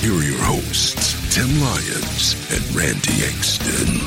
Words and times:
Here 0.00 0.12
are 0.14 0.22
your 0.22 0.38
hosts, 0.42 1.34
Tim 1.34 1.48
Lyons 1.60 2.34
and 2.52 2.74
Randy 2.74 3.20
Engston. 3.26 3.98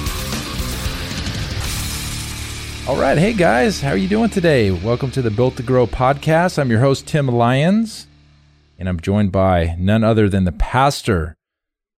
All 2.88 2.96
right, 3.00 3.18
hey 3.18 3.34
guys, 3.34 3.82
how 3.82 3.90
are 3.90 3.98
you 3.98 4.08
doing 4.08 4.30
today? 4.30 4.72
Welcome 4.72 5.12
to 5.12 5.22
the 5.22 5.30
Built 5.30 5.58
to 5.58 5.64
Grow 5.64 5.86
podcast. 5.88 6.58
I'm 6.58 6.70
your 6.70 6.80
host 6.80 7.08
Tim 7.08 7.28
Lyons, 7.28 8.08
and 8.80 8.88
I'm 8.90 9.00
joined 9.00 9.32
by 9.32 9.76
none 9.78 10.04
other 10.04 10.30
than 10.30 10.46
the 10.46 10.52
pastor 10.54 11.36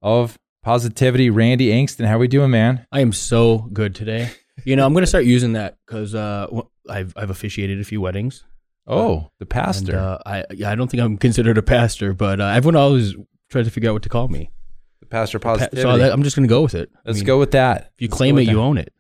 of 0.02 0.38
Positivity, 0.64 1.30
Randy 1.30 1.68
Engston. 1.70 2.06
How 2.08 2.16
are 2.16 2.20
we 2.20 2.28
doing, 2.28 2.50
man? 2.52 2.86
I 2.92 3.00
am 3.02 3.14
so 3.14 3.70
good 3.74 3.94
today. 3.96 4.32
You 4.66 4.76
know, 4.76 4.86
I'm 4.86 4.94
going 4.94 5.04
to 5.04 5.08
start 5.08 5.26
using 5.26 5.54
that 5.54 5.78
because 5.86 6.16
uh, 6.16 6.48
I've 6.90 7.14
I've 7.16 7.30
officiated 7.30 7.80
a 7.80 7.84
few 7.84 8.02
weddings. 8.02 8.44
Oh, 8.86 9.30
the 9.40 9.44
And, 9.46 9.50
pastor. 9.50 9.98
uh, 9.98 10.18
I 10.26 10.44
I 10.66 10.76
don't 10.76 10.90
think 10.92 11.02
I'm 11.02 11.18
considered 11.18 11.58
a 11.58 11.64
pastor, 11.64 12.14
but 12.14 12.40
uh, 12.42 12.46
everyone 12.48 12.76
always 12.76 13.16
tries 13.50 13.66
to 13.66 13.72
figure 13.72 13.90
out 13.90 13.94
what 13.94 14.04
to 14.04 14.10
call 14.10 14.28
me. 14.28 14.52
the 15.00 15.06
pastor 15.06 15.40
positivity. 15.40 15.82
So 15.82 15.98
that, 15.98 16.12
I'm 16.12 16.24
just 16.24 16.36
going 16.36 16.48
to 16.48 16.52
go 16.52 16.62
with 16.62 16.76
it. 16.76 16.90
Let's 17.06 17.20
mean, 17.20 17.26
go 17.26 17.40
with 17.40 17.52
that. 17.52 17.92
If 17.96 18.02
you 18.02 18.08
Let's 18.08 18.18
claim 18.18 18.38
it, 18.38 18.48
you 18.48 18.60
own 18.62 18.78
it. 18.78 18.94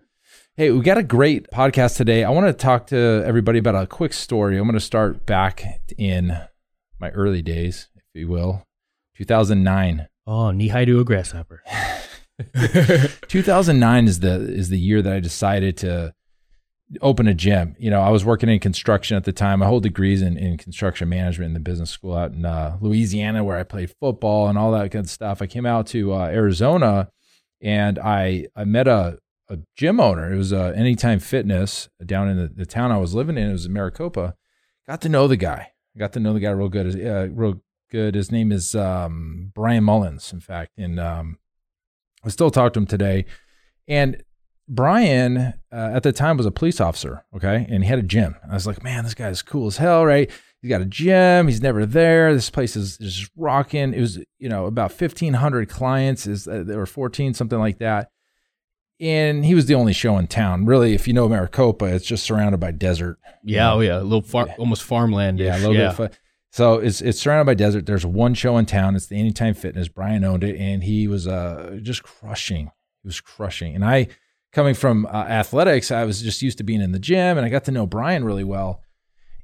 Hey, 0.55 0.69
we 0.69 0.81
got 0.81 0.99
a 0.99 1.03
great 1.03 1.49
podcast 1.51 1.97
today. 1.97 2.23
I 2.23 2.29
want 2.29 2.45
to 2.45 2.53
talk 2.53 2.87
to 2.87 3.23
everybody 3.25 3.57
about 3.57 3.75
a 3.75 3.87
quick 3.87 4.13
story. 4.13 4.57
I'm 4.57 4.65
going 4.65 4.73
to 4.75 4.79
start 4.79 5.25
back 5.25 5.63
in 5.97 6.37
my 6.99 7.09
early 7.09 7.41
days, 7.41 7.87
if 7.95 8.03
you 8.13 8.27
will, 8.27 8.63
2009. 9.17 10.07
Oh, 10.27 10.51
knee 10.51 10.67
high 10.67 10.85
to 10.85 10.99
a 10.99 11.03
grasshopper. 11.03 11.63
2009 13.27 14.07
is 14.07 14.19
the 14.19 14.35
is 14.41 14.69
the 14.69 14.79
year 14.79 15.01
that 15.01 15.13
I 15.13 15.19
decided 15.19 15.77
to 15.77 16.13
open 17.01 17.27
a 17.27 17.33
gym. 17.33 17.75
You 17.79 17.89
know, 17.89 18.01
I 18.01 18.09
was 18.09 18.23
working 18.25 18.49
in 18.49 18.59
construction 18.59 19.17
at 19.17 19.23
the 19.23 19.31
time. 19.31 19.63
I 19.63 19.67
hold 19.67 19.83
degrees 19.83 20.21
in, 20.21 20.37
in 20.37 20.57
construction 20.57 21.09
management 21.09 21.49
in 21.49 21.53
the 21.53 21.59
business 21.59 21.89
school 21.89 22.15
out 22.15 22.31
in 22.31 22.45
uh, 22.45 22.77
Louisiana, 22.81 23.43
where 23.43 23.57
I 23.57 23.63
played 23.63 23.93
football 23.99 24.47
and 24.47 24.57
all 24.57 24.71
that 24.71 24.91
good 24.91 25.09
stuff. 25.09 25.41
I 25.41 25.47
came 25.47 25.65
out 25.65 25.87
to 25.87 26.13
uh, 26.13 26.27
Arizona, 26.27 27.09
and 27.61 27.97
I 27.99 28.47
I 28.55 28.65
met 28.65 28.87
a 28.87 29.19
a 29.49 29.59
gym 29.75 29.99
owner. 29.99 30.33
It 30.33 30.37
was 30.37 30.53
uh, 30.53 30.73
Anytime 30.75 31.19
Fitness 31.19 31.89
down 32.05 32.29
in 32.29 32.37
the, 32.37 32.47
the 32.47 32.65
town 32.65 32.91
I 32.91 32.97
was 32.97 33.13
living 33.13 33.37
in. 33.37 33.49
It 33.49 33.53
was 33.53 33.65
in 33.65 33.73
Maricopa. 33.73 34.35
Got 34.87 35.01
to 35.01 35.09
know 35.09 35.27
the 35.27 35.37
guy. 35.37 35.71
Got 35.97 36.13
to 36.13 36.19
know 36.19 36.33
the 36.33 36.39
guy 36.39 36.49
real 36.49 36.69
good. 36.69 36.99
Uh, 37.05 37.27
real 37.31 37.61
good. 37.91 38.15
His 38.15 38.31
name 38.31 38.51
is 38.51 38.75
um, 38.75 39.51
Brian 39.53 39.83
Mullins, 39.83 40.33
in 40.33 40.39
fact, 40.39 40.71
and 40.77 40.99
um, 40.99 41.37
I 42.23 42.29
still 42.29 42.51
talk 42.51 42.73
to 42.73 42.79
him 42.79 42.87
today. 42.87 43.25
And 43.87 44.23
Brian, 44.67 45.37
uh, 45.71 45.91
at 45.93 46.03
the 46.03 46.11
time, 46.11 46.37
was 46.37 46.45
a 46.45 46.51
police 46.51 46.79
officer. 46.79 47.25
Okay. 47.35 47.67
And 47.69 47.83
he 47.83 47.89
had 47.89 47.99
a 47.99 48.03
gym. 48.03 48.35
I 48.49 48.53
was 48.53 48.65
like, 48.67 48.83
man, 48.83 49.03
this 49.03 49.13
guy's 49.13 49.41
cool 49.41 49.67
as 49.67 49.77
hell, 49.77 50.05
right? 50.05 50.29
He's 50.61 50.69
got 50.69 50.81
a 50.81 50.85
gym. 50.85 51.47
He's 51.47 51.61
never 51.61 51.85
there. 51.85 52.33
This 52.33 52.49
place 52.49 52.75
is 52.75 52.97
just 52.97 53.29
rocking. 53.35 53.93
It 53.93 53.99
was, 53.99 54.19
you 54.39 54.47
know, 54.47 54.65
about 54.65 54.91
1,500 54.91 55.67
clients. 55.67 56.25
Is 56.25 56.47
uh, 56.47 56.63
There 56.65 56.77
were 56.77 56.85
14, 56.85 57.33
something 57.33 57.59
like 57.59 57.79
that. 57.79 58.09
And 58.99 59.43
he 59.43 59.55
was 59.55 59.65
the 59.65 59.75
only 59.75 59.91
show 59.91 60.17
in 60.17 60.27
town. 60.27 60.65
Really, 60.65 60.93
if 60.93 61.07
you 61.07 61.13
know 61.13 61.27
Maricopa, 61.27 61.85
it's 61.85 62.05
just 62.05 62.23
surrounded 62.23 62.59
by 62.59 62.71
desert. 62.71 63.17
Yeah, 63.43 63.73
oh 63.73 63.81
yeah, 63.81 63.99
a 63.99 64.03
little 64.03 64.21
far, 64.21 64.47
almost 64.57 64.83
farmland. 64.83 65.39
Yeah, 65.39 65.57
a 65.57 65.59
little 65.59 65.73
bit 65.73 65.85
of 65.87 65.95
fun. 65.97 66.11
So 66.51 66.75
it's 66.75 67.01
it's 67.01 67.19
surrounded 67.19 67.45
by 67.45 67.55
desert. 67.55 67.87
There's 67.87 68.05
one 68.05 68.35
show 68.35 68.57
in 68.57 68.65
town. 68.67 68.95
It's 68.95 69.07
the 69.07 69.19
Anytime 69.19 69.55
Fitness. 69.55 69.87
Brian 69.89 70.23
owned 70.23 70.43
it, 70.43 70.55
and 70.57 70.83
he 70.83 71.07
was 71.07 71.27
uh 71.27 71.79
just 71.81 72.03
crushing. 72.03 72.71
He 73.01 73.07
was 73.07 73.19
crushing. 73.19 73.75
And 73.75 73.83
I, 73.83 74.07
coming 74.53 74.73
from 74.75 75.05
uh, 75.07 75.09
athletics, 75.09 75.91
I 75.91 76.05
was 76.05 76.21
just 76.21 76.41
used 76.41 76.57
to 76.59 76.63
being 76.63 76.81
in 76.81 76.91
the 76.91 76.99
gym, 76.99 77.37
and 77.37 77.45
I 77.45 77.49
got 77.49 77.65
to 77.65 77.71
know 77.71 77.85
Brian 77.85 78.23
really 78.23 78.43
well. 78.43 78.81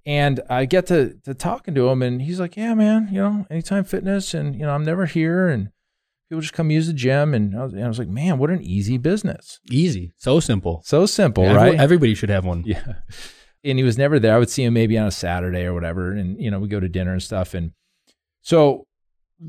And 0.05 0.39
I 0.49 0.65
get 0.65 0.87
to 0.87 1.15
to 1.25 1.33
talking 1.33 1.75
to 1.75 1.89
him, 1.89 2.01
and 2.01 2.21
he's 2.21 2.39
like, 2.39 2.55
"Yeah, 2.55 2.73
man, 2.73 3.09
you 3.11 3.21
know, 3.21 3.45
Anytime 3.49 3.83
Fitness, 3.83 4.33
and 4.33 4.55
you 4.55 4.61
know, 4.65 4.71
I'm 4.71 4.85
never 4.85 5.05
here, 5.05 5.49
and 5.49 5.69
people 6.29 6.41
just 6.41 6.53
come 6.53 6.71
use 6.71 6.87
the 6.87 6.93
gym." 6.93 7.33
And 7.33 7.55
I 7.57 7.63
was, 7.63 7.73
and 7.73 7.83
I 7.83 7.87
was 7.87 7.99
like, 7.99 8.07
"Man, 8.07 8.37
what 8.37 8.49
an 8.49 8.61
easy 8.61 8.97
business! 8.97 9.59
Easy, 9.69 10.13
so 10.17 10.39
simple. 10.39 10.81
So 10.85 11.05
simple, 11.05 11.43
Every- 11.43 11.55
right?" 11.57 11.79
Everybody 11.79 12.15
should 12.15 12.29
have 12.29 12.45
one. 12.45 12.63
Yeah. 12.65 12.93
And 13.61 13.77
he 13.77 13.83
was 13.83 13.97
never 13.97 14.19
there. 14.19 14.33
I 14.33 14.39
would 14.39 14.49
see 14.49 14.63
him 14.63 14.73
maybe 14.73 14.97
on 14.97 15.05
a 15.05 15.11
Saturday 15.11 15.65
or 15.65 15.73
whatever. 15.73 16.13
And, 16.13 16.41
you 16.41 16.49
know, 16.49 16.59
we 16.59 16.69
go 16.69 16.79
to 16.79 16.87
dinner 16.87 17.11
and 17.11 17.21
stuff. 17.21 17.53
And 17.53 17.73
so 18.41 18.87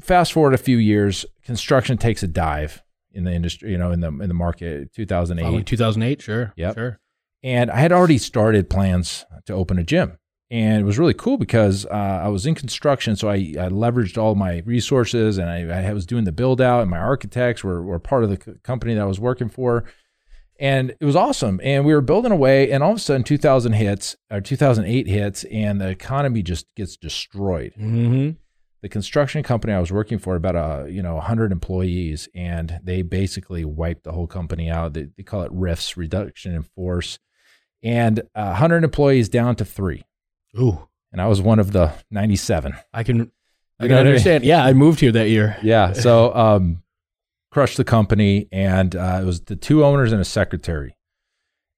fast 0.00 0.32
forward 0.32 0.52
a 0.52 0.58
few 0.58 0.78
years, 0.78 1.24
construction 1.44 1.96
takes 1.96 2.24
a 2.24 2.26
dive 2.26 2.82
in 3.12 3.24
the 3.24 3.32
industry, 3.32 3.70
you 3.72 3.78
know, 3.78 3.90
in 3.90 4.00
the 4.00 4.08
in 4.08 4.28
the 4.28 4.34
market, 4.34 4.92
2008. 4.94 5.42
Probably 5.42 5.64
2008. 5.64 6.22
Sure. 6.22 6.52
yeah, 6.56 6.72
Sure. 6.74 7.00
And 7.42 7.70
I 7.70 7.76
had 7.76 7.90
already 7.92 8.18
started 8.18 8.68
plans 8.68 9.24
to 9.46 9.54
open 9.54 9.78
a 9.78 9.84
gym. 9.84 10.18
And 10.52 10.80
it 10.80 10.84
was 10.84 10.98
really 10.98 11.14
cool 11.14 11.38
because 11.38 11.86
uh, 11.86 11.90
I 12.24 12.28
was 12.28 12.44
in 12.44 12.56
construction. 12.56 13.14
So 13.14 13.28
I, 13.28 13.34
I 13.34 13.68
leveraged 13.68 14.18
all 14.18 14.34
my 14.34 14.62
resources 14.66 15.38
and 15.38 15.48
I, 15.48 15.88
I 15.88 15.92
was 15.92 16.06
doing 16.06 16.24
the 16.24 16.32
build 16.32 16.60
out, 16.60 16.80
and 16.82 16.90
my 16.90 16.98
architects 16.98 17.62
were, 17.62 17.80
were 17.82 18.00
part 18.00 18.24
of 18.24 18.30
the 18.30 18.36
co- 18.36 18.54
company 18.64 18.94
that 18.94 19.00
I 19.00 19.06
was 19.06 19.20
working 19.20 19.48
for. 19.48 19.84
And 20.58 20.90
it 20.90 21.04
was 21.04 21.16
awesome. 21.16 21.60
And 21.62 21.86
we 21.86 21.94
were 21.94 22.00
building 22.02 22.32
away. 22.32 22.70
And 22.70 22.82
all 22.82 22.90
of 22.90 22.96
a 22.96 23.00
sudden, 23.00 23.22
2000 23.22 23.72
hits 23.72 24.16
or 24.30 24.40
2008 24.40 25.06
hits, 25.06 25.44
and 25.44 25.80
the 25.80 25.88
economy 25.88 26.42
just 26.42 26.66
gets 26.76 26.96
destroyed 26.96 27.72
Mm-hmm. 27.78 28.30
The 28.82 28.88
construction 28.88 29.42
company 29.42 29.72
I 29.72 29.80
was 29.80 29.92
working 29.92 30.18
for 30.18 30.36
about 30.36 30.56
a 30.56 30.90
you 30.90 31.02
know 31.02 31.14
100 31.16 31.52
employees 31.52 32.28
and 32.34 32.80
they 32.82 33.02
basically 33.02 33.64
wiped 33.64 34.04
the 34.04 34.12
whole 34.12 34.26
company 34.26 34.70
out 34.70 34.94
they, 34.94 35.08
they 35.16 35.22
call 35.22 35.42
it 35.42 35.52
RIFs 35.52 35.96
reduction 35.96 36.54
in 36.54 36.62
force 36.62 37.18
and 37.82 38.20
uh, 38.34 38.54
100 38.56 38.84
employees 38.84 39.28
down 39.28 39.56
to 39.56 39.64
3 39.64 40.04
Ooh, 40.58 40.88
and 41.12 41.20
I 41.20 41.26
was 41.26 41.40
one 41.40 41.58
of 41.58 41.72
the 41.72 41.92
97 42.10 42.74
I 42.92 43.02
can. 43.02 43.30
I 43.78 43.84
can 43.84 43.90
know 43.90 43.96
I 43.96 44.02
mean? 44.02 44.06
understand. 44.08 44.44
Yeah, 44.44 44.64
I 44.64 44.72
moved 44.74 45.00
here 45.00 45.12
that 45.12 45.28
year. 45.28 45.56
yeah 45.62 45.92
so 45.92 46.34
um 46.46 46.82
crushed 47.50 47.76
the 47.76 47.84
company 47.84 48.48
and 48.52 48.94
uh, 48.94 49.18
it 49.20 49.24
was 49.24 49.40
the 49.42 49.56
two 49.56 49.84
owners 49.84 50.12
and 50.12 50.20
a 50.20 50.24
secretary 50.24 50.96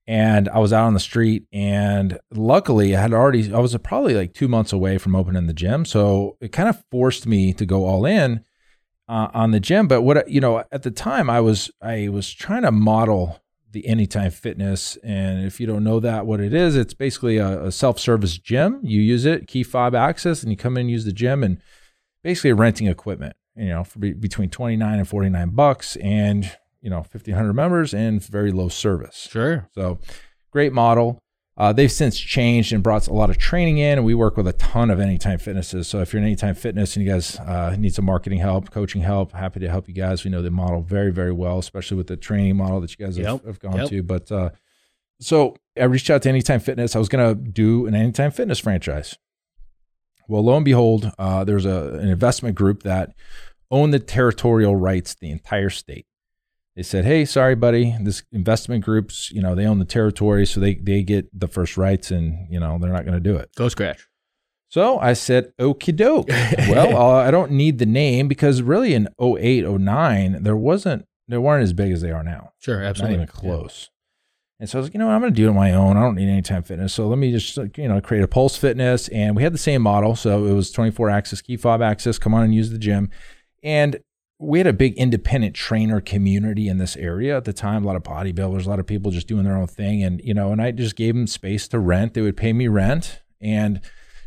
and 0.07 0.49
I 0.49 0.59
was 0.59 0.73
out 0.73 0.87
on 0.87 0.95
the 0.95 1.01
street 1.01 1.47
and 1.53 2.19
luckily 2.33 2.97
I 2.97 3.01
had 3.01 3.13
already 3.13 3.53
I 3.53 3.59
was 3.59 3.77
probably 3.79 4.15
like 4.15 4.35
2 4.35 4.49
months 4.49 4.73
away 4.73 4.99
from 4.99 5.15
opening 5.15 5.47
the 5.47 5.53
gym 5.53 5.85
so 5.85 6.37
it 6.41 6.53
kind 6.53 6.69
of 6.69 6.83
forced 6.91 7.27
me 7.27 7.53
to 7.55 7.65
go 7.65 7.85
all 7.85 8.05
in 8.05 8.45
uh, 9.09 9.29
on 9.35 9.51
the 9.51 9.61
gym. 9.61 9.89
But 9.89 10.03
what 10.03 10.29
you 10.29 10.41
know 10.41 10.65
at 10.73 10.83
the 10.83 10.91
time 10.91 11.29
I 11.29 11.41
was 11.41 11.71
I 11.81 12.09
was 12.09 12.33
trying 12.33 12.62
to 12.62 12.73
model 12.73 13.41
the 13.71 13.87
anytime 13.87 14.31
fitness 14.31 14.97
and 15.03 15.47
if 15.47 15.59
you 15.59 15.67
don't 15.67 15.85
know 15.85 15.99
that 15.99 16.27
what 16.27 16.41
it 16.41 16.53
is 16.53 16.77
it's 16.77 16.93
basically 16.93 17.39
a, 17.39 17.65
a 17.65 17.73
self-service 17.73 18.39
gym. 18.39 18.81
You 18.83 19.01
use 19.01 19.25
it 19.25 19.47
key 19.47 19.62
fob 19.62 19.95
access 19.95 20.43
and 20.43 20.51
you 20.51 20.57
come 20.57 20.77
in 20.77 20.83
and 20.83 20.91
use 20.91 21.05
the 21.05 21.12
gym 21.12 21.43
and 21.43 21.59
basically 22.23 22.53
renting 22.53 22.87
equipment 22.87 23.37
you 23.57 23.69
know 23.69 23.85
for 23.85 23.99
be, 23.99 24.12
between 24.12 24.51
29 24.51 24.99
and 24.99 25.09
49 25.09 25.51
bucks 25.51 25.97
and 25.97 26.57
you 26.82 26.91
know 26.91 26.98
1500 26.98 27.53
members 27.54 27.94
and 27.94 28.22
very 28.25 28.53
low 28.53 28.69
service 28.69 29.28
Sure. 29.31 29.69
so 29.75 29.98
great 30.50 30.72
model. 30.72 31.19
Uh, 31.54 31.70
they've 31.70 31.93
since 31.93 32.19
changed 32.19 32.72
and 32.72 32.82
brought 32.82 33.06
a 33.09 33.12
lot 33.12 33.28
of 33.28 33.37
training 33.37 33.76
in, 33.76 33.98
and 33.98 34.06
we 34.06 34.15
work 34.15 34.38
with 34.38 34.48
a 34.48 34.54
ton 34.54 34.91
of 34.91 34.98
Anytime 34.98 35.38
Fitnesses. 35.38 35.87
So 35.87 36.00
if 36.00 36.10
you're 36.12 36.19
in 36.20 36.26
Anytime 36.26 36.54
Fitness 36.54 36.97
and 36.97 37.04
you 37.04 37.12
guys 37.12 37.38
uh, 37.41 37.76
need 37.78 37.94
some 37.94 38.06
marketing 38.06 38.38
help, 38.38 38.70
coaching 38.70 39.03
help, 39.03 39.32
happy 39.32 39.60
to 39.60 39.69
help 39.69 39.87
you 39.87 39.93
guys. 39.93 40.25
We 40.25 40.31
know 40.31 40.40
the 40.40 40.50
model 40.50 40.81
very, 40.81 41.12
very 41.12 41.31
well, 41.31 41.58
especially 41.58 41.99
with 41.99 42.06
the 42.06 42.17
training 42.17 42.56
model 42.56 42.81
that 42.81 42.99
you 42.99 43.05
guys 43.05 43.17
have, 43.19 43.25
Yep. 43.26 43.44
have 43.44 43.61
gone 43.61 43.76
Yep. 43.76 43.88
to. 43.90 44.02
But 44.02 44.32
uh, 44.32 44.50
so 45.20 45.55
I 45.78 45.85
reached 45.85 46.08
out 46.08 46.23
to 46.23 46.31
Anytime 46.31 46.58
Fitness. 46.61 46.96
I 46.96 46.99
was 46.99 47.11
going 47.11 47.28
to 47.37 47.38
do 47.38 47.87
an 47.87 47.94
Anytime 47.94 48.31
Fitness 48.31 48.58
franchise. 48.58 49.19
Well, 50.28 50.43
lo 50.44 50.56
and 50.56 50.64
behold, 50.64 51.12
uh, 51.19 51.44
there's 51.44 51.67
a, 51.67 51.99
an 52.00 52.08
investment 52.08 52.55
group 52.56 52.82
that 52.85 53.12
owned 53.70 53.93
the 53.93 53.99
territorial 54.00 54.75
rights, 54.75 55.14
the 55.14 55.31
entire 55.31 55.70
state 55.70 56.06
they 56.77 56.83
said, 56.83 57.05
"Hey, 57.05 57.25
sorry, 57.25 57.55
buddy. 57.55 57.95
This 58.01 58.23
investment 58.33 58.85
groups, 58.85 59.31
you 59.31 59.43
know, 59.43 59.55
they 59.55 59.67
own 59.67 59.79
the 59.79 59.85
territory, 59.85 60.47
so 60.47 60.61
they 60.61 60.75
they 60.75 61.03
get 61.03 61.29
the 61.39 61.49
first 61.49 61.77
rights, 61.77 62.11
and 62.11 62.47
you 62.51 62.59
know, 62.59 62.79
they're 62.81 62.93
not 62.93 63.05
going 63.05 63.15
to 63.15 63.21
do 63.21 63.37
it." 63.37 63.51
Go 63.57 63.69
scratch. 63.69 64.09
So 64.69 64.99
I 64.99 65.13
said, 65.13 65.53
"Okie 65.59 65.95
doke." 65.95 66.29
well, 66.29 66.97
uh, 67.03 67.27
I 67.27 67.31
don't 67.31 67.53
need 67.53 67.79
the 67.79 67.87
name 67.87 68.27
because 68.27 68.63
really 68.63 68.95
in 68.95 69.09
08, 69.21 69.69
09, 69.69 70.43
there 70.43 70.57
wasn't, 70.57 71.07
they 71.29 71.37
weren't 71.37 71.63
as 71.63 71.75
big 71.75 71.93
as 71.93 72.01
they 72.01 72.11
are 72.11 72.23
now. 72.23 72.53
Sure. 72.59 72.83
Absolutely. 72.83 73.19
Not 73.19 73.23
even 73.25 73.35
close. 73.35 73.91
And 74.63 74.71
so 74.71 74.79
I 74.79 74.81
was 74.81 74.87
like, 74.87 74.95
you 74.95 75.01
know 75.01 75.09
what, 75.09 75.15
I'm 75.15 75.21
going 75.21 75.33
to 75.33 75.37
do 75.37 75.47
it 75.47 75.51
on 75.51 75.57
my 75.57 75.75
own. 75.75 75.97
I 75.97 76.01
don't 76.03 76.15
need 76.15 76.29
Anytime 76.29 76.63
Fitness. 76.63 76.95
So 76.95 77.09
let 77.09 77.19
me 77.19 77.33
just, 77.33 77.57
you 77.77 77.89
know, 77.89 78.01
create 78.01 78.23
a 78.23 78.29
Pulse 78.29 78.57
Fitness. 78.57 79.09
And 79.09 79.35
we 79.35 79.43
had 79.43 79.53
the 79.53 79.59
same 79.59 79.83
model. 79.83 80.15
So 80.15 80.47
it 80.47 80.53
was 80.53 80.71
24 80.71 81.11
access, 81.11 81.43
key 81.43 81.57
fob 81.57 81.83
access, 81.83 82.17
come 82.17 82.33
on 82.33 82.45
and 82.45 82.55
use 82.55 82.71
the 82.71 82.79
gym. 82.79 83.11
And 83.65 83.99
we 84.43 84.59
had 84.59 84.67
a 84.67 84.73
big 84.73 84.94
independent 84.94 85.55
trainer 85.55 86.00
community 86.00 86.69
in 86.69 86.79
this 86.79 86.97
area 86.97 87.37
at 87.37 87.44
the 87.44 87.53
time. 87.53 87.85
A 87.85 87.87
lot 87.87 87.97
of 87.97 88.03
bodybuilders, 88.03 88.67
a 88.67 88.69
lot 88.69 88.81
of 88.81 88.87
people 88.87 89.12
just 89.12 89.29
doing 89.29 89.44
their 89.44 89.56
own 89.56 89.69
thing, 89.69 90.03
and 90.03 90.21
you 90.23 90.35
know, 90.35 90.50
and 90.53 90.61
I 90.61 90.73
just 90.73 90.97
gave 90.97 91.15
them 91.15 91.27
space 91.27 91.69
to 91.69 91.79
rent. 91.79 92.15
They 92.15 92.23
would 92.23 92.37
pay 92.37 92.53
me 92.53 92.69
rent 92.69 93.23
and 93.41 93.81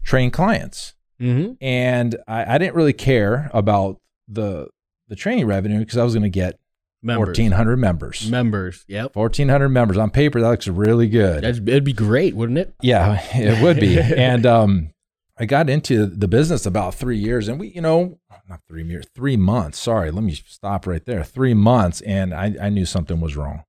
train 0.03 0.31
clients. 0.31 0.93
Mm-hmm. 1.19 1.53
And 1.61 2.15
I, 2.27 2.55
I 2.55 2.57
didn't 2.57 2.75
really 2.75 2.93
care 2.93 3.51
about 3.53 3.99
the 4.27 4.67
the 5.07 5.15
training 5.15 5.47
revenue 5.47 5.79
because 5.79 5.97
I 5.97 6.03
was 6.03 6.13
going 6.13 6.23
to 6.23 6.29
get 6.29 6.59
Members. 7.03 7.27
fourteen 7.27 7.51
hundred 7.51 7.77
members. 7.77 8.29
Members. 8.29 8.85
Yep. 8.87 9.13
Fourteen 9.13 9.49
hundred 9.49 9.69
members 9.69 9.97
on 9.97 10.09
paper. 10.09 10.41
That 10.41 10.49
looks 10.49 10.67
really 10.67 11.07
good. 11.07 11.43
That'd, 11.43 11.67
it'd 11.67 11.83
be 11.83 11.93
great, 11.93 12.35
wouldn't 12.35 12.57
it? 12.57 12.73
Yeah, 12.81 13.21
it 13.33 13.61
would 13.61 13.79
be. 13.79 13.99
and 13.99 14.45
um, 14.45 14.89
I 15.37 15.45
got 15.45 15.69
into 15.69 16.05
the 16.05 16.27
business 16.27 16.65
about 16.65 16.95
three 16.95 17.17
years, 17.17 17.47
and 17.47 17.59
we, 17.59 17.67
you 17.67 17.81
know, 17.81 18.17
not 18.47 18.61
three 18.67 18.83
years, 18.83 19.05
three 19.13 19.37
months. 19.37 19.79
Sorry, 19.79 20.11
let 20.11 20.23
me 20.23 20.33
stop 20.33 20.87
right 20.87 21.03
there. 21.05 21.23
Three 21.23 21.53
months, 21.53 22.01
and 22.01 22.33
I, 22.33 22.55
I 22.61 22.69
knew 22.69 22.85
something 22.85 23.19
was 23.19 23.35
wrong. 23.35 23.63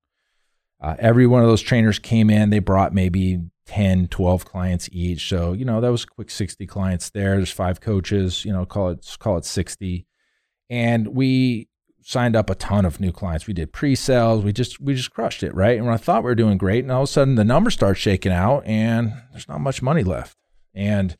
Uh, 0.80 0.94
every 0.98 1.26
one 1.26 1.42
of 1.42 1.48
those 1.48 1.62
trainers 1.62 1.98
came 1.98 2.28
in. 2.28 2.50
They 2.50 2.58
brought 2.58 2.92
maybe 2.92 3.40
10, 3.66 4.08
12 4.08 4.44
clients 4.44 4.88
each. 4.92 5.28
So, 5.28 5.52
you 5.52 5.64
know, 5.64 5.80
that 5.80 5.90
was 5.90 6.04
quick 6.04 6.30
60 6.30 6.66
clients 6.66 7.10
there. 7.10 7.36
There's 7.36 7.50
five 7.50 7.80
coaches, 7.80 8.44
you 8.44 8.52
know, 8.52 8.64
call 8.66 8.90
it 8.90 9.16
call 9.18 9.38
it 9.38 9.44
60. 9.44 10.06
And 10.68 11.08
we 11.08 11.68
signed 12.02 12.36
up 12.36 12.48
a 12.50 12.54
ton 12.54 12.84
of 12.84 13.00
new 13.00 13.10
clients. 13.10 13.48
We 13.48 13.54
did 13.54 13.72
pre-sales. 13.72 14.44
We 14.44 14.52
just 14.52 14.80
we 14.80 14.94
just 14.94 15.10
crushed 15.10 15.42
it, 15.42 15.54
right? 15.54 15.78
And 15.78 15.90
I 15.90 15.96
thought 15.96 16.22
we 16.22 16.30
were 16.30 16.34
doing 16.36 16.56
great, 16.58 16.84
and 16.84 16.92
all 16.92 17.02
of 17.02 17.08
a 17.08 17.12
sudden 17.12 17.34
the 17.34 17.44
numbers 17.44 17.74
start 17.74 17.96
shaking 17.96 18.32
out, 18.32 18.64
and 18.64 19.12
there's 19.32 19.48
not 19.48 19.60
much 19.60 19.82
money 19.82 20.04
left. 20.04 20.36
And 20.74 21.16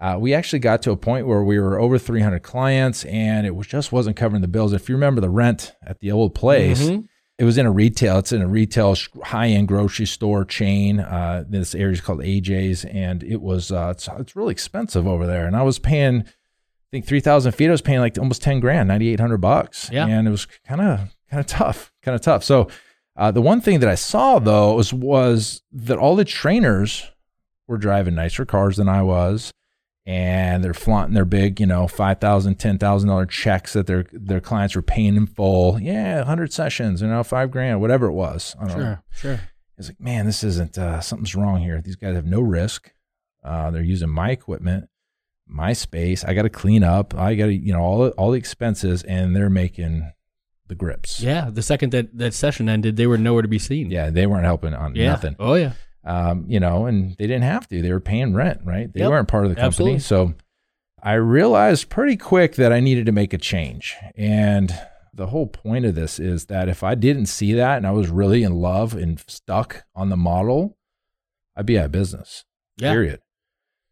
uh, 0.00 0.16
we 0.18 0.32
actually 0.34 0.58
got 0.60 0.80
to 0.82 0.90
a 0.90 0.96
point 0.96 1.26
where 1.26 1.42
we 1.44 1.58
were 1.58 1.78
over 1.78 1.98
300 1.98 2.42
clients, 2.42 3.04
and 3.04 3.46
it 3.46 3.54
was 3.54 3.66
just 3.66 3.92
wasn't 3.92 4.16
covering 4.16 4.40
the 4.42 4.48
bills. 4.48 4.72
If 4.72 4.88
you 4.88 4.94
remember 4.94 5.20
the 5.20 5.28
rent 5.30 5.72
at 5.86 6.00
the 6.00 6.10
old 6.10 6.34
place, 6.34 6.82
Mhm. 6.88 7.06
it 7.38 7.44
was 7.44 7.58
in 7.58 7.66
a 7.66 7.70
retail. 7.70 8.18
It's 8.18 8.32
in 8.32 8.40
a 8.42 8.48
retail 8.48 8.96
high 9.24 9.48
end 9.48 9.68
grocery 9.68 10.06
store 10.06 10.44
chain. 10.44 11.00
Uh, 11.00 11.44
this 11.48 11.74
area 11.74 11.92
is 11.92 12.00
called 12.00 12.20
AJ's, 12.20 12.84
and 12.86 13.22
it 13.22 13.40
was 13.42 13.70
uh, 13.70 13.88
it's, 13.94 14.08
it's 14.18 14.34
really 14.34 14.52
expensive 14.52 15.06
over 15.06 15.26
there. 15.26 15.46
And 15.46 15.54
I 15.54 15.62
was 15.62 15.78
paying, 15.78 16.22
I 16.22 16.88
think 16.90 17.04
three 17.06 17.20
thousand 17.20 17.52
feet. 17.52 17.68
I 17.68 17.72
was 17.72 17.82
paying 17.82 18.00
like 18.00 18.16
almost 18.18 18.42
ten 18.42 18.58
grand, 18.60 18.88
ninety 18.88 19.08
eight 19.10 19.20
hundred 19.20 19.38
bucks. 19.42 19.90
Yeah. 19.92 20.06
and 20.06 20.26
it 20.26 20.30
was 20.30 20.46
kind 20.66 20.80
of 20.80 21.14
kind 21.30 21.40
of 21.40 21.46
tough, 21.46 21.92
kind 22.02 22.14
of 22.14 22.22
tough. 22.22 22.42
So 22.42 22.68
uh, 23.16 23.30
the 23.30 23.42
one 23.42 23.60
thing 23.60 23.80
that 23.80 23.88
I 23.88 23.94
saw 23.96 24.38
though 24.38 24.74
was 24.76 24.94
was 24.94 25.62
that 25.72 25.98
all 25.98 26.16
the 26.16 26.24
trainers 26.24 27.10
were 27.68 27.76
driving 27.78 28.14
nicer 28.14 28.44
cars 28.46 28.76
than 28.78 28.88
I 28.88 29.02
was. 29.02 29.52
And 30.10 30.64
they're 30.64 30.74
flaunting 30.74 31.14
their 31.14 31.24
big, 31.24 31.60
you 31.60 31.66
know, 31.66 31.86
five 31.86 32.18
thousand, 32.18 32.56
ten 32.56 32.78
thousand 32.78 33.08
dollar 33.10 33.26
checks 33.26 33.74
that 33.74 33.86
their 33.86 34.04
their 34.12 34.40
clients 34.40 34.74
were 34.74 34.82
paying 34.82 35.14
in 35.14 35.26
full. 35.28 35.80
Yeah, 35.80 36.24
hundred 36.24 36.52
sessions, 36.52 37.00
you 37.00 37.06
know, 37.06 37.22
five 37.22 37.52
grand, 37.52 37.80
whatever 37.80 38.06
it 38.06 38.12
was. 38.12 38.56
I 38.60 38.66
don't 38.66 38.78
know. 38.78 38.82
Sure. 39.12 39.36
Sure. 39.36 39.40
It's 39.78 39.88
like, 39.88 40.00
man, 40.00 40.26
this 40.26 40.42
isn't 40.42 40.76
uh, 40.76 41.00
something's 41.00 41.36
wrong 41.36 41.60
here. 41.60 41.80
These 41.80 41.94
guys 41.94 42.16
have 42.16 42.26
no 42.26 42.40
risk. 42.40 42.90
Uh, 43.44 43.70
they're 43.70 43.82
using 43.82 44.08
my 44.08 44.30
equipment, 44.32 44.88
my 45.46 45.72
space. 45.72 46.24
I 46.24 46.34
got 46.34 46.42
to 46.42 46.50
clean 46.50 46.82
up. 46.82 47.14
I 47.14 47.36
got 47.36 47.46
to, 47.46 47.54
you 47.54 47.72
know, 47.72 47.80
all 47.80 47.98
the, 48.04 48.10
all 48.12 48.32
the 48.32 48.38
expenses, 48.38 49.04
and 49.04 49.36
they're 49.36 49.48
making 49.48 50.10
the 50.66 50.74
grips. 50.74 51.20
Yeah. 51.20 51.50
The 51.50 51.62
second 51.62 51.92
that 51.92 52.18
that 52.18 52.34
session 52.34 52.68
ended, 52.68 52.96
they 52.96 53.06
were 53.06 53.16
nowhere 53.16 53.42
to 53.42 53.48
be 53.48 53.60
seen. 53.60 53.92
Yeah, 53.92 54.10
they 54.10 54.26
weren't 54.26 54.44
helping 54.44 54.74
on 54.74 54.96
Yeah. 54.96 55.10
nothing. 55.10 55.36
Oh 55.38 55.54
yeah. 55.54 55.74
Um, 56.04 56.44
you 56.48 56.58
know, 56.60 56.86
and 56.86 57.10
they 57.18 57.26
didn't 57.26 57.42
have 57.42 57.68
to. 57.68 57.82
They 57.82 57.92
were 57.92 58.00
paying 58.00 58.34
rent, 58.34 58.60
right? 58.64 58.92
They 58.92 59.00
Yep. 59.00 59.10
weren't 59.10 59.28
part 59.28 59.44
of 59.44 59.50
the 59.50 59.56
company. 59.56 59.94
Absolutely. 59.96 59.98
So 60.00 60.34
I 61.02 61.14
realized 61.14 61.90
pretty 61.90 62.16
quick 62.16 62.54
that 62.56 62.72
I 62.72 62.80
needed 62.80 63.06
to 63.06 63.12
make 63.12 63.32
a 63.32 63.38
change. 63.38 63.96
And 64.16 64.74
the 65.12 65.26
whole 65.26 65.46
point 65.46 65.84
of 65.84 65.94
this 65.94 66.18
is 66.18 66.46
that 66.46 66.68
if 66.68 66.82
I 66.82 66.94
didn't 66.94 67.26
see 67.26 67.52
that 67.54 67.76
and 67.76 67.86
I 67.86 67.90
was 67.90 68.08
really 68.08 68.42
in 68.42 68.54
love 68.54 68.94
and 68.94 69.20
stuck 69.28 69.84
on 69.94 70.08
the 70.08 70.16
model, 70.16 70.78
I'd 71.56 71.66
be 71.66 71.78
out 71.78 71.86
of 71.86 71.92
business. 71.92 72.44
Yeah. 72.78 72.92
Period. 72.92 73.20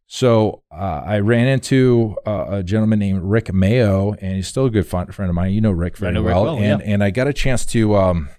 So 0.07 0.63
uh, 0.73 1.03
I 1.05 1.19
ran 1.19 1.47
into 1.47 2.17
uh, 2.27 2.47
a 2.49 2.63
gentleman 2.63 2.99
named 2.99 3.23
Rick 3.25 3.53
Mayo, 3.53 4.15
and 4.15 4.37
he's 4.37 4.49
still 4.49 4.65
a 4.65 4.71
good 4.71 4.87
friend 4.87 5.11
of 5.11 5.35
mine. 5.35 5.53
You 5.53 5.61
know 5.61 5.71
Rick 5.71 5.99
very 5.99 6.13
know 6.15 6.23
Rick 6.23 6.35
well, 6.35 6.45
well, 6.45 6.57
and 6.57 6.81
yeah. 6.81 6.93
and 6.95 7.05
I 7.05 7.11
got 7.11 7.29
a 7.29 7.35
chance 7.35 7.67
to 7.67 7.95
um, 7.97 8.31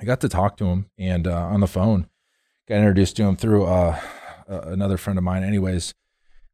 I 0.00 0.04
got 0.04 0.20
to 0.22 0.28
talk 0.28 0.56
to 0.56 0.64
him 0.66 0.90
and 0.98 1.28
uh, 1.28 1.36
on 1.36 1.60
the 1.60 1.68
phone, 1.68 2.08
got 2.68 2.76
introduced 2.78 3.16
to 3.16 3.24
him 3.24 3.36
through 3.36 3.64
uh, 3.64 3.98
uh, 4.48 4.60
another 4.66 4.96
friend 4.96 5.18
of 5.18 5.24
mine. 5.24 5.42
Anyways, 5.42 5.94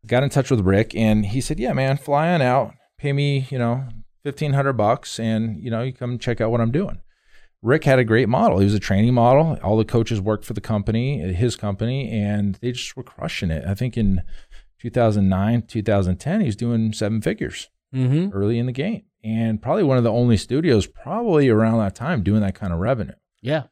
got 0.07 0.23
in 0.23 0.31
touch 0.31 0.51
with 0.51 0.61
Rick, 0.61 0.95
and 0.95 1.27
he 1.27 1.41
said, 1.41 1.59
"Yeah, 1.59 1.73
man, 1.73 1.97
fly 1.97 2.31
on 2.33 2.41
out, 2.43 2.75
pay 2.99 3.13
me, 3.13 3.47
you 3.51 3.59
know, 3.59 3.85
fifteen 4.23 4.53
hundred 4.53 4.75
bucks, 4.75 5.19
and 5.19 5.59
you 5.59 5.71
know, 5.71 5.83
you 5.83 5.93
come 5.93 6.19
check 6.19 6.41
out 6.41 6.51
what 6.51 6.61
I'm 6.61 6.71
doing." 6.73 6.99
Rick 7.63 7.85
had 7.85 7.99
a 7.99 8.05
great 8.05 8.29
model. 8.29 8.59
He 8.59 8.65
was 8.67 8.75
a 8.75 8.79
training 8.81 9.15
model. 9.15 9.59
All 9.63 9.79
the 9.79 9.87
coaches 9.87 10.21
worked 10.21 10.45
for 10.45 10.53
the 10.53 10.61
company, 10.61 11.19
his 11.33 11.57
company, 11.57 12.11
and 12.11 12.57
they 12.57 12.73
just 12.73 12.95
were 12.95 13.03
crushing 13.03 13.51
it. 13.51 13.65
I 13.67 13.73
think 13.75 13.97
in 13.97 14.21
2009, 14.81 15.63
2010, 15.63 16.41
he 16.41 16.47
was 16.47 16.57
doing 16.57 16.93
seven 16.93 17.21
figures 17.21 17.69
Mm-hmm. 17.95 18.37
early 18.37 18.59
in 18.59 18.67
the 18.67 18.73
game, 18.73 19.05
and 19.23 19.63
probably 19.63 19.85
one 19.85 19.97
of 19.97 20.03
the 20.03 20.11
only 20.11 20.37
studios 20.37 20.85
probably 20.85 21.49
around 21.49 21.79
that 21.79 21.95
time 21.95 22.25
doing 22.25 22.41
that 22.41 22.57
kind 22.57 22.73
of 22.73 22.81
revenue. 22.81 23.15
Yeah. 23.41 23.65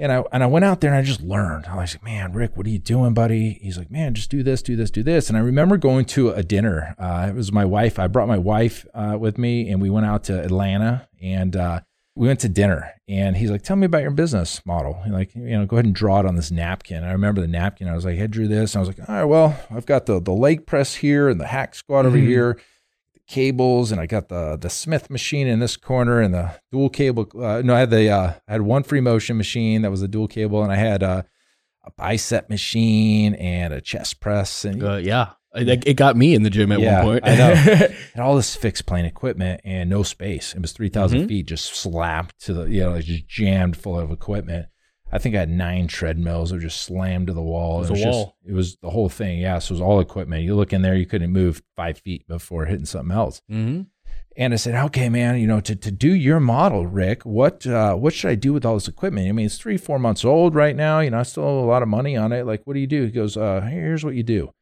And 0.00 0.12
I 0.12 0.22
and 0.32 0.44
I 0.44 0.46
went 0.46 0.64
out 0.64 0.80
there 0.80 0.90
and 0.94 0.98
I 0.98 1.02
just 1.02 1.20
learned. 1.20 1.66
I 1.66 1.76
was 1.76 1.94
like, 1.94 2.04
man, 2.04 2.32
Rick, 2.32 2.56
what 2.56 2.66
are 2.66 2.70
you 2.70 2.78
doing, 2.78 3.14
buddy? 3.14 3.58
He's 3.60 3.76
like, 3.76 3.90
man, 3.90 4.14
just 4.14 4.30
do 4.30 4.42
this, 4.44 4.62
do 4.62 4.76
this, 4.76 4.90
do 4.92 5.02
this. 5.02 5.28
And 5.28 5.36
I 5.36 5.40
remember 5.40 5.76
going 5.76 6.04
to 6.06 6.30
a 6.30 6.42
dinner. 6.44 6.94
Uh, 6.98 7.26
it 7.30 7.34
was 7.34 7.50
my 7.50 7.64
wife. 7.64 7.98
I 7.98 8.06
brought 8.06 8.28
my 8.28 8.38
wife 8.38 8.86
uh, 8.94 9.16
with 9.18 9.38
me, 9.38 9.68
and 9.68 9.82
we 9.82 9.90
went 9.90 10.06
out 10.06 10.22
to 10.24 10.40
Atlanta, 10.40 11.08
and 11.20 11.56
uh, 11.56 11.80
we 12.14 12.28
went 12.28 12.38
to 12.40 12.48
dinner. 12.48 12.92
And 13.08 13.36
he's 13.36 13.50
like, 13.50 13.62
tell 13.62 13.74
me 13.76 13.86
about 13.86 14.02
your 14.02 14.10
business 14.12 14.64
model. 14.64 15.00
He's 15.02 15.12
like, 15.12 15.34
you 15.34 15.58
know, 15.58 15.66
go 15.66 15.76
ahead 15.76 15.86
and 15.86 15.94
draw 15.94 16.20
it 16.20 16.26
on 16.26 16.36
this 16.36 16.50
napkin. 16.52 17.02
I 17.02 17.10
remember 17.10 17.40
the 17.40 17.48
napkin. 17.48 17.88
I 17.88 17.94
was 17.96 18.04
like, 18.04 18.20
I 18.20 18.26
drew 18.28 18.46
this. 18.46 18.74
And 18.74 18.78
I 18.84 18.86
was 18.86 18.96
like, 18.96 19.08
all 19.08 19.14
right, 19.16 19.24
well, 19.24 19.58
I've 19.70 19.86
got 19.86 20.06
the 20.06 20.20
the 20.20 20.32
leg 20.32 20.64
press 20.66 20.94
here 20.94 21.28
and 21.28 21.40
the 21.40 21.46
hack 21.48 21.74
squat 21.74 22.06
over 22.06 22.16
Mhm. 22.16 22.26
here. 22.26 22.60
Cables 23.28 23.92
and 23.92 24.00
I 24.00 24.06
got 24.06 24.28
the 24.30 24.56
the 24.56 24.70
Smith 24.70 25.10
machine 25.10 25.46
in 25.46 25.58
this 25.60 25.76
corner 25.76 26.20
and 26.20 26.32
the 26.34 26.54
dual 26.72 26.88
cable. 26.88 27.28
Uh, 27.38 27.60
no, 27.62 27.74
I 27.74 27.80
had 27.80 27.90
the 27.90 28.08
uh, 28.10 28.32
I 28.48 28.52
had 28.52 28.62
one 28.62 28.82
free 28.82 29.00
motion 29.00 29.36
machine 29.36 29.82
that 29.82 29.90
was 29.90 30.02
a 30.02 30.08
dual 30.08 30.28
cable, 30.28 30.62
and 30.62 30.72
I 30.72 30.76
had 30.76 31.02
uh, 31.02 31.22
a 31.84 31.90
bicep 31.92 32.48
machine 32.50 33.34
and 33.34 33.72
a 33.74 33.80
chest 33.80 34.20
press 34.20 34.64
and 34.64 34.82
Uh, 34.82 34.96
yeah. 34.96 35.30
It, 35.54 35.96
got 35.96 36.14
me 36.16 36.34
in 36.34 36.42
the 36.42 36.50
gym 36.50 36.70
at 36.70 36.78
Yeah, 36.78 37.02
one 37.04 37.20
point. 37.20 37.24
I 37.26 37.34
know. 37.36 37.54
had 37.54 37.94
all 38.18 38.36
this 38.36 38.54
fixed 38.54 38.84
plane 38.86 39.06
equipment 39.06 39.62
and 39.64 39.88
no 39.90 40.02
space. 40.02 40.54
It 40.54 40.60
was 40.60 40.72
3,000 40.72 41.22
Mhm. 41.22 41.28
feet 41.28 41.46
just 41.46 41.74
slapped 41.74 42.38
to 42.44 42.52
the, 42.52 42.64
you 42.66 42.80
know, 42.80 43.00
just 43.00 43.26
jammed 43.26 43.76
full 43.76 43.98
of 43.98 44.10
equipment. 44.10 44.66
I 45.10 45.18
think 45.18 45.34
I 45.34 45.38
had 45.40 45.50
nine 45.50 45.86
treadmills 45.88 46.50
that 46.50 46.56
were 46.56 46.60
just 46.60 46.82
slammed 46.82 47.28
to 47.28 47.32
the 47.32 47.42
wall. 47.42 47.76
It 47.78 47.80
was 47.80 47.90
a 47.90 47.94
just- 47.94 48.06
wall. 48.06 48.36
it 48.44 48.52
was 48.52 48.76
the 48.82 48.90
whole 48.90 49.08
thing. 49.08 49.38
Yeah. 49.38 49.58
So 49.58 49.72
it 49.72 49.76
was 49.76 49.80
all 49.80 50.00
equipment. 50.00 50.44
You 50.44 50.54
look 50.54 50.72
in 50.72 50.82
there, 50.82 50.94
you 50.94 51.06
couldn't 51.06 51.32
move 51.32 51.62
five 51.76 51.98
feet 51.98 52.26
before 52.28 52.66
hitting 52.66 52.86
something 52.86 53.16
else. 53.16 53.40
mm-hmm. 53.50 53.82
And 54.36 54.52
I 54.52 54.56
said, 54.56 54.76
okay, 54.86 55.08
man, 55.08 55.36
you 55.40 55.48
know, 55.48 55.58
to, 55.60 55.74
to 55.74 55.90
do 55.90 56.14
your 56.14 56.38
model, 56.38 56.86
Rick, 56.86 57.24
what 57.24 57.66
uh, 57.66 57.96
what 57.96 58.14
should 58.14 58.30
I 58.30 58.36
do 58.36 58.52
with 58.52 58.64
all 58.64 58.74
this 58.74 58.86
equipment? 58.86 59.28
I 59.28 59.32
mean, 59.32 59.46
it's 59.46 59.58
three, 59.58 59.76
four 59.76 59.98
months 59.98 60.24
old 60.24 60.54
right 60.54 60.76
now. 60.76 61.00
You 61.00 61.10
know, 61.10 61.18
I 61.18 61.24
still 61.24 61.42
have 61.42 61.64
a 61.64 61.66
lot 61.66 61.82
of 61.82 61.88
money 61.88 62.16
on 62.16 62.30
it. 62.32 62.46
Like, 62.46 62.62
what 62.64 62.74
do 62.74 62.78
you 62.80 62.86
do? 62.86 63.02
He 63.02 63.10
goes, 63.10 63.36
uh, 63.36 63.62
here's 63.62 64.04
what 64.04 64.14
you 64.14 64.22
do. 64.22 64.52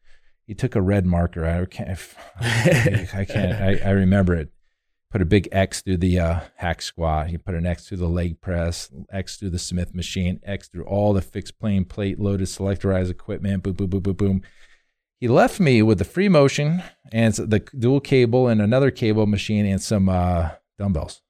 He 0.47 0.55
took 0.55 0.77
a 0.77 0.81
red 0.81 1.05
marker. 1.05 1.45
I 1.45 1.67
can't, 1.67 1.99
I 2.41 3.27
can't, 3.29 3.53
I, 3.53 3.81
I 3.85 3.91
remember 3.91 4.35
it. 4.35 4.49
Put 5.17 5.23
a 5.23 5.25
big 5.25 5.49
X 5.51 5.81
through 5.81 5.97
the 5.97 6.21
uh, 6.21 6.41
hack 6.57 6.83
squat. 6.83 7.29
He 7.29 7.39
put 7.39 7.55
an 7.55 7.65
X 7.65 7.89
through 7.89 7.97
the 7.97 8.07
leg 8.07 8.39
press, 8.43 8.91
X 9.11 9.39
through 9.39 9.49
the 9.49 9.59
Smith 9.59 9.95
machine, 9.95 10.41
X 10.45 10.69
through 10.69 10.85
all 10.85 11.15
the 11.15 11.23
fixed 11.23 11.59
plane 11.59 11.87
plate 11.87 12.21
loaded 12.21 12.49
selectorized 12.49 13.11
equipment. 13.11 13.63
Boom, 13.63 13.73
boom, 13.73 13.89
boom, 13.89 14.03
boom, 14.03 14.13
boom. 14.13 14.43
He 15.19 15.27
left 15.27 15.59
me 15.59 15.81
with 15.81 15.97
the 15.97 16.05
free 16.05 16.29
motion 16.29 16.83
and 17.13 17.33
the 17.33 17.61
dual 17.79 18.01
cable 18.01 18.47
and 18.47 18.61
another 18.61 18.91
cable 18.91 19.25
machine 19.25 19.65
and 19.65 19.81
some 19.81 20.11
uh, 20.11 20.51
dumbbells. 20.79 21.23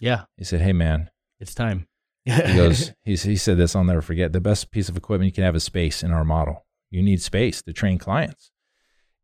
Yeah. 0.00 0.24
He 0.36 0.42
said, 0.42 0.60
"Hey, 0.60 0.72
man." 0.72 1.08
It's 1.38 1.54
time. 1.54 1.86
He 2.24 2.32
goes. 2.32 2.90
he's, 3.04 3.22
he 3.22 3.36
said 3.36 3.56
this. 3.56 3.76
I'll 3.76 3.84
never 3.84 4.02
forget. 4.02 4.32
The 4.32 4.40
best 4.40 4.72
piece 4.72 4.88
of 4.88 4.96
equipment 4.96 5.26
you 5.26 5.32
can 5.32 5.44
have 5.44 5.54
is 5.54 5.62
space 5.62 6.02
in 6.02 6.10
our 6.10 6.24
model. 6.24 6.66
You 6.90 7.04
need 7.04 7.22
space 7.22 7.62
to 7.62 7.72
train 7.72 7.98
clients. 7.98 8.50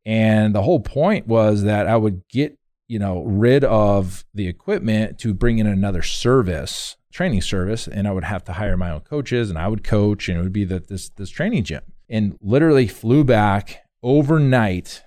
And 0.06 0.54
the 0.54 0.62
whole 0.62 0.78
point 0.78 1.26
was 1.26 1.64
that 1.64 1.88
I 1.88 1.97
would 1.97 2.28
get 2.28 2.56
you 2.88 2.99
know 2.99 3.23
rid 3.23 3.64
of 3.64 4.25
the 4.35 4.49
equipment 4.49 5.19
to 5.21 5.35
bring 5.35 5.59
in 5.59 5.67
another 5.67 6.03
service, 6.03 6.97
training 7.12 7.43
service, 7.43 7.87
and 7.87 8.07
I 8.07 8.12
would 8.12 8.25
have 8.25 8.45
to 8.45 8.53
hire 8.53 8.76
my 8.76 8.91
own 8.91 9.00
coaches, 9.00 9.50
and 9.50 9.59
I 9.59 9.69
would 9.69 9.85
coach, 9.85 10.29
and 10.29 10.38
it 10.38 10.43
would 10.43 10.53
be 10.53 10.64
that 10.64 10.88
this 10.88 11.09
this 11.11 11.31
training 11.31 11.64
gym. 11.64 11.83
And 12.09 12.37
literally 12.41 12.87
flew 12.87 13.25
back 13.25 13.85
overnight 14.03 15.03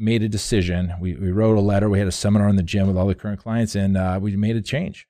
made 0.00 0.22
a 0.22 0.28
decision. 0.28 0.94
We, 0.98 1.14
we 1.14 1.30
wrote 1.30 1.56
a 1.56 1.60
letter. 1.60 1.88
We 1.88 1.98
had 1.98 2.08
a 2.08 2.12
seminar 2.12 2.48
in 2.48 2.56
the 2.56 2.62
gym 2.62 2.86
with 2.86 2.96
all 2.96 3.06
the 3.06 3.14
current 3.14 3.40
clients, 3.40 3.74
and 3.74 3.96
uh, 3.96 4.18
we 4.20 4.34
made 4.34 4.56
a 4.56 4.62
change. 4.62 5.06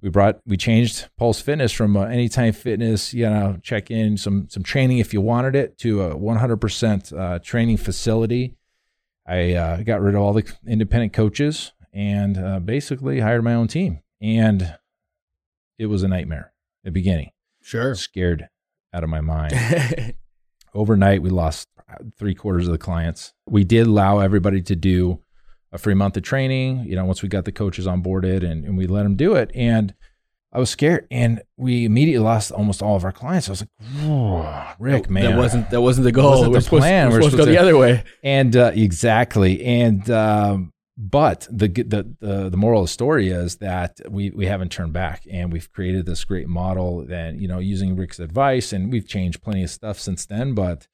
We 0.00 0.10
brought 0.10 0.40
we 0.46 0.56
changed 0.56 1.08
Pulse 1.16 1.40
Fitness 1.40 1.72
from 1.72 1.96
uh, 1.96 2.04
Anytime 2.04 2.52
Fitness, 2.52 3.12
you 3.12 3.28
know, 3.28 3.58
check 3.62 3.90
in 3.90 4.16
some 4.16 4.48
some 4.48 4.62
training 4.62 4.98
if 4.98 5.12
you 5.12 5.20
wanted 5.20 5.56
it 5.56 5.76
to 5.78 6.02
a 6.02 6.14
100% 6.14 7.18
uh, 7.18 7.38
training 7.40 7.78
facility. 7.78 8.54
I 9.28 9.52
uh, 9.52 9.82
got 9.82 10.00
rid 10.00 10.14
of 10.14 10.22
all 10.22 10.32
the 10.32 10.50
independent 10.66 11.12
coaches, 11.12 11.72
and 11.92 12.38
uh, 12.38 12.60
basically 12.60 13.20
hired 13.20 13.44
my 13.44 13.54
own 13.54 13.68
team. 13.68 14.00
And 14.20 14.76
it 15.78 15.86
was 15.86 16.02
a 16.02 16.08
nightmare 16.08 16.52
at 16.82 16.84
the 16.84 16.90
beginning. 16.90 17.30
Sure. 17.60 17.94
Scared 17.94 18.48
out 18.92 19.04
of 19.04 19.10
my 19.10 19.20
mind. 19.20 19.54
Overnight, 20.74 21.22
we 21.22 21.30
lost 21.30 21.68
three 22.18 22.34
quarters 22.34 22.66
of 22.66 22.72
the 22.72 22.78
clients. 22.78 23.34
We 23.46 23.64
did 23.64 23.86
allow 23.86 24.18
everybody 24.18 24.62
to 24.62 24.76
do 24.76 25.20
a 25.72 25.78
free 25.78 25.94
month 25.94 26.16
of 26.16 26.22
training, 26.22 26.84
you 26.84 26.96
know, 26.96 27.04
once 27.04 27.22
we 27.22 27.28
got 27.28 27.44
the 27.44 27.52
coaches 27.52 27.86
onboarded 27.86 28.48
and, 28.48 28.64
and 28.64 28.76
we 28.76 28.86
let 28.86 29.02
them 29.02 29.16
do 29.16 29.34
it. 29.34 29.50
And 29.54 29.94
I 30.50 30.58
was 30.58 30.70
scared, 30.70 31.06
and 31.10 31.42
we 31.58 31.84
immediately 31.84 32.24
lost 32.24 32.52
almost 32.52 32.82
all 32.82 32.96
of 32.96 33.04
our 33.04 33.12
clients. 33.12 33.48
I 33.48 33.52
was 33.52 33.60
like, 33.62 34.76
Rick, 34.78 35.10
man, 35.10 35.24
that 35.24 35.36
wasn't 35.36 35.70
that 35.70 35.82
wasn't 35.82 36.04
the 36.04 36.12
goal. 36.12 36.30
Wasn't 36.30 36.50
we're 36.50 36.58
the 36.58 36.62
supposed, 36.62 36.80
plan. 36.82 37.10
We're 37.10 37.16
We're 37.16 37.22
supposed, 37.30 37.36
to 37.36 37.44
go 37.44 37.50
the 37.50 37.58
other 37.58 37.76
way. 37.76 38.04
and 38.22 38.56
uh, 38.56 38.72
exactly, 38.74 39.62
and 39.62 40.08
um, 40.10 40.72
but 40.96 41.46
the, 41.50 41.68
the 41.68 42.14
the 42.20 42.48
the 42.50 42.56
moral 42.56 42.80
of 42.80 42.84
the 42.86 42.92
story 42.92 43.28
is 43.28 43.56
that 43.56 44.00
we 44.08 44.30
we 44.30 44.46
haven't 44.46 44.72
turned 44.72 44.94
back, 44.94 45.24
and 45.30 45.52
we've 45.52 45.70
created 45.70 46.06
this 46.06 46.24
great 46.24 46.48
model. 46.48 47.04
That 47.04 47.34
you 47.34 47.46
know, 47.46 47.58
using 47.58 47.94
Rick's 47.94 48.18
advice, 48.18 48.72
and 48.72 48.90
we've 48.90 49.06
changed 49.06 49.42
plenty 49.42 49.62
of 49.64 49.70
stuff 49.70 49.98
since 50.00 50.24
then, 50.24 50.54
but 50.54 50.88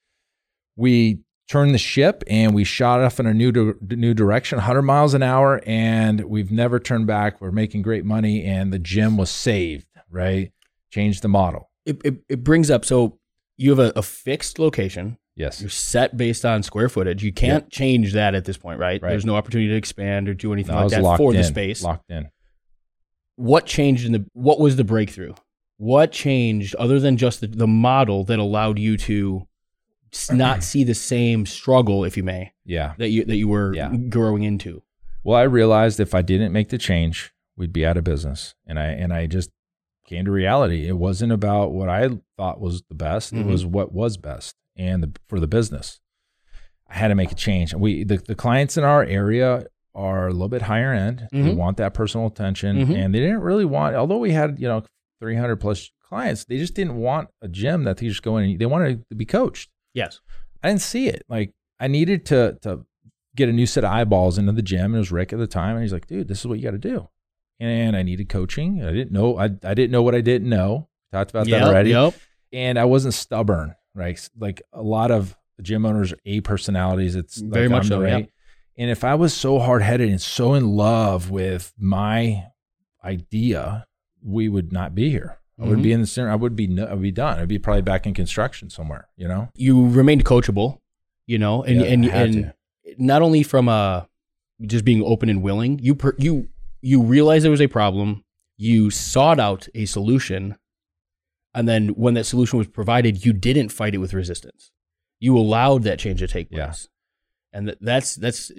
we 0.75 1.19
turned 1.47 1.73
the 1.73 1.77
ship 1.79 2.23
and 2.27 2.53
we 2.55 2.63
shot 2.63 3.01
off 3.01 3.19
in 3.19 3.25
a 3.25 3.33
new 3.33 3.51
di- 3.51 3.95
new 3.95 4.13
direction 4.13 4.57
100 4.57 4.81
miles 4.81 5.13
an 5.13 5.21
hour 5.23 5.61
and 5.65 6.21
we've 6.25 6.51
never 6.51 6.79
turned 6.79 7.05
back 7.07 7.39
we're 7.39 7.51
making 7.51 7.81
great 7.81 8.03
money 8.05 8.43
and 8.43 8.73
the 8.73 8.79
gym 8.79 9.15
was 9.17 9.29
saved 9.29 9.85
right 10.09 10.51
changed 10.91 11.21
the 11.21 11.27
model 11.27 11.69
It, 11.85 12.01
it, 12.03 12.15
it 12.29 12.43
brings 12.43 12.71
up 12.71 12.83
so 12.85 13.19
you 13.57 13.69
have 13.69 13.79
a, 13.79 13.93
a 13.95 14.01
fixed 14.01 14.57
location. 14.59 15.17
yes 15.35 15.61
You're 15.61 15.69
set 15.69 16.17
based 16.17 16.43
on 16.45 16.61
square 16.63 16.89
footage. 16.89 17.23
You 17.23 17.31
can't 17.31 17.69
change 17.69 18.11
that 18.13 18.35
at 18.35 18.43
this 18.45 18.57
point, 18.57 18.79
right? 18.79 19.01
Right. 19.01 19.11
There's 19.11 19.23
no 19.25 19.35
opportunity 19.37 19.69
to 19.69 19.75
expand 19.75 20.27
or 20.27 20.33
do 20.33 20.51
anything 20.51 20.75
I 20.75 20.83
like 20.83 20.91
that 20.91 21.17
for 21.17 21.31
in 21.31 21.37
the 21.37 21.43
space. 21.45 21.81
locked 21.83 22.09
in 22.09 22.29
What 23.37 23.65
changed 23.65 24.05
in 24.05 24.11
the? 24.11 24.25
What 24.33 24.59
was 24.59 24.75
the 24.75 24.83
breakthrough? 24.83 25.33
What 25.77 26.11
changed 26.11 26.75
other 26.75 26.99
than 26.99 27.15
just 27.17 27.39
the, 27.41 27.47
the 27.47 27.67
model 27.67 28.23
that 28.25 28.39
allowed 28.39 28.77
you 28.79 28.97
to 28.97 29.47
not 30.31 30.63
see 30.63 30.83
the 30.83 30.93
same 30.95 31.45
struggle, 31.45 32.03
if 32.05 32.15
you 32.17 32.23
may, 32.23 32.53
yeah 32.65 32.93
that 32.97 33.09
you 33.09 33.25
that 33.25 33.35
you 33.37 33.47
were 33.47 33.73
Yeah. 33.75 33.95
growing 34.09 34.43
into? 34.43 34.81
Well, 35.23 35.37
I 35.37 35.43
realized 35.43 35.99
if 35.99 36.13
I 36.13 36.21
didn't 36.21 36.51
make 36.53 36.69
the 36.69 36.77
change, 36.77 37.33
we'd 37.57 37.73
be 37.73 37.85
out 37.85 37.97
of 37.97 38.03
business. 38.03 38.53
And 38.67 38.79
I 38.79 38.85
and 38.87 39.11
I 39.13 39.27
just 39.27 39.49
came 40.05 40.25
to 40.25 40.31
reality. 40.31 40.87
It 40.87 40.97
wasn't 40.97 41.31
about 41.31 41.71
what 41.71 41.89
I 41.89 42.09
thought 42.37 42.59
was 42.61 42.83
the 42.89 42.95
best. 42.95 43.33
Mhm. 43.33 43.41
It 43.41 43.45
was 43.47 43.65
what 43.65 43.91
was 43.91 44.17
best 44.17 44.55
and 44.77 45.01
the, 45.03 45.11
for 45.27 45.39
the 45.39 45.47
business. 45.47 45.99
I 46.87 46.93
had 46.95 47.07
to 47.07 47.15
make 47.15 47.31
a 47.31 47.35
change. 47.35 47.73
We 47.73 48.03
the, 48.03 48.17
the 48.17 48.35
clients 48.35 48.77
in 48.77 48.83
our 48.83 49.03
area 49.03 49.65
are 49.95 50.27
a 50.27 50.31
little 50.31 50.49
bit 50.49 50.63
higher 50.63 50.93
end. 50.93 51.27
They 51.31 51.39
Mhm. 51.39 51.55
want 51.55 51.77
that 51.77 51.93
personal 51.93 52.27
attention 52.27 52.85
Mhm. 52.85 52.95
and 52.95 53.15
they 53.15 53.19
didn't 53.19 53.39
really 53.41 53.65
want 53.65 53.95
although 53.95 54.19
we 54.19 54.31
had, 54.33 54.59
you 54.59 54.67
know, 54.67 54.83
300 55.21 55.55
plus 55.55 55.89
clients, 56.03 56.45
they 56.45 56.57
just 56.57 56.75
didn't 56.75 56.97
want 56.97 57.29
a 57.41 57.47
gym 57.47 57.83
that 57.85 57.97
they 57.97 58.07
just 58.07 58.21
go 58.21 58.37
in 58.37 58.43
and 58.51 58.59
they 58.59 58.65
wanted 58.67 59.03
to 59.09 59.15
be 59.15 59.25
coached. 59.25 59.69
Yes. 59.95 60.19
I 60.63 60.67
didn't 60.67 60.81
see 60.81 61.07
it. 61.07 61.23
Like 61.27 61.53
I 61.79 61.87
needed 61.87 62.25
to 62.27 62.59
to 62.61 62.85
get 63.35 63.49
a 63.49 63.53
new 63.53 63.65
set 63.65 63.83
of 63.83 63.89
eyeballs 63.91 64.37
into 64.37 64.51
the 64.51 64.61
gym. 64.61 64.85
And 64.85 64.95
It 64.95 64.99
was 64.99 65.11
Rick 65.11 65.33
at 65.33 65.39
the 65.39 65.47
time, 65.47 65.75
and 65.75 65.81
he's 65.83 65.91
like, 65.93 66.05
"Dude, 66.07 66.27
this 66.27 66.39
is 66.41 66.47
what 66.47 66.59
you 66.59 66.63
got 66.63 66.71
to 66.71 66.77
do." 66.77 67.09
And 67.59 67.95
I 67.95 68.03
needed 68.03 68.29
coaching. 68.29 68.83
I 68.83 68.91
didn't 68.91 69.11
know. 69.11 69.37
I 69.39 69.45
I 69.45 69.73
didn't 69.73 69.91
know 69.91 70.03
what 70.03 70.13
I 70.13 70.21
didn't 70.21 70.49
know. 70.49 70.89
Talked 71.11 71.31
about 71.31 71.47
Yep, 71.47 71.59
that 71.61 71.67
already. 71.67 71.89
Yep. 71.91 72.13
And 72.53 72.77
I 72.77 72.85
wasn't 72.85 73.13
stubborn. 73.15 73.75
Right, 73.93 74.19
like 74.37 74.61
a 74.73 74.81
lot 74.83 75.09
of 75.09 75.35
gym 75.61 75.85
owners 75.85 76.11
are 76.11 76.17
A 76.25 76.41
personalities. 76.41 77.15
It's 77.15 77.41
like 77.41 77.51
Very 77.53 77.69
much 77.69 77.87
so, 77.87 78.01
yeah. 78.01 78.13
right- 78.13 78.29
And 78.77 78.89
if 78.91 79.05
I 79.05 79.15
was 79.15 79.33
so 79.33 79.57
hard 79.59 79.81
headed 79.81 80.09
and 80.09 80.21
so 80.21 80.53
in 80.53 80.67
love 80.75 81.31
with 81.31 81.71
my 81.77 82.47
idea, 83.03 83.85
we 84.21 84.49
would 84.49 84.71
not 84.73 84.93
be 84.95 85.09
here. 85.09 85.37
I 85.59 85.63
would 85.65 85.79
Mhm. 85.79 85.83
be 85.83 85.91
in 85.93 86.01
the 86.01 86.07
center. 86.07 86.29
I 86.29 86.35
would 86.35 86.55
be. 86.55 86.67
I 86.81 86.93
would 86.93 87.01
be 87.01 87.11
done. 87.11 87.39
I'd 87.39 87.47
be 87.47 87.59
probably 87.59 87.81
back 87.81 88.05
in 88.05 88.13
construction 88.13 88.69
somewhere. 88.69 89.07
You 89.15 89.27
know. 89.27 89.49
You 89.55 89.87
remained 89.87 90.25
coachable, 90.25 90.79
you 91.27 91.37
know, 91.37 91.63
and 91.63 91.79
Yeah, 91.79 91.85
and 91.87 92.05
and 92.05 92.33
to. 92.33 92.53
not 92.97 93.21
only 93.21 93.41
from 93.43 93.69
uh 93.69 94.01
just 94.65 94.83
being 94.85 95.01
open 95.03 95.29
and 95.29 95.41
willing, 95.41 95.79
you 95.79 95.95
per, 95.95 96.13
you 96.17 96.49
you 96.81 97.01
realized 97.01 97.43
there 97.45 97.51
was 97.51 97.61
a 97.61 97.67
problem, 97.67 98.23
you 98.57 98.89
sought 98.91 99.39
out 99.39 99.67
a 99.73 99.85
solution, 99.85 100.55
and 101.53 101.67
then 101.69 101.89
when 101.89 102.13
that 102.15 102.25
solution 102.25 102.57
was 102.57 102.67
provided, 102.67 103.25
you 103.25 103.31
didn't 103.33 103.69
fight 103.69 103.93
it 103.95 103.99
with 103.99 104.13
resistance. 104.13 104.71
You 105.21 105.37
allowed 105.37 105.83
that 105.83 105.99
change 105.99 106.19
to 106.19 106.27
take 106.27 106.49
Yeah. 106.51 106.65
place, 106.65 106.89
and 107.53 107.69
that, 107.69 107.77
that's 107.81 108.15
that's 108.15 108.51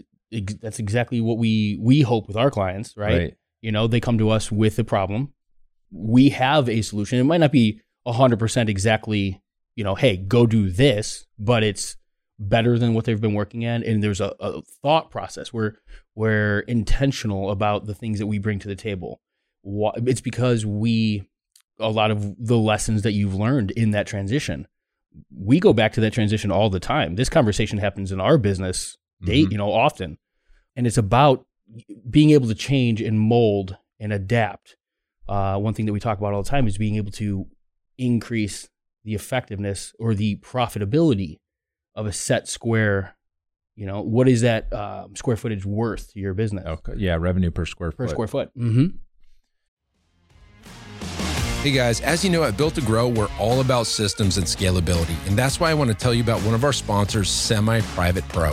that's 0.61 0.79
exactly 0.79 1.21
what 1.21 1.37
we 1.39 1.77
we 1.81 2.01
hope 2.01 2.27
with 2.27 2.37
our 2.39 2.51
clients, 2.51 2.97
right? 2.97 3.35
You 3.63 3.71
know, 3.73 3.87
they 3.87 4.01
come 4.01 4.17
to 4.19 4.31
us 4.31 4.51
with 4.51 4.79
a 4.79 4.85
problem. 4.85 5.33
We 5.91 6.31
have 6.31 6.69
a 6.69 6.83
solution. 6.83 7.19
It 7.19 7.25
might 7.25 7.41
not 7.41 7.53
be 7.53 7.81
100% 8.07 8.69
exactly, 8.69 9.41
you 9.75 9.85
know, 9.85 9.95
hey, 9.95 10.17
go 10.17 10.47
do 10.47 10.71
this, 10.71 11.27
but 11.39 11.63
it's 11.63 11.97
better 12.39 12.79
than 12.79 12.93
what 12.95 13.05
they've 13.05 13.21
been 13.21 13.35
working 13.35 13.65
at. 13.65 13.83
And 13.83 14.03
there's 14.03 14.21
a, 14.21 14.35
a 14.41 14.61
thought 14.83 15.11
process 15.11 15.53
where 15.53 15.79
we're 16.15 16.61
intentional 16.61 17.51
about 17.51 17.87
the 17.87 17.95
things 17.95 18.19
that 18.19 18.27
we 18.27 18.39
bring 18.39 18.59
to 18.61 18.69
the 18.69 18.77
table. 18.77 19.21
It's 19.65 20.21
because 20.21 20.65
we, 20.67 21.29
a 21.81 21.89
lot 21.91 22.11
of 22.11 22.35
the 22.45 22.59
lessons 22.59 23.03
that 23.03 23.13
you've 23.13 23.35
learned 23.35 23.71
in 23.73 23.91
that 23.93 24.07
transition, 24.07 24.67
we 25.35 25.59
go 25.61 25.73
back 25.73 25.93
to 25.95 26.01
that 26.03 26.13
transition 26.13 26.51
all 26.51 26.69
the 26.71 26.79
time. 26.81 27.15
This 27.17 27.31
conversation 27.31 27.79
happens 27.79 28.13
in 28.13 28.21
our 28.21 28.37
business 28.39 28.97
date, 29.25 29.49
Mhm. 29.49 29.53
you 29.53 29.59
know, 29.59 29.73
often. 29.73 30.19
And 30.77 30.87
it's 30.87 30.99
about 30.99 31.47
being 32.09 32.31
able 32.31 32.49
to 32.49 32.55
change 32.55 33.01
and 33.01 33.19
mold 33.19 33.77
and 33.99 34.13
adapt. 34.13 34.77
Uh, 35.29 35.59
one 35.59 35.75
thing 35.75 35.87
that 35.87 35.93
we 35.93 36.01
talk 36.01 36.19
about 36.19 36.33
all 36.33 36.43
the 36.43 36.49
time 36.49 36.67
is 36.67 36.79
being 36.79 36.97
able 36.97 37.11
to 37.13 37.47
increase 37.99 38.69
the 39.05 39.15
effectiveness 39.15 39.93
or 39.99 40.15
the 40.15 40.37
profitability 40.37 41.39
of 41.95 42.07
a 42.07 42.13
set 42.13 42.49
square. 42.49 43.17
You 43.75 43.87
know, 43.87 44.01
what 44.03 44.29
is 44.29 44.41
that 44.43 44.73
um, 44.73 45.15
square 45.17 45.37
footage 45.37 45.65
worth 45.67 46.13
to 46.13 46.21
your 46.21 46.33
business 46.35 46.65
Okay. 46.67 46.95
Yeah, 46.97 47.17
revenue 47.17 47.51
per 47.51 47.67
square 47.67 47.91
foot. 47.91 47.97
per 47.99 48.05
foot. 48.07 48.11
square 48.13 48.29
foot? 48.29 48.59
Mm-hmm. 48.59 48.87
Hey 51.63 51.73
guys, 51.73 52.01
as 52.01 52.25
you 52.25 52.31
know, 52.31 52.45
at 52.45 52.57
Built 52.57 52.77
to 52.77 52.81
Grow, 52.81 53.09
we're 53.09 53.29
all 53.41 53.61
about 53.61 53.87
systems 53.89 54.39
and 54.39 54.47
scalability. 54.47 55.17
And 55.27 55.37
that's 55.37 55.59
why 55.59 55.71
I 55.71 55.75
want 55.75 55.91
to 55.91 55.97
tell 55.97 56.15
you 56.15 56.23
about 56.23 56.41
one 56.43 56.55
of 56.55 56.63
our 56.63 56.73
sponsors, 56.73 57.29
Semi 57.29 57.81
Private 57.81 58.27
Pro. 58.29 58.53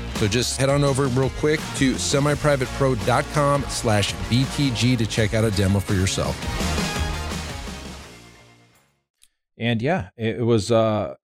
So 0.21 0.27
just 0.27 0.59
head 0.59 0.69
on 0.69 0.83
over 0.83 1.07
real 1.07 1.31
quick 1.39 1.59
to 1.77 1.95
semiprivatepro.com 1.95 3.63
slash 3.69 4.13
BTG 4.13 4.95
to 4.99 5.07
check 5.07 5.33
out 5.33 5.43
a 5.43 5.49
demo 5.49 5.79
for 5.79 5.95
yourself. 5.95 6.37
and 9.57 9.81
yeah, 9.81 10.09
it, 10.15 10.35
it 10.35 10.43
was 10.43 10.71
uh, 10.71 11.15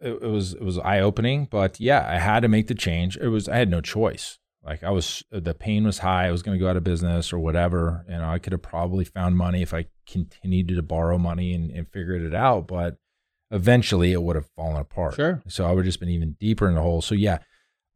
it, 0.00 0.10
it 0.10 0.28
was 0.28 0.52
it 0.52 0.60
was 0.60 0.78
eye 0.78 1.00
opening. 1.00 1.48
But 1.50 1.80
yeah, 1.80 2.06
I 2.06 2.18
had 2.18 2.40
to 2.40 2.48
make 2.48 2.66
the 2.66 2.74
change. 2.74 3.16
It 3.16 3.28
was 3.28 3.48
I 3.48 3.56
had 3.56 3.70
no 3.70 3.80
choice. 3.80 4.38
Like 4.62 4.84
I 4.84 4.90
was, 4.90 5.24
the 5.30 5.54
pain 5.54 5.84
was 5.84 6.00
high. 6.00 6.26
I 6.26 6.30
was 6.30 6.42
going 6.42 6.58
to 6.58 6.62
go 6.62 6.68
out 6.68 6.76
of 6.76 6.84
business 6.84 7.32
or 7.32 7.38
whatever. 7.38 8.04
And 8.10 8.22
I 8.22 8.38
could 8.38 8.52
have 8.52 8.60
probably 8.60 9.06
found 9.06 9.38
money 9.38 9.62
if 9.62 9.72
I 9.72 9.86
continued 10.06 10.68
to 10.68 10.82
borrow 10.82 11.16
money 11.16 11.54
and, 11.54 11.70
and 11.70 11.88
figured 11.90 12.20
it 12.20 12.34
out. 12.34 12.68
But 12.68 12.98
eventually, 13.50 14.12
it 14.12 14.20
would 14.20 14.36
have 14.36 14.50
fallen 14.54 14.76
apart. 14.76 15.14
Sure. 15.14 15.42
So 15.48 15.64
I 15.64 15.70
would 15.70 15.86
have 15.86 15.88
just 15.88 16.00
been 16.00 16.10
even 16.10 16.36
deeper 16.38 16.68
in 16.68 16.74
the 16.74 16.82
hole. 16.82 17.00
So 17.00 17.14
yeah, 17.14 17.38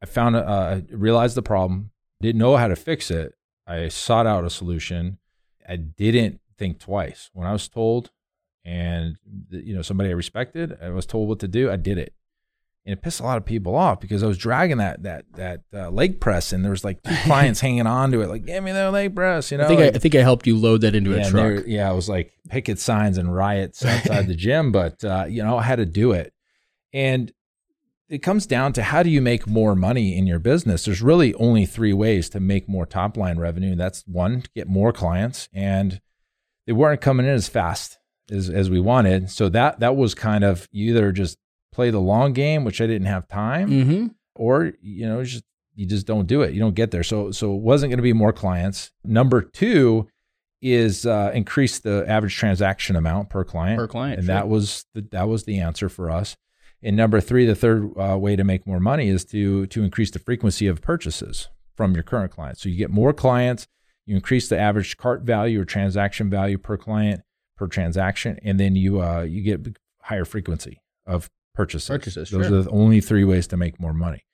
I 0.03 0.05
found 0.05 0.35
uh, 0.35 0.41
I 0.41 0.83
realized 0.91 1.35
the 1.35 1.41
problem. 1.41 1.91
Didn't 2.19 2.39
know 2.39 2.57
how 2.57 2.67
to 2.67 2.75
fix 2.75 3.09
it. 3.09 3.35
I 3.65 3.87
sought 3.87 4.27
out 4.27 4.43
a 4.43 4.49
solution. 4.49 5.17
I 5.67 5.77
didn't 5.77 6.41
think 6.57 6.79
twice. 6.79 7.29
When 7.33 7.47
I 7.47 7.53
was 7.53 7.69
told, 7.69 8.11
and 8.65 9.15
you 9.49 9.73
know 9.73 9.81
somebody 9.81 10.09
I 10.09 10.13
respected, 10.13 10.77
I 10.81 10.89
was 10.89 11.05
told 11.05 11.29
what 11.29 11.39
to 11.39 11.47
do. 11.47 11.71
I 11.71 11.77
did 11.77 11.97
it, 11.97 12.13
and 12.85 12.91
it 12.91 13.01
pissed 13.01 13.21
a 13.21 13.23
lot 13.23 13.37
of 13.37 13.45
people 13.45 13.77
off 13.77 14.01
because 14.01 14.23
I 14.23 14.27
was 14.27 14.37
dragging 14.37 14.77
that 14.77 15.03
that 15.03 15.23
that 15.35 15.61
uh, 15.73 15.89
leg 15.89 16.19
press, 16.19 16.51
and 16.51 16.65
there 16.65 16.71
was 16.71 16.83
like 16.83 17.01
two 17.01 17.15
clients 17.23 17.61
hanging 17.61 17.87
on 17.87 18.11
to 18.11 18.21
it, 18.21 18.27
like 18.27 18.45
give 18.45 18.61
me 18.61 18.73
that 18.73 18.91
leg 18.91 19.15
press. 19.15 19.51
You 19.51 19.57
know, 19.57 19.63
I 19.63 19.67
think 19.67 19.79
like, 19.79 19.93
I, 19.93 19.95
I, 19.95 19.99
think 19.99 20.15
I 20.15 20.21
helped 20.21 20.45
you 20.45 20.57
load 20.57 20.81
that 20.81 20.95
into 20.95 21.11
yeah, 21.11 21.27
a 21.27 21.29
truck. 21.29 21.63
Yeah, 21.65 21.89
I 21.89 21.93
was 21.93 22.09
like 22.09 22.33
picket 22.49 22.77
signs 22.77 23.17
and 23.17 23.33
riots 23.33 23.85
outside 23.85 24.27
the 24.27 24.35
gym, 24.35 24.73
but 24.73 25.01
uh, 25.05 25.25
you 25.29 25.41
know 25.43 25.57
I 25.57 25.63
had 25.63 25.77
to 25.77 25.85
do 25.85 26.11
it, 26.11 26.33
and 26.91 27.31
it 28.09 28.19
comes 28.19 28.45
down 28.45 28.73
to 28.73 28.83
how 28.83 29.01
do 29.03 29.09
you 29.09 29.21
make 29.21 29.47
more 29.47 29.75
money 29.75 30.17
in 30.17 30.27
your 30.27 30.39
business? 30.39 30.85
There's 30.85 31.01
really 31.01 31.33
only 31.35 31.65
three 31.65 31.93
ways 31.93 32.29
to 32.29 32.39
make 32.39 32.67
more 32.67 32.85
top 32.85 33.17
line 33.17 33.39
revenue. 33.39 33.75
That's 33.75 34.03
one, 34.05 34.43
get 34.55 34.67
more 34.67 34.91
clients, 34.91 35.49
and 35.53 36.01
they 36.67 36.73
weren't 36.73 37.01
coming 37.01 37.25
in 37.25 37.31
as 37.31 37.47
fast 37.47 37.97
as, 38.29 38.49
as 38.49 38.69
we 38.69 38.79
wanted. 38.79 39.29
So 39.29 39.49
that 39.49 39.79
that 39.79 39.95
was 39.95 40.15
kind 40.15 40.43
of 40.43 40.67
you 40.71 40.91
either 40.91 41.11
just 41.11 41.37
play 41.71 41.89
the 41.89 41.99
long 41.99 42.33
game, 42.33 42.63
which 42.63 42.81
I 42.81 42.87
didn't 42.87 43.07
have 43.07 43.27
time, 43.27 43.69
mm-hmm. 43.69 44.07
or 44.35 44.73
you 44.81 45.07
know 45.07 45.23
just 45.23 45.43
you 45.75 45.85
just 45.87 46.05
don't 46.05 46.27
do 46.27 46.41
it. 46.41 46.53
You 46.53 46.59
don't 46.59 46.75
get 46.75 46.91
there. 46.91 47.03
So 47.03 47.31
so 47.31 47.53
it 47.55 47.61
wasn't 47.61 47.89
going 47.89 47.97
to 47.97 48.03
be 48.03 48.13
more 48.13 48.33
clients. 48.33 48.91
Number 49.03 49.41
two 49.41 50.07
is 50.61 51.05
uh, 51.05 51.31
increase 51.33 51.79
the 51.79 52.05
average 52.07 52.35
transaction 52.35 52.95
amount 52.95 53.29
per 53.29 53.43
client 53.43 53.77
per 53.77 53.87
client, 53.87 54.19
and 54.19 54.25
sure. 54.25 54.35
that 54.35 54.47
was 54.47 54.85
the, 54.93 55.01
that 55.11 55.27
was 55.27 55.43
the 55.43 55.59
answer 55.59 55.89
for 55.89 56.09
us. 56.11 56.37
And 56.83 56.97
number 56.97 57.21
three, 57.21 57.45
the 57.45 57.55
third 57.55 57.91
uh, 57.97 58.17
way 58.17 58.35
to 58.35 58.43
make 58.43 58.67
more 58.67 58.79
money 58.79 59.07
is 59.07 59.23
to 59.25 59.67
to 59.67 59.83
increase 59.83 60.11
the 60.11 60.19
frequency 60.19 60.67
of 60.67 60.81
purchases 60.81 61.47
from 61.75 61.93
your 61.93 62.03
current 62.03 62.31
clients. 62.31 62.61
So 62.61 62.69
you 62.69 62.75
get 62.75 62.91
more 62.91 63.13
clients, 63.13 63.67
you 64.05 64.15
increase 64.15 64.49
the 64.49 64.59
average 64.59 64.97
cart 64.97 65.21
value 65.21 65.61
or 65.61 65.65
transaction 65.65 66.29
value 66.29 66.57
per 66.57 66.77
client 66.77 67.21
per 67.57 67.67
transaction, 67.67 68.39
and 68.43 68.59
then 68.59 68.75
you 68.75 69.01
uh, 69.01 69.21
you 69.21 69.41
get 69.41 69.77
higher 70.01 70.25
frequency 70.25 70.81
of 71.05 71.29
purchases. 71.53 71.87
Purchases. 71.87 72.29
Those 72.29 72.47
sure. 72.47 72.59
are 72.59 72.63
the 72.63 72.69
only 72.69 73.01
three 73.01 73.23
ways 73.23 73.47
to 73.47 73.57
make 73.57 73.79
more 73.79 73.93
money. 73.93 74.25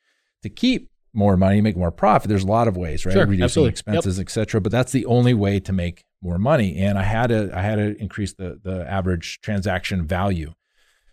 To 0.44 0.50
keep 0.50 0.90
more 1.14 1.38
money, 1.38 1.62
make 1.62 1.78
more 1.78 1.92
profit. 1.92 2.30
There's 2.30 2.44
a 2.44 2.48
lot 2.48 2.68
of 2.68 2.78
ways, 2.78 3.06
right? 3.06 3.14
Sure, 3.14 3.26
Reducing 3.26 3.44
absolutely. 3.44 3.72
expenses, 3.72 4.18
yep. 4.18 4.26
etc. 4.26 4.62
But 4.62 4.72
that's 4.72 4.92
the 4.92 5.06
only 5.06 5.34
way 5.34 5.60
to 5.60 5.74
make 5.74 6.04
more 6.22 6.38
money. 6.38 6.78
And 6.78 6.98
I 6.98 7.04
had 7.04 7.28
to 7.28 7.52
I 7.54 7.62
had 7.62 7.76
to 7.76 7.98
increase 8.00 8.34
the 8.34 8.60
the 8.62 8.90
average 8.90 9.40
transaction 9.42 10.06
value. 10.06 10.54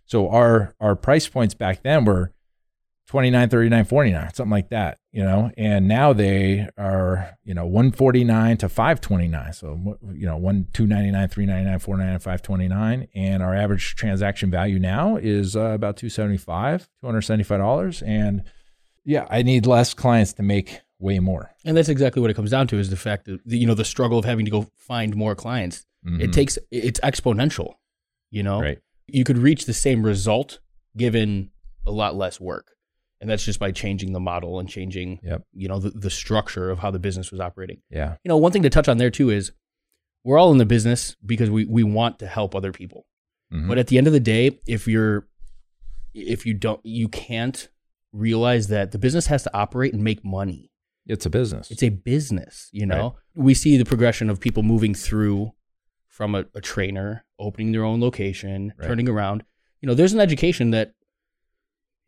So 0.07 0.29
our 0.31 0.75
our 0.81 0.97
price 0.97 1.29
points 1.29 1.55
back 1.55 1.83
then 1.83 2.05
were 2.05 2.33
29 3.09 3.49
39 3.49 3.85
49 3.85 4.35
something 4.35 4.51
like 4.51 4.71
that 4.71 4.99
you 5.13 5.23
know? 5.23 5.51
And 5.57 5.89
now 5.89 6.13
they 6.13 6.69
are 6.77 7.37
you 7.45 7.55
know 7.55 7.65
149 7.65 8.57
to 8.59 8.69
529 8.69 9.53
so 9.53 9.99
you 10.13 10.27
know 10.27 10.37
1 10.37 10.69
299 10.73 11.29
399 11.29 11.79
499 11.79 12.19
529 12.19 13.09
and 13.15 13.43
our 13.43 13.55
average 13.55 13.95
transaction 13.95 14.51
value 14.51 14.79
now 14.79 15.17
is 15.17 15.57
uh, 15.57 15.71
about 15.71 15.97
275 15.97 16.89
$275 17.05 18.07
and 18.07 18.43
yeah 19.05 19.27
i 19.31 19.43
need 19.43 19.67
less 19.67 19.95
clients 19.95 20.33
to 20.35 20.43
make 20.43 20.81
way 20.99 21.19
more. 21.19 21.55
And 21.65 21.77
that's 21.77 21.91
exactly 21.91 22.23
what 22.23 22.31
it 22.31 22.35
comes 22.35 22.51
down 22.51 22.69
to 22.69 22.79
is 22.79 22.91
the 22.91 22.97
fact 22.97 23.27
that 23.27 23.41
you 23.45 23.67
know 23.67 23.75
the 23.75 23.85
struggle 23.85 24.19
of 24.19 24.25
having 24.25 24.45
to 24.47 24.51
go 24.51 24.67
find 24.77 25.15
more 25.15 25.35
clients. 25.35 25.85
Mm-hmm. 26.07 26.21
it 26.21 26.33
takes 26.33 26.57
it's 26.71 27.01
exponential 27.01 27.75
you 28.31 28.43
know? 28.43 28.61
Right 28.61 28.79
you 29.09 29.25
could 29.25 29.39
reach 29.39 29.67
the 29.67 29.73
same 29.73 30.03
result 30.03 30.61
given 30.97 31.51
a 31.87 31.91
lot 31.91 32.17
less 32.17 32.41
work. 32.41 32.73
And 33.21 33.31
that's 33.31 33.45
just 33.45 33.59
by 33.59 33.73
changing 33.73 34.13
the 34.13 34.21
model 34.21 34.59
and 34.61 34.69
changing 34.69 35.21
yep. 35.23 35.43
you 35.53 35.69
know 35.69 35.79
the, 35.79 35.91
the 35.91 36.11
structure 36.11 36.71
of 36.71 36.81
how 36.81 36.91
the 36.91 36.99
business 36.99 37.31
was 37.31 37.41
operating. 37.41 37.81
Yeah. 37.91 38.17
You 38.23 38.29
know 38.29 38.37
one 38.37 38.53
thing 38.53 38.63
to 38.63 38.71
touch 38.71 38.89
on 38.89 38.99
there 38.99 39.11
too 39.11 39.31
is 39.31 39.53
we're 40.23 40.39
all 40.39 40.53
in 40.53 40.59
the 40.59 40.67
business 40.67 41.17
because 41.25 41.49
we 41.49 41.65
we 41.65 41.83
want 41.83 42.19
to 42.19 42.27
help 42.27 42.55
other 42.55 42.73
people. 42.73 43.07
Mm-hmm. 43.53 43.69
but 43.69 43.79
at 43.79 43.87
the 43.87 43.97
end 43.97 44.09
of 44.09 44.13
the 44.13 44.19
day 44.19 44.59
if 44.67 44.89
you're 44.89 45.29
if 46.15 46.45
you 46.45 46.53
don't 46.53 46.81
you 46.83 47.09
can't 47.09 47.69
realize 48.13 48.67
that 48.69 48.91
the 48.91 48.99
business 48.99 49.29
has 49.29 49.45
to 49.45 49.57
operate 49.57 49.95
and 49.95 50.03
make 50.03 50.25
money. 50.25 50.73
It's 51.07 51.25
a 51.25 51.31
business. 51.31 51.71
It's 51.71 51.83
a 51.83 51.91
business 51.91 52.69
you 52.73 52.87
know? 52.87 53.17
Right. 53.37 53.45
we 53.45 53.55
see 53.55 53.77
the 53.77 53.85
progression 53.85 54.29
of 54.29 54.41
people 54.41 54.63
moving 54.63 54.95
through 54.95 55.53
from 56.09 56.35
a, 56.35 56.45
a 56.55 56.61
trainer 56.61 57.26
opening 57.39 57.73
their 57.73 57.85
own 57.85 58.01
location 58.01 58.73
Right. 58.79 58.87
turning 58.87 59.09
around 59.09 59.45
you 59.81 59.87
know 59.87 59.95
there's 59.95 60.13
an 60.13 60.21
education 60.21 60.71
that 60.71 60.93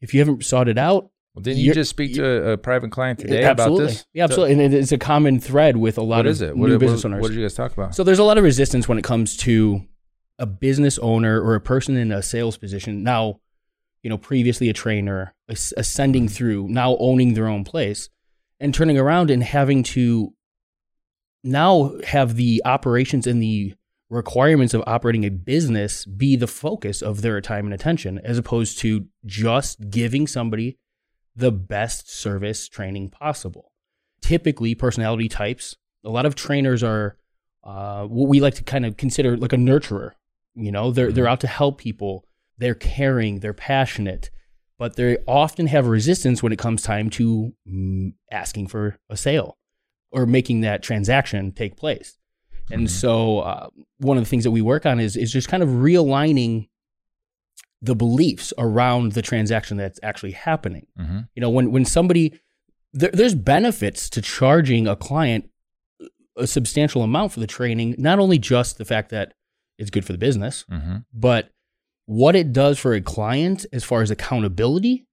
if 0.01 0.15
you 0.15 0.21
haven't 0.21 0.45
sought 0.45 0.69
it 0.69 0.79
out 0.79 1.11
well 1.35 1.43
didn't 1.43 1.61
you 1.61 1.75
just 1.75 1.91
speak 1.91 2.15
to 2.15 2.25
a, 2.25 2.53
a 2.53 2.57
private 2.57 2.91
client 2.91 3.19
today 3.19 3.45
absolutely. 3.45 3.85
about 3.85 3.91
this 3.91 4.07
Yeah, 4.13 4.25
absolutely. 4.25 4.65
And 4.65 4.75
it's 4.75 4.93
a 4.93 4.99
common 4.99 5.41
thread 5.41 5.77
with 5.77 5.99
a 5.99 6.03
lot 6.03 6.19
what 6.19 6.27
of 6.27 6.33
is 6.33 6.43
it 6.43 6.57
new 6.57 6.71
what, 6.71 6.79
business 6.79 7.05
owners. 7.05 7.21
what 7.23 7.29
did 7.29 7.37
you 7.37 7.45
guys 7.45 7.55
talk 7.55 7.73
about 7.73 7.95
so 7.95 8.03
there's 8.05 8.19
a 8.19 8.25
lot 8.25 8.39
of 8.39 8.45
resistance 8.45 8.89
when 8.89 8.99
it 8.99 9.05
comes 9.05 9.37
to 9.39 9.87
a 10.39 10.47
business 10.47 10.99
owner 11.01 11.41
or 11.41 11.55
a 11.55 11.61
person 11.61 11.97
in 11.97 12.13
a 12.13 12.23
sales 12.23 12.57
position 12.57 13.03
now, 13.03 13.41
you 14.03 14.11
know, 14.11 14.19
previously 14.19 14.69
a 14.69 14.73
trainer, 14.73 15.35
ascending 15.49 16.27
mm-hmm. 16.27 16.35
through, 16.35 16.69
now 16.69 16.97
owning 16.99 17.35
their 17.35 17.49
own 17.49 17.65
place 17.65 18.09
and 18.61 18.73
turning 18.73 18.99
around 18.99 19.31
and 19.31 19.43
having 19.43 19.83
to 19.83 20.33
now 21.43 21.93
have 22.07 22.37
the 22.37 22.63
operations 22.65 23.27
and 23.27 23.43
the 23.43 23.75
requirements 24.11 24.75
of 24.75 24.83
operating 24.87 25.25
a 25.25 25.31
business 25.31 26.05
be 26.07 26.37
the 26.37 26.47
focus 26.47 27.03
of 27.03 27.23
their 27.23 27.41
time 27.41 27.67
and 27.67 27.75
attention 27.75 28.19
as 28.25 28.39
opposed 28.39 28.79
to 28.79 29.07
just 29.27 29.91
giving 29.91 30.27
somebody 30.27 30.79
the 31.37 31.53
best 31.53 32.11
service 32.11 32.69
training 32.69 33.11
possible. 33.11 33.73
Typically, 34.21 34.75
personality 34.75 35.29
types, 35.29 35.77
a 36.05 36.11
lot 36.11 36.27
of 36.27 36.35
trainers 36.35 36.83
are 36.83 37.17
uh, 37.63 38.05
what 38.05 38.29
we 38.29 38.41
like 38.41 38.55
to 38.55 38.65
kind 38.65 38.87
of 38.87 38.97
consider 38.97 39.37
like 39.37 39.53
a 39.53 39.57
nurturer. 39.57 40.13
You 40.55 40.73
know, 40.73 40.91
they're 40.91 41.13
they're 41.13 41.29
out 41.29 41.41
to 41.41 41.47
help 41.47 41.79
people. 41.79 42.25
They're 42.57 42.75
caring. 42.75 43.41
They're 43.41 43.53
passionate, 43.53 44.31
but 44.79 44.97
they 44.97 45.19
often 45.29 45.69
have 45.69 45.87
resistance 45.87 46.43
when 46.43 46.53
it 46.53 46.59
comes 46.59 46.83
time 46.83 47.11
to 47.11 47.53
mm, 47.71 48.15
asking 48.33 48.69
for 48.69 48.99
a 49.09 49.17
sale 49.17 49.59
or 50.11 50.27
making 50.27 50.63
that 50.63 50.83
transaction 50.83 51.53
take 51.53 51.77
place. 51.77 52.19
And 52.71 52.87
Mhm. 52.87 52.91
so, 52.91 53.39
uh, 53.41 53.69
one 53.99 54.17
of 54.19 54.25
the 54.25 54.29
things 54.31 54.45
that 54.45 54.51
we 54.51 54.63
work 54.63 54.85
on 54.87 55.01
is 55.01 55.17
is 55.17 55.33
just 55.33 55.49
kind 55.49 55.63
of 55.63 55.69
realigning 55.71 56.69
the 57.81 57.95
beliefs 57.95 58.53
around 58.59 59.13
the 59.13 59.23
transaction 59.23 59.77
that's 59.77 60.01
actually 60.03 60.33
happening. 60.33 60.87
mm-hmm. 60.99 61.21
You 61.35 61.41
know, 61.41 61.51
when 61.51 61.71
when 61.73 61.85
somebody 61.85 62.39
there, 62.93 63.11
there's 63.13 63.35
benefits 63.35 64.09
to 64.11 64.23
charging 64.23 64.87
a 64.89 64.97
client 64.97 65.49
a 66.37 66.47
substantial 66.47 67.03
amount 67.03 67.33
for 67.33 67.41
the 67.41 67.47
training, 67.49 67.97
not 67.99 68.19
only 68.21 68.39
just 68.39 68.79
the 68.79 68.85
fact 68.85 69.11
that 69.11 69.35
it's 69.77 69.91
good 69.91 70.05
for 70.05 70.13
the 70.13 70.19
business, 70.19 70.65
Mm-hmm. 70.71 70.99
but 71.13 71.51
what 72.07 72.35
it 72.37 72.53
does 72.53 72.79
for 72.79 72.95
a 72.95 73.01
client 73.01 73.67
as 73.73 73.85
far 73.85 74.03
as 74.03 74.11
accountability. 74.11 75.05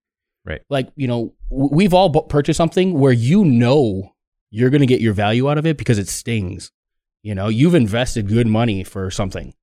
Right. 0.46 0.62
Like, 0.70 0.90
you 0.96 1.08
know, 1.08 1.34
we've 1.50 1.94
all 1.94 2.10
purchased 2.24 2.58
something 2.58 2.94
where 3.00 3.12
you 3.12 3.44
know 3.44 4.14
you're 4.52 4.70
going 4.70 4.82
to 4.82 4.88
get 4.88 5.02
your 5.02 5.14
value 5.14 5.50
out 5.50 5.58
of 5.58 5.66
it 5.66 5.78
because 5.78 5.98
it 5.98 6.08
stings. 6.08 6.72
You 7.26 7.34
know, 7.34 7.48
you've 7.48 7.74
invested 7.74 8.28
good 8.28 8.46
money 8.46 8.84
for 8.84 9.10
something. 9.10 9.56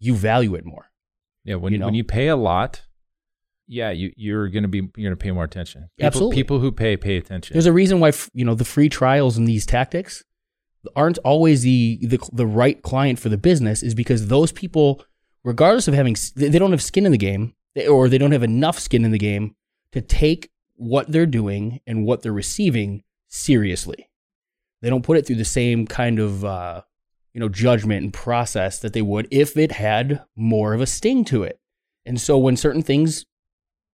You 0.00 0.16
value 0.16 0.56
it 0.56 0.64
more. 0.64 0.90
Yeah, 1.44 1.54
when 1.54 1.72
You 1.72 1.78
know? 1.78 1.84
when 1.86 1.94
you 1.94 2.02
pay 2.02 2.26
a 2.26 2.34
lot, 2.34 2.82
yeah, 3.68 3.90
you 3.90 4.12
you're 4.16 4.48
gonna 4.48 4.66
be 4.66 4.78
you're 4.96 5.08
gonna 5.08 5.16
pay 5.16 5.30
more 5.30 5.44
attention. 5.44 5.82
People, 5.96 6.06
Absolutely. 6.08 6.34
people 6.34 6.58
who 6.58 6.72
pay 6.72 6.96
pay 6.96 7.16
attention. 7.16 7.54
There's 7.54 7.66
a 7.66 7.72
reason 7.72 8.00
why 8.00 8.10
you 8.32 8.44
know 8.44 8.56
the 8.56 8.64
free 8.64 8.88
trials 8.88 9.36
and 9.36 9.46
these 9.46 9.64
tactics 9.64 10.24
aren't 10.96 11.18
always 11.18 11.62
the, 11.62 12.00
the 12.02 12.18
the 12.32 12.46
right 12.48 12.82
client 12.82 13.20
for 13.20 13.28
the 13.28 13.38
business 13.38 13.84
is 13.84 13.94
because 13.94 14.26
those 14.26 14.50
people, 14.50 15.04
regardless 15.44 15.86
of 15.86 15.94
having, 15.94 16.16
they 16.34 16.48
they 16.48 16.58
don't 16.58 16.72
have 16.72 16.82
skin 16.82 17.06
in 17.06 17.12
the 17.12 17.18
game, 17.18 17.54
or 17.88 18.08
they 18.08 18.18
don't 18.18 18.32
have 18.32 18.42
enough 18.42 18.80
skin 18.80 19.04
in 19.04 19.12
the 19.12 19.18
game 19.18 19.54
to 19.92 20.00
take 20.00 20.50
what 20.74 21.12
they're 21.12 21.26
doing 21.26 21.80
and 21.86 22.04
what 22.04 22.22
they're 22.22 22.32
receiving 22.32 23.04
seriously. 23.28 24.10
They 24.82 24.90
don't 24.90 25.04
put 25.04 25.16
it 25.16 25.26
through 25.26 25.36
the 25.36 25.44
same 25.44 25.86
kind 25.86 26.18
of 26.18 26.44
uh, 26.44 26.82
you 27.38 27.40
know 27.40 27.48
judgment 27.48 28.02
and 28.02 28.12
process 28.12 28.80
that 28.80 28.94
they 28.94 29.00
would 29.00 29.28
if 29.30 29.56
it 29.56 29.70
had 29.70 30.24
more 30.34 30.74
of 30.74 30.80
a 30.80 30.86
sting 30.86 31.24
to 31.24 31.44
it. 31.44 31.60
And 32.04 32.20
so 32.20 32.36
when 32.36 32.56
certain 32.56 32.82
things 32.82 33.26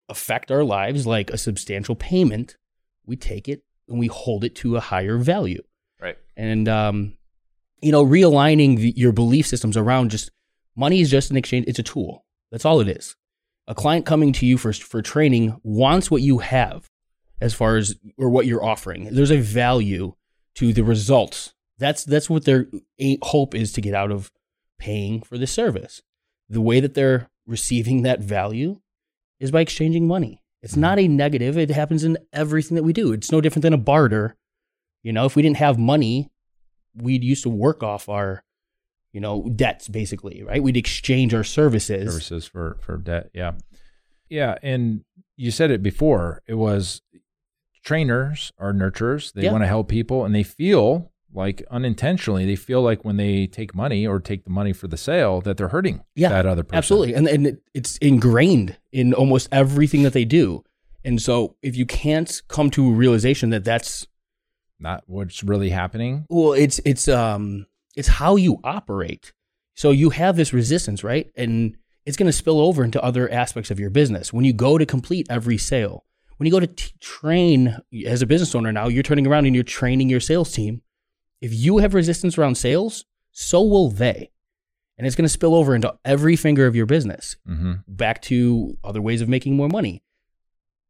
affect 0.09 0.52
our 0.52 0.62
lives, 0.62 1.09
like 1.09 1.28
a 1.31 1.37
substantial 1.37 1.96
payment, 1.96 2.57
we 3.05 3.16
take 3.16 3.48
it 3.48 3.64
and 3.88 3.98
we 3.98 4.07
hold 4.07 4.44
it 4.44 4.55
to 4.57 4.76
a 4.76 4.81
higher 4.81 5.18
value. 5.18 5.61
Right. 6.00 6.16
And, 6.37 6.68
um, 6.68 7.16
you 7.81 7.90
know, 7.90 8.07
realigning 8.07 8.76
the, 8.76 8.92
your 8.96 9.11
belief 9.11 9.48
systems 9.48 9.76
around 9.76 10.12
just 10.12 10.31
money 10.76 11.00
is 11.00 11.11
just 11.11 11.33
an 11.33 11.37
exchange, 11.37 11.64
it's 11.66 11.81
a 11.81 11.83
tool. 11.83 12.24
That's 12.52 12.64
all 12.64 12.78
it 12.78 12.87
is. 12.87 13.16
A 13.66 13.74
client 13.74 14.07
coming 14.07 14.33
to 14.35 14.46
you 14.46 14.57
for, 14.57 14.72
for 14.72 15.02
training 15.02 15.59
wants 15.64 16.12
what 16.12 16.22
you 16.22 16.38
have 16.38 16.87
as 17.40 17.55
far 17.55 17.76
as, 17.76 17.96
or 18.16 18.31
what 18.31 18.46
you're 18.46 18.64
offering. 18.64 19.12
There's 19.12 19.33
a 19.33 19.40
value 19.40 20.14
to 20.55 20.72
the 20.72 20.85
results. 20.85 21.55
That's, 21.78 22.04
that's 22.04 22.30
what 22.30 22.44
their 22.44 22.66
hope 23.22 23.54
is 23.54 23.72
to 23.72 23.80
get 23.80 23.94
out 23.94 24.11
of 24.11 24.30
paying 24.78 25.22
for 25.22 25.38
the 25.38 25.46
service. 25.46 26.02
The 26.48 26.61
way 26.61 26.80
that 26.80 26.94
they're 26.94 27.28
receiving 27.46 28.02
that 28.02 28.20
value 28.20 28.80
is 29.40 29.50
by 29.50 29.61
exchanging 29.61 30.06
money. 30.06 30.40
It's 30.62 30.76
not 30.76 30.98
a 31.00 31.08
negative. 31.08 31.58
It 31.58 31.70
happens 31.70 32.04
in 32.04 32.18
everything 32.32 32.76
that 32.76 32.85
we 32.85 32.92
do. 32.92 33.12
It's 33.12 33.32
no 33.32 33.40
different 33.40 33.62
than 33.62 33.72
a 33.72 33.78
barter. 33.78 34.37
You 35.02 35.12
know, 35.12 35.24
if 35.24 35.35
we 35.35 35.42
didn't 35.42 35.56
have 35.56 35.76
money, 35.78 36.30
we'd 36.94 37.24
used 37.24 37.42
to 37.42 37.48
work 37.48 37.82
off 37.82 38.08
our, 38.08 38.44
you 39.12 39.20
know, 39.20 39.48
debts 39.56 39.88
basically, 39.88 40.44
right? 40.44 40.62
We'd 40.62 40.76
exchange 40.76 41.35
our 41.35 41.42
services. 41.42 42.08
Services 42.12 42.46
for 42.46 42.76
for 42.80 42.96
debt. 42.98 43.30
Yeah. 43.35 43.52
Yeah. 44.28 44.56
And 44.62 45.04
you 45.37 45.50
said 45.50 45.70
it 45.72 45.82
before. 45.82 46.42
It 46.46 46.54
was 46.54 47.02
trainers 47.85 48.52
are 48.58 48.72
nurturers. 48.72 49.32
They 49.32 49.42
Yeah. 49.42 49.52
want 49.52 49.64
to 49.64 49.68
help 49.68 49.88
people 49.88 50.24
and 50.24 50.35
they 50.35 50.42
feel 50.44 51.12
like 51.35 51.62
unintentionally, 51.71 52.45
they 52.47 52.57
feel 52.57 52.83
like 52.83 53.05
when 53.05 53.16
they 53.16 53.47
take 53.47 53.75
money 53.75 54.07
or 54.07 54.21
take 54.21 54.45
the 54.45 54.51
money 54.51 54.73
for 54.73 54.87
the 54.88 54.97
sale 54.97 55.40
that 55.42 55.57
they're 55.57 55.68
hurting 55.68 56.03
Yeah, 56.14 56.29
that 56.31 56.47
other 56.47 56.62
person. 56.62 56.77
Absolutely. 56.79 57.14
And 57.14 57.27
and 57.29 57.47
it, 57.47 57.62
it's 57.75 57.97
ingrained 57.99 58.77
in 58.92 59.14
almost 59.14 59.49
everything 59.53 60.03
that 60.03 60.12
they 60.12 60.25
do. 60.25 60.62
And 61.05 61.21
so 61.21 61.57
if 61.62 61.75
you 61.77 61.87
can't 61.87 62.42
come 62.49 62.71
to 62.71 62.88
a 62.88 62.92
realization 62.92 63.51
that 63.51 63.64
that's 63.64 64.07
Not 64.79 65.05
what's 65.07 65.42
really 65.42 65.71
happening. 65.71 66.27
well 66.29 66.53
it's 66.53 66.81
it's 66.85 67.09
um 67.09 67.66
it's 67.97 68.09
how 68.09 68.37
you 68.37 68.59
operate. 68.64 69.33
So 69.75 69.90
you 69.90 70.11
have 70.11 70.37
this 70.37 70.53
resistance, 70.53 71.03
right? 71.03 71.31
And 71.37 71.77
it's 72.05 72.16
going 72.16 72.27
to 72.27 72.33
spill 72.33 72.61
over 72.61 72.85
into 72.85 73.03
other 73.03 73.31
aspects 73.31 73.71
of 73.71 73.79
your 73.81 73.90
business. 73.90 74.33
When 74.33 74.45
you 74.45 74.53
go 74.53 74.77
to 74.77 74.85
complete 74.85 75.27
every 75.31 75.57
sale, 75.57 76.05
when 76.37 76.47
you 76.47 76.53
go 76.53 76.61
to 76.61 76.66
t- 76.66 76.92
train 77.01 77.79
as 78.07 78.23
a 78.23 78.27
business 78.27 78.55
owner 78.55 78.73
now, 78.73 78.88
you're 78.88 79.03
turning 79.03 79.27
around 79.27 79.47
and 79.47 79.55
you're 79.55 79.64
training 79.64 80.11
your 80.11 80.21
sales 80.21 80.53
team. 80.53 80.83
If 81.42 81.52
you 81.52 81.78
have 81.78 81.92
resistance 81.92 82.38
around 82.38 82.55
sales, 82.55 83.05
so 83.33 83.62
will 83.62 83.90
they. 83.90 84.31
And 84.96 85.07
it's 85.07 85.16
going 85.16 85.24
to 85.24 85.28
spill 85.28 85.55
over 85.55 85.74
into 85.74 85.94
every 86.05 86.37
finger 86.37 86.66
of 86.66 86.76
your 86.76 86.87
business. 86.87 87.37
hmm 87.44 87.74
Back 87.88 88.22
to 88.22 88.78
other 88.85 89.02
ways 89.02 89.20
of 89.20 89.28
making 89.28 89.57
more 89.57 89.68
money. 89.68 90.02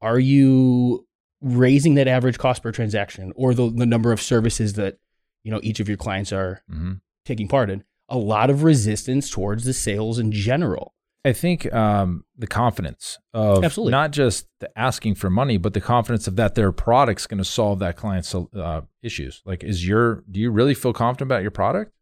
Are 0.01 0.19
you 0.19 1.07
raising 1.41 1.95
that 1.95 2.07
average 2.07 2.38
cost 2.38 2.62
per 2.62 2.71
transaction 2.71 3.33
or 3.35 3.55
the, 3.55 3.71
the 3.71 3.87
number 3.87 4.12
of 4.12 4.21
services 4.21 4.75
that 4.75 4.99
you 5.43 5.51
know 5.51 5.61
each 5.62 5.81
of 5.81 5.88
your 5.88 5.97
clients 5.97 6.33
are 6.33 6.62
hmm 6.69 6.93
taking 7.25 7.49
part 7.49 7.71
in? 7.71 7.83
A 8.09 8.19
lot 8.19 8.51
of 8.51 8.62
resistance 8.62 9.31
towards 9.31 9.65
the 9.65 9.73
sales 9.73 10.19
in 10.19 10.33
general. 10.33 10.95
I 11.25 11.33
think 11.33 11.73
um, 11.73 12.25
the 12.37 12.49
confidence 12.49 13.19
of 13.33 13.65
Absolutely. 13.65 13.93
not 13.93 14.11
just 14.11 14.49
the 14.59 14.77
asking 14.77 15.15
for 15.15 15.31
money, 15.31 15.57
but 15.57 15.73
the 15.73 15.81
confidence 15.81 16.27
of 16.27 16.35
that 16.37 16.57
their 16.57 16.73
product's 16.73 17.27
going 17.27 17.39
to 17.39 17.45
solve 17.45 17.79
that 17.79 17.97
client's 17.97 18.35
uh, 18.35 18.81
issues. 19.03 19.41
Like, 19.45 19.63
is 19.63 19.87
your 19.87 20.25
do 20.31 20.41
you 20.41 20.51
really 20.51 20.75
feel 20.75 20.93
confident 20.93 21.29
about 21.29 21.43
your 21.43 21.53
product? 21.53 21.93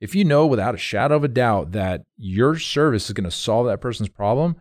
If 0.00 0.14
you 0.14 0.24
know 0.24 0.46
without 0.46 0.74
a 0.74 0.78
shadow 0.78 1.16
of 1.16 1.24
a 1.24 1.28
doubt 1.28 1.72
that 1.72 2.04
your 2.16 2.58
service 2.58 3.06
is 3.06 3.12
going 3.12 3.24
to 3.24 3.30
solve 3.30 3.66
that 3.66 3.82
person's 3.82 4.08
problem, 4.08 4.56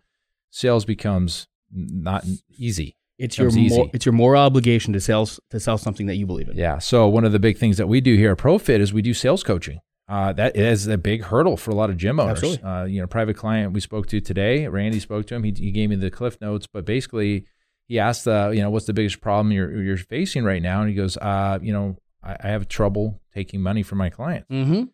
sales 0.52 0.84
becomes 0.84 1.48
not 1.72 2.26
easy. 2.58 2.98
It's 3.18 3.38
your 3.38 3.52
more, 3.52 3.90
it's 3.94 4.06
your 4.06 4.14
moral 4.14 4.42
obligation 4.42 4.94
to 4.94 5.00
sell 5.00 5.26
to 5.26 5.60
sell 5.60 5.78
something 5.78 6.08
that 6.08 6.16
you 6.16 6.26
believe 6.26 6.50
in. 6.50 6.58
Yeah. 6.58 6.80
So 6.80 7.08
one 7.08 7.24
of 7.24 7.32
the 7.32 7.40
big 7.40 7.58
things 7.58 7.78
that 7.78 7.88
we 7.88 8.02
do 8.02 8.16
here 8.16 8.32
at 8.32 8.38
ProFit 8.38 8.80
is 8.80 8.92
we 8.92 9.02
do 9.02 9.14
sales 9.14 9.44
coaching. 9.44 9.80
Uh, 10.10 10.34
that 10.34 10.56
is 10.56 10.88
a 10.88 10.98
big 10.98 11.22
hurdle 11.22 11.56
for 11.56 11.70
a 11.70 11.76
lot 11.76 11.92
of 11.92 11.98
gym 11.98 12.20
owners. 12.20 12.58
Uh, 12.64 12.86
you 12.90 13.00
know, 13.00 13.06
private 13.06 13.38
client 13.38 13.74
we 13.74 13.80
spoke 13.80 14.08
to 14.08 14.20
today, 14.20 14.68
Randy 14.68 15.00
spoke 15.00 15.28
to 15.28 15.36
him. 15.36 15.44
He, 15.44 15.54
he 15.56 15.72
gave 15.72 15.92
me 15.92 15.96
the 15.96 16.10
cliff 16.10 16.42
notes, 16.42 16.66
but 16.66 16.84
basically 16.84 17.46
he 17.88 18.00
asked, 18.00 18.28
uh, 18.28 18.50
you 18.50 18.62
know, 18.62 18.72
what's 18.72 18.88
the 18.88 18.94
biggest 18.94 19.22
problem 19.22 19.52
you're 19.52 19.84
you're 19.84 19.98
facing 19.98 20.44
right 20.44 20.62
now? 20.62 20.82
And 20.82 20.90
he 20.90 20.96
goes, 20.96 21.16
uh, 21.18 21.60
you 21.62 21.72
know, 21.72 21.98
I, 22.24 22.38
I 22.44 22.48
have 22.48 22.68
trouble 22.68 23.22
taking 23.36 23.62
money 23.62 23.84
from 23.84 24.00
my 24.00 24.10
clients. 24.10 24.50
Mm-hmm. 24.50 24.86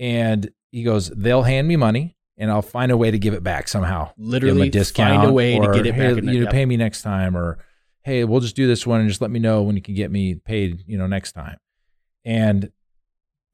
And 0.00 0.50
he 0.72 0.82
goes, 0.82 1.10
they'll 1.10 1.42
hand 1.42 1.68
me 1.68 1.76
money 1.76 2.16
and 2.36 2.50
I'll 2.50 2.60
find 2.60 2.90
a 2.90 2.96
way 2.96 3.12
to 3.12 3.18
give 3.20 3.34
it 3.34 3.44
back 3.44 3.68
somehow. 3.68 4.10
Literally 4.18 4.68
discount 4.68 5.16
find 5.16 5.30
a 5.30 5.32
way 5.32 5.58
or, 5.58 5.72
to 5.72 5.76
get 5.76 5.86
it 5.86 5.94
hey, 5.94 6.14
back. 6.14 6.24
you 6.24 6.44
know, 6.44 6.50
pay 6.50 6.66
me 6.66 6.76
next 6.76 7.02
time 7.02 7.36
or 7.36 7.58
hey, 8.02 8.24
we'll 8.24 8.40
just 8.40 8.56
do 8.56 8.66
this 8.66 8.86
one 8.86 9.00
and 9.00 9.08
just 9.08 9.20
let 9.20 9.30
me 9.30 9.38
know 9.38 9.62
when 9.62 9.76
you 9.76 9.82
can 9.82 9.94
get 9.94 10.10
me 10.10 10.34
paid, 10.34 10.84
you 10.86 10.98
know, 10.98 11.06
next 11.06 11.32
time. 11.32 11.56
And 12.24 12.70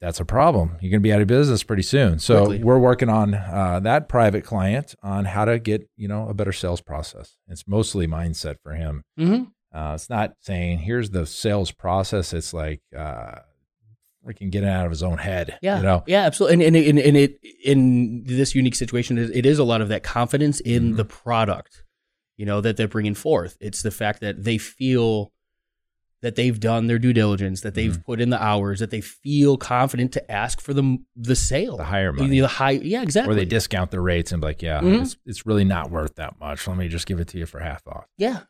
that's 0.02 0.20
a 0.20 0.24
problem. 0.24 0.76
You're 0.80 0.90
going 0.90 1.00
to 1.00 1.08
be 1.08 1.12
out 1.12 1.20
of 1.22 1.28
business 1.28 1.62
pretty 1.62 1.84
soon. 1.84 2.18
So 2.18 2.44
Quickly. 2.46 2.64
we're 2.64 2.78
working 2.78 3.08
on 3.08 3.34
uh, 3.34 3.80
that 3.84 4.08
private 4.08 4.44
client 4.44 4.94
on 5.02 5.24
how 5.24 5.44
to 5.46 5.58
get, 5.58 5.88
you 5.96 6.08
know, 6.08 6.28
a 6.28 6.34
better 6.34 6.52
sales 6.52 6.80
process. 6.82 7.36
It's 7.48 7.66
mostly 7.68 8.06
mindset 8.08 8.56
for 8.62 8.72
him. 8.74 9.04
Mhm. 9.18 9.52
Uh, 9.74 9.92
it's 9.94 10.10
not 10.10 10.34
saying 10.40 10.80
here's 10.80 11.10
the 11.10 11.24
sales 11.24 11.70
process. 11.70 12.34
It's 12.34 12.52
like 12.52 12.82
uh, 12.94 13.36
freaking 14.26 14.50
getting 14.50 14.68
out 14.68 14.84
of 14.84 14.90
his 14.90 15.02
own 15.02 15.18
head. 15.18 15.58
Yeah, 15.62 15.78
you 15.78 15.82
know. 15.82 16.02
yeah, 16.06 16.22
absolutely. 16.24 16.66
And, 16.66 16.76
and, 16.76 16.86
and, 16.86 16.98
and 16.98 17.16
it 17.16 17.38
in 17.64 18.24
this 18.24 18.54
unique 18.54 18.74
situation, 18.74 19.16
it 19.18 19.46
is 19.46 19.58
a 19.58 19.64
lot 19.64 19.80
of 19.80 19.88
that 19.88 20.02
confidence 20.02 20.60
in 20.60 20.92
Mhm. 20.92 20.96
the 20.96 21.04
product, 21.04 21.84
you 22.36 22.44
know, 22.44 22.60
that 22.60 22.76
they're 22.76 22.88
bringing 22.88 23.14
forth. 23.14 23.56
It's 23.60 23.82
the 23.82 23.90
fact 23.90 24.20
that 24.20 24.44
they 24.44 24.58
feel 24.58 25.32
that 26.22 26.36
they've 26.36 26.58
done 26.58 26.86
their 26.86 26.98
due 26.98 27.12
diligence, 27.12 27.60
that 27.62 27.74
they've 27.74 27.92
Mm-hmm. 27.92 28.02
put 28.02 28.20
in 28.20 28.30
the 28.30 28.42
hours, 28.42 28.78
that 28.80 28.90
they 28.90 29.00
feel 29.00 29.56
confident 29.56 30.12
to 30.12 30.30
ask 30.32 30.60
for 30.60 30.72
the 30.72 30.98
the 31.16 31.36
sale, 31.36 31.76
The 31.76 31.84
higher 31.84 32.12
The- 32.12 32.22
money. 32.22 32.40
the 32.40 32.48
high, 32.48 32.70
yeah, 32.70 33.02
exactly. 33.02 33.32
Or 33.32 33.36
they 33.36 33.44
discount 33.44 33.90
the 33.90 34.00
rates 34.00 34.32
and 34.32 34.40
be 34.40 34.46
like, 34.46 34.62
yeah, 34.62 34.80
Mhm. 34.80 35.02
it's, 35.02 35.16
it's 35.26 35.46
really 35.46 35.64
not 35.64 35.90
worth 35.90 36.14
that 36.16 36.38
much. 36.40 36.66
Let 36.66 36.76
me 36.76 36.88
just 36.88 37.06
give 37.06 37.20
it 37.20 37.28
to 37.28 37.38
you 37.38 37.46
for 37.46 37.60
half 37.60 37.86
off. 37.86 38.04
yeah, 38.16 38.40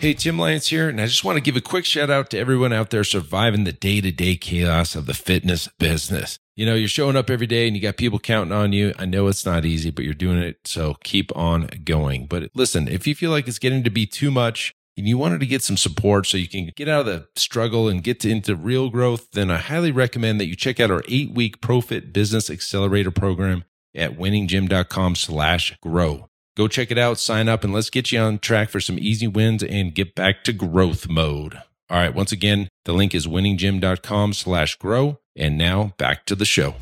Hey, 0.00 0.14
Tim 0.14 0.38
Lyons 0.38 0.66
here, 0.68 0.88
and 0.88 0.98
I 0.98 1.04
just 1.04 1.24
want 1.24 1.36
to 1.36 1.42
give 1.42 1.56
a 1.56 1.60
quick 1.60 1.84
shout 1.84 2.08
out 2.08 2.30
to 2.30 2.38
everyone 2.38 2.72
out 2.72 2.88
there 2.88 3.04
surviving 3.04 3.64
the 3.64 3.72
day 3.72 4.00
to 4.00 4.10
day 4.10 4.34
chaos 4.34 4.94
of 4.96 5.04
the 5.04 5.12
fitness 5.12 5.68
business. 5.78 6.38
You 6.56 6.64
know, 6.64 6.74
you're 6.74 6.88
showing 6.88 7.16
up 7.16 7.28
every 7.28 7.46
day 7.46 7.66
and 7.66 7.76
you 7.76 7.82
got 7.82 7.98
people 7.98 8.18
counting 8.18 8.52
on 8.52 8.72
you. 8.72 8.94
I 8.98 9.04
know 9.04 9.26
it's 9.28 9.44
not 9.44 9.66
easy, 9.66 9.90
but 9.90 10.06
you're 10.06 10.14
doing 10.14 10.38
it. 10.38 10.60
So 10.66 10.96
keep 11.04 11.36
on 11.36 11.68
going. 11.84 12.26
But 12.28 12.50
listen, 12.54 12.88
if 12.88 13.06
you 13.06 13.14
feel 13.14 13.30
like 13.30 13.46
it's 13.46 13.58
getting 13.58 13.84
to 13.84 13.90
be 13.90 14.06
too 14.06 14.30
much 14.30 14.74
and 15.00 15.08
you 15.08 15.16
wanted 15.16 15.40
to 15.40 15.46
get 15.46 15.62
some 15.62 15.78
support 15.78 16.26
so 16.26 16.36
you 16.36 16.46
can 16.46 16.70
get 16.76 16.86
out 16.86 17.00
of 17.00 17.06
the 17.06 17.26
struggle 17.34 17.88
and 17.88 18.04
get 18.04 18.20
to, 18.20 18.28
into 18.28 18.54
real 18.54 18.90
growth, 18.90 19.30
then 19.32 19.50
I 19.50 19.56
highly 19.56 19.90
recommend 19.90 20.38
that 20.38 20.44
you 20.44 20.54
check 20.54 20.78
out 20.78 20.90
our 20.90 21.02
eight 21.08 21.32
week 21.32 21.62
ProFit 21.62 22.12
Business 22.12 22.50
Accelerator 22.50 23.10
program 23.10 23.64
at 23.94 24.18
winninggym.com 24.18 25.14
slash 25.14 25.74
grow. 25.80 26.28
Go 26.54 26.68
check 26.68 26.90
it 26.90 26.98
out, 26.98 27.18
sign 27.18 27.48
up, 27.48 27.64
and 27.64 27.72
let's 27.72 27.88
get 27.88 28.12
you 28.12 28.20
on 28.20 28.40
track 28.40 28.68
for 28.68 28.78
some 28.78 28.98
easy 28.98 29.26
wins 29.26 29.62
and 29.62 29.94
get 29.94 30.14
back 30.14 30.44
to 30.44 30.52
growth 30.52 31.08
mode. 31.08 31.54
All 31.88 31.96
right, 31.96 32.14
once 32.14 32.30
again, 32.30 32.68
the 32.84 32.92
link 32.92 33.14
is 33.14 33.26
winninggym.com 33.26 34.34
slash 34.34 34.76
grow. 34.76 35.18
And 35.34 35.56
now 35.56 35.94
back 35.96 36.26
to 36.26 36.34
the 36.34 36.44
show. 36.44 36.74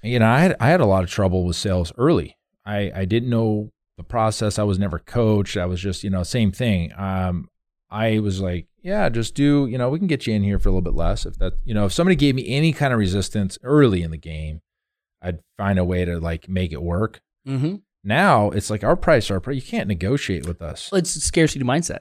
You 0.00 0.20
know, 0.20 0.28
I 0.28 0.38
had 0.38 0.56
I 0.60 0.68
had 0.68 0.80
a 0.80 0.86
lot 0.86 1.02
of 1.02 1.10
trouble 1.10 1.44
with 1.44 1.56
sales 1.56 1.92
early. 1.98 2.36
I 2.64 2.92
I 2.94 3.04
didn't 3.04 3.30
know 3.30 3.72
the 4.00 4.04
process. 4.04 4.58
I 4.58 4.62
was 4.62 4.78
never 4.78 4.98
coached. 4.98 5.56
I 5.56 5.66
was 5.66 5.80
just, 5.80 6.02
you 6.02 6.10
know, 6.10 6.22
same 6.22 6.52
thing. 6.52 6.92
Um, 6.96 7.48
I 7.90 8.18
was 8.20 8.40
like, 8.40 8.66
yeah, 8.82 9.08
just 9.10 9.34
do, 9.34 9.66
you 9.66 9.76
know, 9.76 9.90
we 9.90 9.98
can 9.98 10.06
get 10.06 10.26
you 10.26 10.34
in 10.34 10.42
here 10.42 10.58
for 10.58 10.68
a 10.70 10.72
little 10.72 10.80
bit 10.80 10.94
less. 10.94 11.26
If 11.26 11.38
that, 11.38 11.54
you 11.64 11.74
know, 11.74 11.84
if 11.84 11.92
somebody 11.92 12.16
gave 12.16 12.34
me 12.34 12.48
any 12.48 12.72
kind 12.72 12.92
of 12.92 12.98
resistance 12.98 13.58
early 13.62 14.02
in 14.02 14.10
the 14.10 14.16
game, 14.16 14.62
I'd 15.20 15.40
find 15.58 15.78
a 15.78 15.84
way 15.84 16.04
to 16.06 16.18
like 16.18 16.48
make 16.48 16.72
it 16.72 16.82
work. 16.82 17.20
mm-hmm. 17.46 17.76
Now 18.02 18.48
it's 18.48 18.70
like 18.70 18.82
our 18.82 18.96
price, 18.96 19.30
our 19.30 19.40
price. 19.40 19.56
You 19.56 19.62
can't 19.62 19.86
negotiate 19.86 20.46
with 20.46 20.62
us. 20.62 20.88
it's 20.94 21.10
scarcity 21.10 21.62
mindset. 21.62 21.98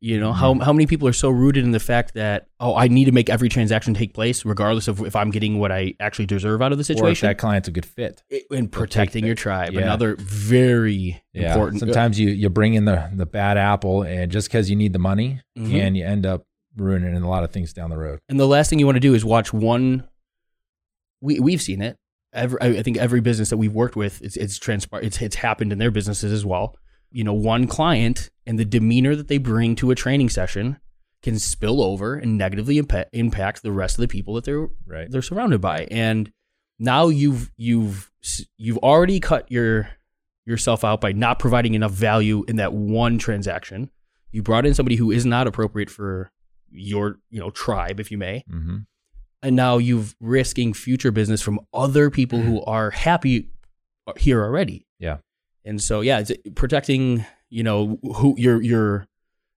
You 0.00 0.20
know 0.20 0.30
Mm-hmm. 0.32 0.58
how 0.60 0.64
how 0.66 0.72
many 0.72 0.86
people 0.86 1.08
are 1.08 1.12
so 1.12 1.30
rooted 1.30 1.64
in 1.64 1.70
the 1.70 1.80
fact 1.80 2.14
that 2.14 2.48
oh 2.60 2.74
I 2.76 2.88
need 2.88 3.06
to 3.06 3.12
make 3.12 3.30
every 3.30 3.48
transaction 3.48 3.94
take 3.94 4.12
place 4.14 4.44
regardless 4.44 4.88
of 4.88 5.00
if 5.00 5.16
I'm 5.16 5.30
getting 5.30 5.58
what 5.58 5.72
I 5.72 5.94
actually 6.00 6.26
deserve 6.26 6.60
out 6.62 6.72
of 6.72 6.78
the 6.78 6.82
Or 6.82 6.92
if 6.92 6.98
situation. 6.98 7.26
that 7.28 7.38
client's 7.38 7.68
a 7.68 7.70
good 7.72 7.86
fit. 7.86 8.22
It- 8.28 8.44
and 8.50 8.70
protecting 8.70 9.24
your 9.24 9.34
tribe, 9.34 9.72
Yeah. 9.72 9.80
another 9.82 10.16
very 10.16 11.22
Yeah. 11.32 11.48
important. 11.52 11.80
Sometimes 11.80 12.20
you 12.20 12.28
you 12.30 12.48
bring 12.50 12.74
in 12.74 12.84
the 12.84 13.08
the 13.14 13.26
bad 13.26 13.56
apple, 13.56 14.02
and 14.02 14.30
just 14.30 14.48
because 14.48 14.68
you 14.70 14.76
need 14.76 14.92
the 14.92 14.98
money, 14.98 15.40
Mhm. 15.58 15.74
and 15.80 15.96
you 15.96 16.04
end 16.04 16.26
up 16.26 16.44
ruining 16.76 17.14
a 17.14 17.28
lot 17.28 17.42
of 17.42 17.50
things 17.50 17.72
down 17.72 17.88
the 17.90 17.96
road. 17.96 18.18
And 18.28 18.38
the 18.38 18.46
last 18.46 18.68
thing 18.68 18.78
you 18.78 18.84
want 18.86 18.96
to 18.96 19.00
do 19.00 19.14
is 19.14 19.24
watch 19.24 19.52
one. 19.52 20.04
We 21.20 21.40
we've 21.40 21.62
seen 21.62 21.80
it. 21.80 21.96
Every, 22.32 22.60
I 22.60 22.66
I 22.78 22.82
think 22.82 22.98
every 22.98 23.20
business 23.20 23.48
that 23.50 23.56
we've 23.56 23.72
worked 23.72 23.96
with, 23.96 24.20
it's 24.22 24.36
it's 24.36 24.58
transpar- 24.58 25.02
it's 25.02 25.20
it's 25.22 25.36
happened 25.36 25.72
in 25.72 25.78
their 25.78 25.90
businesses 25.90 26.32
as 26.32 26.44
well. 26.44 26.76
You 27.10 27.24
know, 27.24 27.32
one 27.34 27.66
client 27.66 28.30
and 28.46 28.58
the 28.58 28.64
demeanor 28.64 29.14
that 29.16 29.28
they 29.28 29.38
bring 29.38 29.74
to 29.76 29.90
a 29.90 29.94
training 29.94 30.28
session 30.28 30.78
can 31.22 31.38
spill 31.38 31.82
over 31.82 32.14
and 32.14 32.36
negatively 32.38 32.80
impa- 32.80 33.06
impact 33.12 33.62
the 33.62 33.72
rest 33.72 33.96
of 33.96 34.02
the 34.02 34.08
people 34.08 34.34
that 34.34 34.44
they're 34.44 34.68
Right. 34.86 35.10
they're 35.10 35.22
surrounded 35.22 35.60
by. 35.60 35.86
And 35.90 36.30
now 36.78 37.08
you've 37.08 37.50
you've 37.56 38.10
you've 38.58 38.78
already 38.78 39.18
cut 39.20 39.50
your 39.50 39.88
yourself 40.44 40.84
out 40.84 41.00
by 41.00 41.12
not 41.12 41.38
providing 41.38 41.74
enough 41.74 41.92
value 41.92 42.44
in 42.48 42.56
that 42.56 42.72
one 42.72 43.18
transaction. 43.18 43.90
You 44.30 44.42
brought 44.42 44.66
in 44.66 44.74
somebody 44.74 44.96
who 44.96 45.10
is 45.10 45.24
not 45.26 45.46
appropriate 45.46 45.90
for 45.90 46.30
your 46.70 47.18
you 47.30 47.40
know 47.40 47.50
tribe, 47.50 47.98
if 47.98 48.10
you 48.12 48.18
may, 48.18 48.44
Mm-hmm. 48.52 48.76
and 49.42 49.56
now 49.56 49.78
you've 49.78 50.14
risking 50.20 50.74
future 50.74 51.10
business 51.10 51.40
from 51.40 51.60
other 51.72 52.10
people 52.10 52.40
who 52.40 52.62
are 52.66 52.90
happy 52.90 53.48
here 54.18 54.42
already. 54.44 54.85
And 55.66 55.82
so 55.82 56.00
yeah, 56.00 56.20
it's 56.20 56.32
protecting 56.54 57.26
you 57.50 57.62
know 57.62 57.98
who 58.02 58.34
your 58.38 58.62
your 58.62 59.06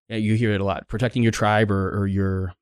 yeah, 0.09 0.17
you 0.17 0.35
hear 0.35 0.51
it 0.53 0.59
a 0.61 0.63
lot 0.65 0.87
protecting 0.87 1.23
your 1.23 1.31
tribe 1.31 1.71
or, 1.71 1.97
or 2.01 2.07
your 2.07 2.53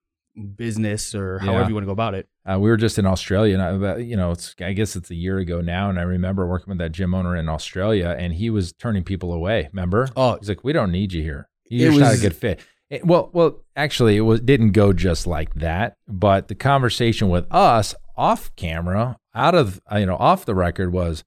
business 0.55 1.15
or 1.15 1.39
however 1.39 1.61
Yeah. 1.61 1.67
you 1.69 1.73
want 1.73 1.83
to 1.83 1.87
go 1.87 1.91
about 1.93 2.13
it. 2.13 2.27
Uh, 2.45 2.57
we 2.59 2.69
were 2.69 2.77
just 2.77 2.97
in 2.99 3.05
Australia, 3.05 3.57
and 3.59 3.85
I, 3.85 3.97
you 3.97 4.15
know, 4.15 4.31
it's 4.31 4.55
I 4.61 4.73
guess 4.73 4.95
it's 4.95 5.09
a 5.09 5.15
year 5.15 5.37
ago 5.39 5.59
now, 5.61 5.89
and 5.89 5.99
I 5.99 6.03
remember 6.03 6.45
working 6.47 6.69
with 6.71 6.77
that 6.77 6.91
gym 6.91 7.13
owner 7.13 7.35
in 7.35 7.49
Australia, 7.49 8.15
and 8.17 8.33
he 8.33 8.49
was 8.49 8.71
turning 8.73 9.03
people 9.03 9.33
away. 9.33 9.67
Remember? 9.73 10.07
Oh, 10.15 10.37
He's 10.39 10.47
like, 10.49 10.63
"We 10.63 10.71
don't 10.73 10.91
need 10.91 11.11
you 11.13 11.23
here. 11.23 11.49
You're 11.69 11.89
just 11.91 11.99
not 11.99 12.15
a 12.15 12.19
good 12.21 12.35
fit." 12.35 12.61
It, 12.89 13.05
well, 13.05 13.29
well, 13.33 13.59
actually, 13.75 14.15
it 14.15 14.21
was 14.21 14.39
didn't 14.39 14.71
go 14.71 14.93
just 14.93 15.27
like 15.27 15.53
that. 15.55 15.97
But 16.07 16.47
the 16.47 16.55
conversation 16.55 17.27
with 17.29 17.45
us 17.51 17.93
off 18.15 18.55
camera, 18.55 19.17
out 19.35 19.55
of 19.55 19.81
you 19.93 20.05
know, 20.05 20.15
off 20.15 20.45
the 20.45 20.55
record 20.55 20.93
was, 20.93 21.25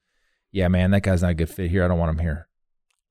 yeah, 0.53 0.69
man, 0.69 0.91
that 0.93 1.03
guy's 1.03 1.23
not 1.23 1.33
a 1.33 1.35
good 1.35 1.51
fit 1.51 1.71
here. 1.71 1.85
I 1.85 1.89
don't 1.89 1.99
want 1.99 2.11
him 2.11 2.19
here. 2.19 2.49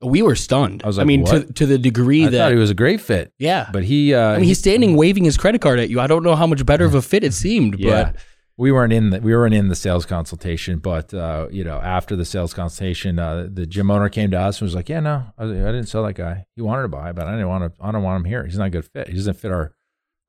We 0.02 0.22
were 0.22 0.34
stunned. 0.34 0.82
I 0.82 0.86
was 0.86 0.96
like, 0.96 1.04
I 1.04 1.06
mean, 1.06 1.24
to, 1.26 1.32
what? 1.40 1.56
to 1.56 1.66
the 1.66 1.76
degree 1.76 2.24
I 2.24 2.30
that 2.30 2.38
thought 2.38 2.52
he 2.52 2.58
was 2.58 2.70
a 2.70 2.74
great 2.74 3.00
fit, 3.00 3.32
yeah. 3.38 3.68
but 3.72 3.84
he. 3.84 4.14
Uh, 4.14 4.30
I 4.30 4.36
mean, 4.36 4.44
he's 4.44 4.58
standing 4.58 4.96
waving 4.96 5.24
his 5.24 5.36
credit 5.36 5.60
card 5.60 5.78
at 5.78 5.90
you. 5.90 6.00
I 6.00 6.06
don't 6.06 6.22
know 6.22 6.36
how 6.36 6.46
much 6.46 6.64
better 6.64 6.86
of 6.86 6.94
a 6.94 7.02
fit 7.02 7.22
it 7.22 7.34
seemed, 7.34 7.74
Yeah. 7.78 8.04
but 8.12 8.16
we 8.56 8.72
weren't 8.72 8.92
in 8.94 9.10
the 9.10 9.20
we 9.20 9.34
weren't 9.34 9.54
in 9.54 9.68
the 9.68 9.74
sales 9.74 10.06
consultation, 10.06 10.78
but 10.78 11.12
uh, 11.12 11.48
you 11.50 11.64
know, 11.64 11.78
after 11.78 12.16
the 12.16 12.24
sales 12.24 12.54
consultation, 12.54 13.18
uh, 13.18 13.48
the 13.52 13.66
gym 13.66 13.90
owner 13.90 14.08
came 14.08 14.30
to 14.30 14.38
us 14.38 14.60
and 14.60 14.66
was 14.66 14.74
like, 14.74 14.88
"Yeah, 14.88 15.00
no, 15.00 15.24
I, 15.36 15.44
I 15.44 15.46
didn't 15.48 15.86
sell 15.86 16.04
that 16.04 16.14
guy. 16.14 16.46
He 16.56 16.62
wanted 16.62 16.82
to 16.82 16.88
buy, 16.88 17.12
but 17.12 17.26
I 17.26 17.32
didn't 17.32 17.48
want 17.48 17.74
to. 17.74 17.84
I 17.84 17.92
don't 17.92 18.02
want 18.02 18.24
him 18.24 18.24
here. 18.24 18.44
He's 18.46 18.58
not 18.58 18.68
a 18.68 18.70
good 18.70 18.86
fit. 18.86 19.08
He 19.08 19.14
doesn't 19.14 19.34
fit 19.34 19.50
our 19.50 19.74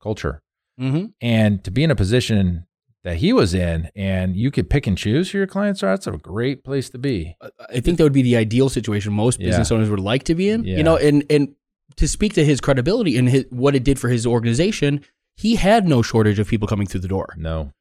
culture." 0.02 0.42
Mhm. 0.80 1.14
And 1.22 1.64
to 1.64 1.72
be 1.72 1.84
in 1.84 1.92
a 1.92 1.96
position 1.96 2.66
that 3.04 3.18
he 3.18 3.34
was 3.34 3.54
in, 3.54 3.90
and 3.96 4.36
you 4.36 4.52
could 4.52 4.70
pick 4.70 4.86
and 4.88 4.98
choose 4.98 5.32
who 5.32 5.40
your 5.40 5.48
clients 5.48 5.82
are, 5.84 5.90
that's 5.92 6.08
a 6.08 6.12
great 6.12 6.64
place 6.64 6.90
to 6.92 6.98
be. 7.00 7.36
I 7.70 7.80
think 7.80 7.98
that 7.98 8.04
would 8.04 8.14
be 8.14 8.22
the 8.22 8.36
ideal 8.38 8.70
situation 8.70 9.12
most 9.14 9.40
Yeah. 9.40 9.48
business 9.50 9.72
owners 9.72 9.90
would 9.90 10.00
like 10.00 10.24
to 10.26 10.36
be 10.36 10.50
in. 10.50 10.64
Yeah. 10.64 10.78
You 10.78 10.84
know, 10.84 10.98
and 10.98 11.24
and 11.30 11.56
to 11.98 12.08
speak 12.08 12.34
to 12.36 12.46
his 12.46 12.62
credibility 12.62 13.18
and 13.18 13.28
his, 13.28 13.46
what 13.50 13.76
it 13.76 13.84
did 13.84 14.00
for 14.00 14.08
his 14.10 14.26
organization, 14.28 15.04
he 15.36 15.56
had 15.56 15.88
no 15.88 16.02
shortage 16.02 16.40
of 16.40 16.48
people 16.48 16.68
coming 16.68 16.88
through 16.88 17.02
the 17.02 17.08
door. 17.08 17.34
No, 17.38 17.72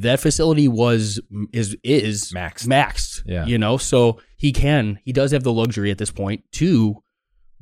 That 0.00 0.20
facility 0.20 0.66
was 0.68 1.20
is 1.52 1.76
is 1.84 2.32
Maxed. 2.32 2.66
maxed. 2.66 3.22
Yeah. 3.26 3.46
you 3.46 3.58
know, 3.58 3.76
so 3.76 4.20
he 4.36 4.52
can 4.52 4.98
he 5.04 5.12
does 5.12 5.30
have 5.30 5.44
the 5.44 5.52
luxury 5.52 5.90
at 5.92 5.98
this 5.98 6.10
point 6.10 6.42
to 6.52 7.02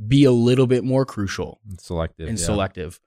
be 0.09 0.24
a 0.24 0.32
little 0.32 0.66
bit 0.66 0.82
more 0.85 1.04
crucial 1.06 1.61
selective 1.78 2.28
and 2.28 2.38
yeah. 2.38 2.44
selective. 2.44 3.00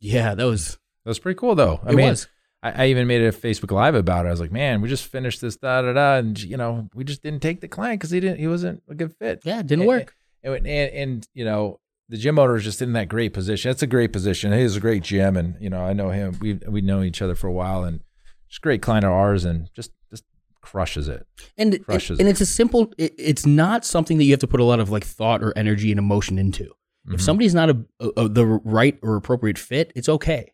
Yeah, 0.00 0.34
that 0.34 0.44
was 0.44 0.78
That 1.04 1.10
was 1.10 1.18
pretty 1.18 1.38
cool, 1.38 1.54
though. 1.54 1.80
I 1.84 1.90
it 1.92 1.94
mean, 1.96 2.08
was. 2.10 2.28
I, 2.62 2.84
I 2.84 2.86
even 2.88 3.06
made 3.06 3.22
a 3.22 3.32
Facebook 3.32 3.70
Live 3.72 3.94
about 3.94 4.24
it. 4.24 4.28
I 4.28 4.30
was 4.30 4.40
like, 4.40 4.52
"Man, 4.52 4.80
we 4.80 4.88
just 4.88 5.06
finished 5.06 5.40
this 5.40 5.56
da 5.56 5.82
da 5.82 5.92
da," 5.92 6.16
and 6.16 6.40
you 6.42 6.56
know, 6.56 6.88
we 6.94 7.04
just 7.04 7.22
didn't 7.22 7.40
take 7.40 7.60
the 7.60 7.68
client 7.68 8.00
because 8.00 8.10
he 8.10 8.20
didn't. 8.20 8.38
He 8.38 8.46
wasn't 8.48 8.82
a 8.88 8.94
good 8.94 9.14
fit. 9.16 9.40
Yeah, 9.44 9.60
it 9.60 9.66
didn't 9.66 9.82
And- 9.82 9.88
work. 9.88 10.14
And, 10.44 10.54
and, 10.66 10.66
and 10.92 11.28
you 11.34 11.44
know, 11.44 11.78
the 12.08 12.16
gym 12.16 12.36
owner 12.38 12.56
is 12.56 12.64
just 12.64 12.82
in 12.82 12.92
that 12.94 13.08
great 13.08 13.32
position. 13.32 13.68
That's 13.68 13.82
a 13.82 13.86
great 13.86 14.12
position. 14.12 14.52
He 14.52 14.60
is 14.62 14.76
a 14.76 14.80
great 14.80 15.02
gym, 15.04 15.36
and 15.36 15.54
you 15.60 15.70
know, 15.70 15.84
I 15.84 15.92
know 15.92 16.10
him. 16.10 16.36
We 16.40 16.54
we 16.68 16.80
know 16.80 17.02
each 17.02 17.22
other 17.22 17.34
for 17.36 17.46
a 17.46 17.52
while, 17.52 17.84
and 17.84 18.00
just 18.48 18.60
great 18.62 18.82
client 18.82 19.04
of 19.04 19.12
ours, 19.12 19.44
and 19.44 19.70
just 19.74 19.92
just 20.10 20.24
crushes 20.60 21.08
it. 21.08 21.26
and 21.58 21.84
crushes 21.84 22.18
and 22.20 22.28
it. 22.28 22.32
it's 22.32 22.40
a 22.40 22.46
simple 22.46 22.92
it, 22.98 23.14
it's 23.18 23.44
not 23.46 23.84
something 23.84 24.18
that 24.18 24.24
you 24.24 24.30
have 24.32 24.40
to 24.40 24.46
put 24.46 24.60
a 24.60 24.64
lot 24.64 24.78
of 24.80 24.90
like 24.90 25.04
thought 25.04 25.42
or 25.42 25.52
energy 25.56 25.90
and 25.90 25.98
emotion 25.98 26.38
into 26.38 26.72
Mhm. 27.08 27.14
if 27.14 27.20
somebody's 27.22 27.52
not 27.54 27.68
a, 27.70 27.84
a, 27.98 28.08
a- 28.16 28.28
the 28.28 28.46
right 28.46 28.96
or 29.02 29.16
appropriate 29.16 29.58
fit 29.58 29.92
it's 29.96 30.08
okay 30.08 30.52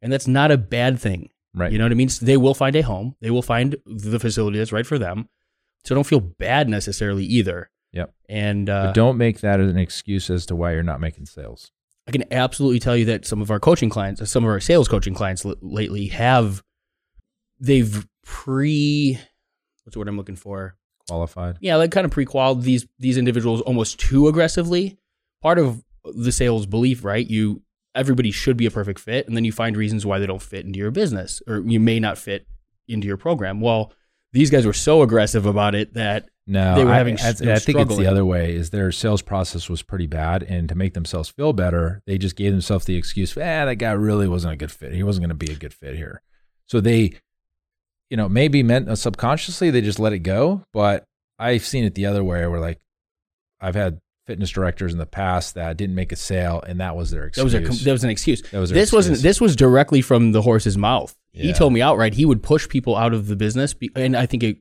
and 0.00 0.12
that's 0.12 0.28
not 0.28 0.52
a 0.52 0.56
bad 0.56 1.00
thing 1.00 1.28
right, 1.54 1.72
you 1.72 1.78
know 1.78 1.84
what 1.84 1.92
i 1.92 1.94
mean 1.94 2.08
So 2.08 2.24
they 2.26 2.36
will 2.36 2.54
find 2.54 2.74
a 2.76 2.82
home 2.82 3.14
they 3.20 3.30
will 3.30 3.42
find 3.42 3.76
the 3.86 4.18
facility 4.20 4.58
that's 4.58 4.72
right 4.72 4.86
for 4.86 4.98
them 4.98 5.28
so 5.84 5.94
don't 5.94 6.06
feel 6.06 6.20
bad 6.20 6.68
necessarily 6.68 7.24
either 7.24 7.70
Yep. 7.92 8.14
and 8.28 8.68
uh, 8.68 8.92
don't 8.92 9.16
make 9.16 9.40
that 9.40 9.60
as 9.60 9.70
an 9.70 9.78
excuse 9.78 10.28
as 10.30 10.44
to 10.46 10.56
why 10.56 10.72
you're 10.72 10.82
not 10.82 11.00
making 11.00 11.26
sales. 11.26 11.70
i 12.06 12.10
can 12.10 12.24
absolutely 12.32 12.78
tell 12.80 12.96
you 12.96 13.06
that 13.06 13.24
some 13.26 13.40
of 13.40 13.50
our 13.50 13.58
coaching 13.60 13.88
clients 13.90 14.28
some 14.30 14.44
of 14.44 14.50
our 14.50 14.60
sales 14.60 14.88
coaching 14.88 15.14
clients 15.14 15.44
l- 15.46 15.54
lately 15.62 16.06
have 16.08 16.62
they've 17.60 18.06
pre 18.24 19.18
what's 19.84 19.94
the 19.94 19.98
word 19.98 20.08
i'm 20.08 20.16
looking 20.16 20.36
for 20.36 20.74
Qualified. 21.08 21.56
yeah, 21.62 21.76
like 21.76 21.90
kind 21.90 22.04
of 22.04 22.10
pre-qualified 22.10 22.62
these 22.64 22.86
these 22.98 23.16
individuals 23.16 23.62
almost 23.62 23.98
too 23.98 24.28
aggressively. 24.28 24.98
Part 25.40 25.58
of 25.58 25.82
the 26.04 26.30
sales 26.30 26.66
belief, 26.66 27.02
right? 27.02 27.26
You 27.26 27.62
everybody 27.98 28.30
should 28.30 28.56
be 28.56 28.66
a 28.66 28.70
perfect 28.70 29.00
fit, 29.00 29.26
and 29.26 29.36
then 29.36 29.44
you 29.44 29.52
find 29.52 29.76
reasons 29.76 30.06
why 30.06 30.18
they 30.18 30.26
don't 30.26 30.42
fit 30.42 30.64
into 30.64 30.78
your 30.78 30.90
business, 30.90 31.42
or 31.46 31.58
you 31.60 31.80
may 31.80 32.00
not 32.00 32.16
fit 32.18 32.46
into 32.86 33.06
your 33.06 33.16
program. 33.16 33.60
Well, 33.60 33.92
these 34.32 34.50
guys 34.50 34.64
were 34.66 34.72
so 34.72 35.02
aggressive 35.02 35.44
about 35.46 35.74
it 35.74 35.94
that 35.94 36.28
No, 36.50 36.76
They 36.76 36.84
were 36.84 36.92
I- 36.92 36.96
having- 36.96 37.18
I, 37.20 37.28
I 37.28 37.32
think 37.58 37.78
it's 37.78 37.96
the 37.98 38.06
other 38.06 38.24
way. 38.24 38.54
Is 38.54 38.70
their 38.70 38.90
sales 38.90 39.20
process 39.20 39.68
was 39.68 39.82
pretty 39.82 40.06
bad, 40.06 40.42
and 40.42 40.66
to 40.70 40.74
make 40.74 40.94
themselves 40.94 41.28
feel 41.28 41.52
better, 41.52 42.00
they 42.06 42.16
just 42.16 42.36
gave 42.36 42.52
themselves 42.52 42.86
the 42.86 42.96
excuse, 42.96 43.36
"Ah, 43.36 43.66
that 43.66 43.74
guy 43.76 43.92
really 43.92 44.26
wasn't 44.28 44.54
a 44.54 44.56
good 44.56 44.72
fit. 44.72 44.94
He 44.94 45.02
wasn't 45.02 45.24
going 45.24 45.38
to 45.38 45.46
be 45.46 45.52
a 45.52 45.56
good 45.56 45.74
fit 45.74 45.94
here." 45.96 46.22
So 46.66 46.80
they, 46.80 47.12
you 48.08 48.16
know, 48.16 48.30
maybe 48.30 48.62
meant 48.62 48.88
uh, 48.88 48.96
subconsciously 48.96 49.68
they 49.70 49.82
just 49.82 49.98
let 49.98 50.14
it 50.14 50.20
go. 50.20 50.64
But 50.72 51.04
I've 51.38 51.66
seen 51.66 51.84
it 51.84 51.94
the 51.94 52.06
other 52.06 52.24
way, 52.24 52.46
where 52.46 52.60
like 52.60 52.80
I've 53.60 53.74
had 53.74 54.00
fitness 54.28 54.50
directors 54.50 54.92
in 54.92 54.98
the 54.98 55.06
past 55.06 55.54
that 55.54 55.78
didn't 55.78 55.94
make 55.94 56.12
a 56.12 56.16
sale, 56.16 56.62
and 56.66 56.78
that 56.80 56.94
was 56.94 57.10
their 57.10 57.22
that 57.22 57.28
excuse. 57.28 57.44
was 57.44 57.54
a 57.54 57.84
that 57.84 57.92
was 57.92 58.04
an 58.04 58.10
excuse. 58.10 58.42
That 58.42 58.58
was 58.58 58.70
This 58.70 58.92
wasn't. 58.92 59.18
This 59.20 59.40
was 59.40 59.56
directly 59.56 60.02
from 60.02 60.32
the 60.32 60.42
horse's 60.42 60.76
mouth. 60.76 61.16
He 61.32 61.52
told 61.52 61.72
me 61.72 61.80
outright 61.80 62.14
he 62.14 62.26
would 62.26 62.42
push 62.42 62.68
people 62.68 62.94
out 62.94 63.14
of 63.14 63.26
the 63.26 63.36
business, 63.36 63.74
and 63.96 64.14
I 64.16 64.26
think 64.26 64.42
it 64.42 64.58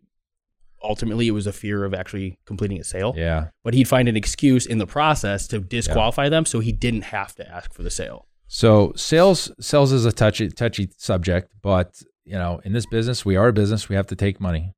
ultimately 0.81 1.27
it 1.27 1.31
was 1.31 1.47
a 1.47 1.51
fear 1.51 1.83
of 1.83 1.93
actually 1.93 2.39
completing 2.45 2.79
a 2.79 2.83
sale. 2.83 3.13
yeah. 3.17 3.49
But 3.63 3.73
he'd 3.73 3.87
find 3.89 4.07
an 4.07 4.15
excuse 4.15 4.65
in 4.65 4.77
the 4.77 4.87
process 4.87 5.47
to 5.47 5.59
disqualify 5.59 6.29
them, 6.29 6.45
so 6.45 6.59
he 6.59 6.71
didn't 6.71 7.01
have 7.01 7.35
to 7.35 7.51
ask 7.51 7.73
for 7.73 7.83
the 7.83 7.89
sale. 7.89 8.25
So 8.47 8.93
sales 8.95 9.51
sales 9.59 9.91
is 9.91 10.05
a 10.05 10.13
touchy 10.13 10.47
touchy 10.49 10.89
subject, 10.97 11.51
but 11.61 12.01
you 12.23 12.37
know, 12.37 12.61
in 12.63 12.71
this 12.71 12.85
business, 12.85 13.25
we 13.25 13.35
are 13.35 13.49
a 13.49 13.53
business. 13.53 13.89
We 13.89 13.97
have 13.97 14.07
to 14.07 14.15
take 14.15 14.39
money. 14.39 14.73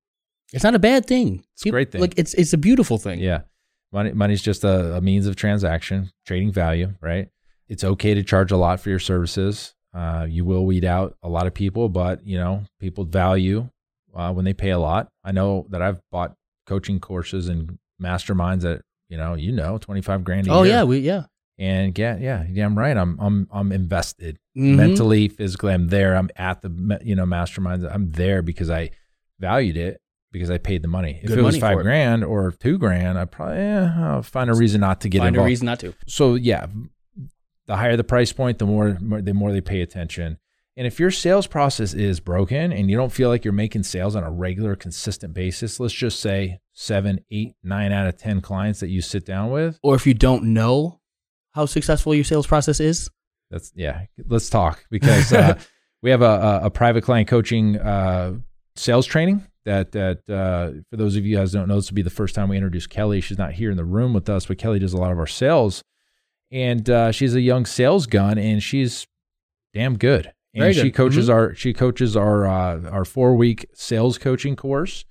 It's 0.51 0.63
not 0.63 0.73
a 0.73 0.79
bad 0.79 1.05
thing. 1.05 1.43
It's 1.53 1.65
a 1.67 1.69
great 1.69 1.91
thing. 1.91 2.01
Like 2.01 2.15
it's 2.17 2.33
it's 2.33 2.53
a 2.53 2.57
beautiful 2.57 2.97
thing. 2.97 3.19
Yeah. 3.19 3.41
Money 3.91 4.11
money's 4.13 4.41
just 4.41 4.63
a, 4.63 4.95
a 4.97 5.01
means 5.01 5.25
of 5.27 5.35
transaction, 5.35 6.11
trading 6.25 6.51
value, 6.51 6.93
right? 7.01 7.29
It's 7.67 7.83
okay 7.83 8.13
to 8.13 8.23
charge 8.23 8.51
a 8.51 8.57
lot 8.57 8.79
for 8.79 8.89
your 8.89 8.99
services. 8.99 9.73
Uh, 9.93 10.27
you 10.29 10.45
will 10.45 10.65
weed 10.65 10.85
out 10.85 11.15
a 11.23 11.29
lot 11.29 11.47
of 11.47 11.53
people, 11.53 11.89
but 11.89 12.25
you 12.25 12.37
know, 12.37 12.63
people 12.79 13.03
value 13.03 13.67
uh, 14.15 14.31
when 14.31 14.45
they 14.45 14.53
pay 14.53 14.69
a 14.69 14.77
lot. 14.79 15.07
I 15.23 15.31
know 15.31 15.65
that 15.71 15.81
I've 15.81 15.99
bought 16.11 16.35
coaching 16.67 16.99
courses 16.99 17.47
and 17.47 17.79
masterminds 18.01 18.61
that, 18.61 18.81
you 19.09 19.17
know, 19.17 19.33
you 19.33 19.51
know, 19.51 19.77
25 19.79 20.23
grand 20.23 20.47
a 20.47 20.51
Oh 20.51 20.63
year. 20.63 20.73
yeah, 20.73 20.83
we 20.83 20.99
yeah. 20.99 21.23
And 21.57 21.97
yeah, 21.97 22.15
yeah, 22.17 22.45
yeah, 22.49 22.65
I'm 22.65 22.77
right. 22.77 22.95
I'm 22.95 23.17
I'm 23.19 23.47
I'm 23.51 23.71
invested 23.71 24.37
Mhm. 24.55 24.75
mentally, 24.75 25.27
physically. 25.27 25.73
I'm 25.73 25.87
there. 25.89 26.15
I'm 26.15 26.29
at 26.37 26.61
the 26.61 26.99
you 27.03 27.15
know 27.15 27.25
masterminds. 27.25 27.91
I'm 27.91 28.11
there 28.11 28.41
because 28.41 28.69
I 28.69 28.91
valued 29.39 29.75
it 29.77 29.99
because 30.31 30.49
I 30.49 30.57
paid 30.57 30.81
the 30.81 30.87
money. 30.87 31.19
If 31.21 31.29
Good 31.29 31.39
it 31.39 31.41
was 31.41 31.57
five 31.57 31.75
for 31.75 31.81
it. 31.81 31.83
grand 31.83 32.23
or 32.23 32.51
two 32.51 32.77
grand, 32.77 33.17
I 33.17 33.25
probably 33.25 33.57
eh, 33.57 33.89
I'll 33.97 34.23
find 34.23 34.49
a 34.49 34.53
reason 34.53 34.81
not 34.81 35.01
to 35.01 35.09
get 35.09 35.17
involved. 35.19 35.35
Find 35.35 35.45
a 35.45 35.49
reason 35.49 35.65
not 35.65 35.79
to. 35.79 35.93
So 36.07 36.35
yeah, 36.35 36.67
the 37.67 37.75
higher 37.75 37.95
the 37.97 38.03
price 38.03 38.31
point, 38.31 38.59
the 38.59 38.65
more, 38.65 38.97
more 39.01 39.21
the 39.21 39.33
more 39.33 39.51
they 39.51 39.61
pay 39.61 39.81
attention. 39.81 40.37
And 40.77 40.87
if 40.87 40.97
your 40.99 41.11
sales 41.11 41.45
process 41.45 41.93
is 41.93 42.21
broken 42.21 42.71
and 42.71 42.89
you 42.89 42.95
don't 42.95 43.11
feel 43.11 43.27
like 43.27 43.43
you're 43.43 43.51
making 43.51 43.83
sales 43.83 44.15
on 44.15 44.23
a 44.23 44.31
regular, 44.31 44.77
consistent 44.77 45.33
basis, 45.33 45.77
let's 45.77 45.93
just 45.93 46.21
say 46.21 46.59
seven, 46.71 47.19
eight, 47.31 47.55
nine 47.63 47.91
out 47.91 48.07
of 48.07 48.17
ten 48.17 48.39
clients 48.39 48.79
that 48.79 48.87
you 48.87 49.01
sit 49.01 49.25
down 49.25 49.51
with. 49.51 49.77
Or 49.83 49.95
if 49.95 50.07
you 50.07 50.13
don't 50.13 50.45
know 50.45 51.01
how 51.51 51.65
successful 51.65 52.15
your 52.15 52.23
sales 52.23 52.47
process 52.47 52.79
is, 52.79 53.09
That's 53.51 53.73
yeah. 53.75 54.05
Let's 54.27 54.49
talk 54.49 54.85
because 54.89 55.33
uh, 55.33 55.59
we 56.01 56.11
have 56.11 56.21
a, 56.21 56.25
a, 56.25 56.59
a 56.65 56.69
private 56.69 57.03
client 57.03 57.27
coaching 57.27 57.77
uh, 57.77 58.35
sales 58.75 59.05
training 59.05 59.45
that 59.69 59.91
that 59.93 60.29
uh, 60.29 60.71
for 60.89 60.97
those 60.97 61.15
of 61.15 61.25
you 61.25 61.37
guys 61.37 61.53
who 61.53 61.59
don't 61.59 61.67
know, 61.67 61.75
this 61.75 61.89
will 61.89 61.95
be 61.95 62.01
the 62.01 62.09
first 62.09 62.35
time 62.35 62.49
we 62.49 62.57
introduce 62.57 62.87
Kelly. 62.87 63.21
She's 63.21 63.37
not 63.37 63.53
here 63.53 63.71
in 63.71 63.77
the 63.77 63.85
room 63.85 64.13
with 64.13 64.27
us, 64.29 64.45
but 64.47 64.57
Kelly 64.57 64.79
does 64.79 64.93
a 64.93 64.97
lot 64.97 65.11
of 65.11 65.19
our 65.19 65.27
sales, 65.27 65.83
and 66.51 66.89
uh, 66.89 67.11
she's 67.11 67.35
a 67.35 67.41
young 67.41 67.65
sales 67.65 68.05
gun, 68.07 68.37
and 68.37 68.61
she's 68.63 69.05
damn 69.73 69.97
good. 69.97 70.31
And 70.53 70.61
Very 70.63 70.73
she 70.73 70.81
good. 70.83 70.95
coaches 70.95 71.27
Mhm. 71.29 71.33
our 71.33 71.55
she 71.55 71.73
coaches 71.73 72.17
our 72.17 72.47
uh, 72.47 72.89
our 72.89 73.05
four 73.05 73.35
week 73.35 73.67
sales 73.73 74.17
coaching 74.17 74.55
course, 74.55 75.05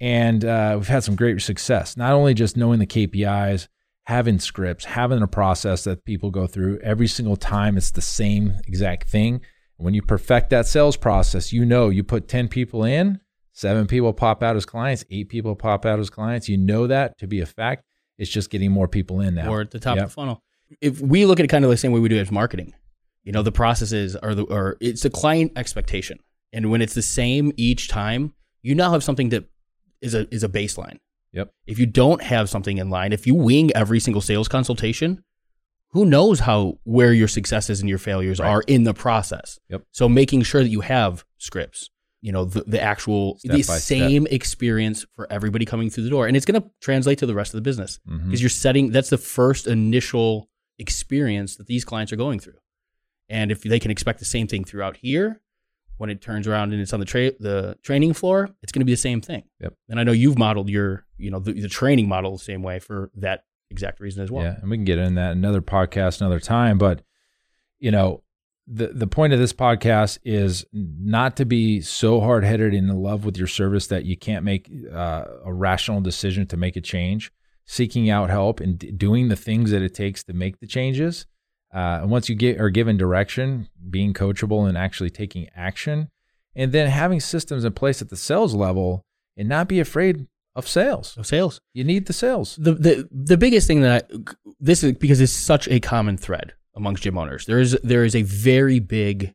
and 0.00 0.44
uh, 0.44 0.74
we've 0.78 0.88
had 0.88 1.04
some 1.04 1.16
great 1.16 1.40
success. 1.40 1.96
Not 1.96 2.12
only 2.12 2.34
just 2.34 2.56
knowing 2.56 2.80
the 2.80 2.86
KPIs, 2.86 3.68
having 4.06 4.38
scripts, 4.38 4.84
having 4.86 5.22
a 5.22 5.26
process 5.28 5.84
that 5.84 6.04
people 6.04 6.30
go 6.30 6.46
through 6.46 6.78
every 6.80 7.06
single 7.06 7.36
time. 7.36 7.76
It's 7.76 7.90
the 7.92 8.02
same 8.02 8.54
exact 8.66 9.08
thing. 9.08 9.40
When 9.76 9.94
you 9.94 10.02
perfect 10.02 10.50
that 10.50 10.66
sales 10.66 10.96
process, 10.96 11.52
you 11.52 11.64
know 11.64 11.88
you 11.88 12.04
put 12.04 12.28
10 12.28 12.48
people 12.48 12.84
in, 12.84 13.20
seven 13.54 13.86
people 13.86 14.12
pop 14.12 14.42
out 14.42 14.56
as 14.56 14.66
clients, 14.66 15.04
eight 15.10 15.30
people 15.30 15.56
pop 15.56 15.86
out 15.86 15.98
as 15.98 16.10
clients. 16.10 16.48
You 16.48 16.58
know 16.58 16.86
that 16.86 17.16
to 17.18 17.26
be 17.26 17.40
a 17.40 17.46
fact. 17.46 17.84
It's 18.18 18.30
just 18.30 18.50
getting 18.50 18.70
more 18.70 18.86
people 18.88 19.20
in 19.20 19.34
now. 19.34 19.48
or 19.50 19.62
at 19.62 19.70
the 19.70 19.80
top 19.80 19.96
Yep. 19.96 20.04
of 20.04 20.10
the 20.10 20.14
funnel. 20.14 20.42
If 20.80 21.00
we 21.00 21.24
look 21.24 21.40
at 21.40 21.44
it 21.44 21.48
kind 21.48 21.64
of 21.64 21.70
the 21.70 21.76
same 21.76 21.92
way 21.92 22.00
we 22.00 22.08
do 22.08 22.16
it 22.16 22.20
as 22.20 22.30
marketing, 22.30 22.74
you 23.22 23.32
know, 23.32 23.42
the 23.42 23.52
processes 23.52 24.14
are 24.16 24.34
the 24.34 24.42
or 24.44 24.76
it's 24.80 25.04
a 25.04 25.10
client 25.10 25.52
expectation, 25.56 26.18
and 26.52 26.70
when 26.70 26.82
it's 26.82 26.94
the 26.94 27.02
same 27.02 27.52
each 27.56 27.88
time, 27.88 28.34
you 28.62 28.74
now 28.74 28.90
have 28.92 29.02
something 29.02 29.30
that 29.30 29.44
is 30.00 30.14
a 30.14 30.26
is 30.34 30.44
a 30.44 30.48
baseline. 30.48 30.98
Yep. 31.32 31.50
If 31.66 31.78
you 31.78 31.86
don't 31.86 32.22
have 32.22 32.48
something 32.48 32.78
in 32.78 32.90
line, 32.90 33.12
if 33.12 33.26
you 33.26 33.34
wing 33.34 33.70
every 33.74 33.98
single 33.98 34.20
sales 34.22 34.46
consultation, 34.46 35.24
who 35.90 36.04
knows 36.04 36.40
how 36.40 36.78
where 36.84 37.12
your 37.12 37.28
successes 37.28 37.80
and 37.80 37.88
your 37.88 37.98
failures 37.98 38.38
Right. 38.40 38.48
are 38.48 38.62
in 38.62 38.84
the 38.84 38.94
process. 38.94 39.58
Yep. 39.70 39.82
So 39.90 40.08
making 40.08 40.42
sure 40.42 40.62
that 40.62 40.68
you 40.70 40.80
have 40.82 41.24
scripts, 41.38 41.90
you 42.24 42.32
know, 42.32 42.46
the, 42.46 42.64
the 42.66 42.80
actual 42.80 43.38
Step 43.38 43.50
the 43.52 43.58
by 43.58 43.76
step. 43.76 43.98
same 43.98 44.26
experience 44.28 45.04
for 45.14 45.30
everybody 45.30 45.66
coming 45.66 45.90
through 45.90 46.04
the 46.04 46.10
door, 46.10 46.26
and 46.26 46.34
it's 46.34 46.46
going 46.46 46.60
to 46.60 46.70
translate 46.80 47.18
to 47.18 47.26
the 47.26 47.34
rest 47.34 47.52
of 47.52 47.58
the 47.58 47.62
business 47.62 48.00
mm-hmm. 48.08 48.24
because 48.24 48.40
you're 48.40 48.48
setting 48.48 48.92
that's 48.92 49.10
the 49.10 49.18
first 49.18 49.66
initial 49.66 50.48
experience 50.78 51.56
that 51.56 51.66
these 51.66 51.84
clients 51.84 52.14
are 52.14 52.16
going 52.16 52.40
through. 52.40 52.56
And 53.28 53.52
if 53.52 53.60
they 53.62 53.78
can 53.78 53.90
expect 53.90 54.20
the 54.20 54.24
same 54.24 54.46
thing 54.46 54.64
throughout 54.64 54.96
here, 54.96 55.42
when 55.98 56.08
it 56.08 56.22
turns 56.22 56.48
around 56.48 56.72
and 56.72 56.80
it's 56.80 56.94
on 56.94 57.00
the 57.00 57.04
tra- 57.04 57.38
the 57.38 57.76
training 57.82 58.14
floor, 58.14 58.48
it's 58.62 58.72
going 58.72 58.80
to 58.80 58.86
be 58.86 58.92
the 58.92 58.96
same 58.96 59.20
thing. 59.20 59.42
Yep. 59.60 59.74
And 59.90 60.00
I 60.00 60.02
know 60.02 60.12
you've 60.12 60.38
modeled 60.38 60.70
your, 60.70 61.04
you 61.18 61.30
know, 61.30 61.40
the, 61.40 61.52
the 61.52 61.68
training 61.68 62.08
model 62.08 62.32
the 62.32 62.42
same 62.42 62.62
way 62.62 62.78
for 62.78 63.10
that 63.16 63.44
exact 63.70 64.00
reason 64.00 64.24
as 64.24 64.30
well. 64.30 64.44
Yeah, 64.44 64.56
and 64.62 64.70
we 64.70 64.78
can 64.78 64.86
get 64.86 64.96
in 64.96 65.16
that 65.16 65.32
another 65.32 65.60
podcast 65.60 66.22
another 66.22 66.40
time, 66.40 66.78
but 66.78 67.02
you 67.80 67.90
know, 67.90 68.22
the 68.66 68.88
the 68.88 69.06
point 69.06 69.32
of 69.32 69.38
this 69.38 69.52
podcast 69.52 70.18
is 70.24 70.64
not 70.72 71.36
to 71.36 71.44
be 71.44 71.80
so 71.80 72.20
hard 72.20 72.44
headed 72.44 72.72
and 72.74 72.90
in 72.90 72.96
love 72.96 73.24
with 73.24 73.36
your 73.36 73.46
service 73.46 73.88
that 73.88 74.04
you 74.04 74.16
can't 74.16 74.44
make 74.44 74.70
uh, 74.92 75.24
a 75.44 75.52
rational 75.52 76.00
decision 76.00 76.46
to 76.46 76.56
make 76.56 76.76
a 76.76 76.80
change. 76.80 77.30
Seeking 77.66 78.10
out 78.10 78.28
help 78.28 78.60
and 78.60 78.78
d- 78.78 78.90
doing 78.90 79.28
the 79.28 79.36
things 79.36 79.70
that 79.70 79.80
it 79.80 79.94
takes 79.94 80.22
to 80.24 80.34
make 80.34 80.60
the 80.60 80.66
changes. 80.66 81.26
Uh, 81.74 82.00
and 82.02 82.10
once 82.10 82.28
you 82.28 82.34
get 82.34 82.60
are 82.60 82.70
given 82.70 82.96
direction, 82.96 83.68
being 83.90 84.12
coachable 84.12 84.68
and 84.68 84.76
actually 84.76 85.10
taking 85.10 85.48
action, 85.56 86.10
and 86.54 86.72
then 86.72 86.88
having 86.88 87.20
systems 87.20 87.64
in 87.64 87.72
place 87.72 88.00
at 88.00 88.10
the 88.10 88.16
sales 88.16 88.54
level, 88.54 89.02
and 89.36 89.48
not 89.48 89.66
be 89.66 89.80
afraid 89.80 90.26
of 90.54 90.68
sales. 90.68 91.16
Of 91.16 91.26
sales. 91.26 91.60
You 91.72 91.84
need 91.84 92.06
the 92.06 92.12
sales. 92.12 92.56
The 92.56 92.74
the 92.74 93.08
the 93.10 93.36
biggest 93.36 93.66
thing 93.66 93.80
that 93.80 94.06
I, 94.12 94.16
this 94.60 94.84
is 94.84 94.92
because 94.92 95.20
it's 95.20 95.32
such 95.32 95.68
a 95.68 95.80
common 95.80 96.16
thread 96.16 96.54
amongst 96.76 97.02
gym 97.02 97.16
owners. 97.18 97.46
There 97.46 97.60
is 97.60 97.78
there 97.82 98.04
is 98.04 98.14
a 98.14 98.22
very 98.22 98.78
big 98.80 99.34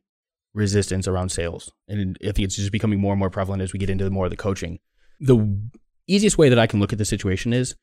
resistance 0.54 1.06
around 1.06 1.30
sales, 1.30 1.70
and 1.88 2.16
I 2.22 2.32
think 2.32 2.40
it's 2.40 2.56
just 2.56 2.72
becoming 2.72 3.00
more 3.00 3.12
and 3.12 3.18
more 3.18 3.30
prevalent 3.30 3.62
as 3.62 3.72
we 3.72 3.78
get 3.78 3.90
into 3.90 4.08
more 4.10 4.26
of 4.26 4.30
the 4.30 4.36
coaching. 4.36 4.78
The 5.20 5.58
easiest 6.06 6.38
way 6.38 6.48
that 6.48 6.58
I 6.58 6.66
can 6.66 6.80
look 6.80 6.92
at 6.92 6.98
the 6.98 7.04
situation 7.04 7.52
is 7.52 7.74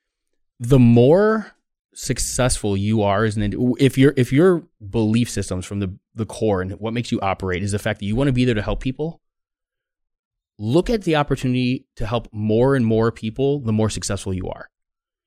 the 0.59 0.79
more 0.79 1.53
successful 1.93 2.77
you 2.77 3.01
are 3.01 3.23
as 3.25 3.37
an 3.37 3.53
if 3.79 3.97
your 3.97 4.13
if 4.17 4.31
your 4.31 4.63
belief 4.89 5.29
systems 5.29 5.65
from 5.65 5.79
the 5.79 5.97
the 6.13 6.25
core 6.25 6.61
and 6.61 6.71
what 6.73 6.93
makes 6.93 7.11
you 7.11 7.19
operate 7.21 7.63
is 7.63 7.71
the 7.71 7.79
fact 7.79 7.99
that 7.99 8.05
you 8.05 8.15
want 8.15 8.27
to 8.27 8.31
be 8.33 8.45
there 8.45 8.53
to 8.53 8.61
help 8.61 8.79
people 8.81 9.19
look 10.59 10.89
at 10.91 11.03
the 11.03 11.15
opportunity 11.15 11.85
to 11.95 12.05
help 12.05 12.27
more 12.31 12.75
and 12.75 12.85
more 12.85 13.11
people 13.11 13.59
the 13.61 13.71
more 13.71 13.89
successful 13.89 14.31
you 14.33 14.47
are 14.47 14.69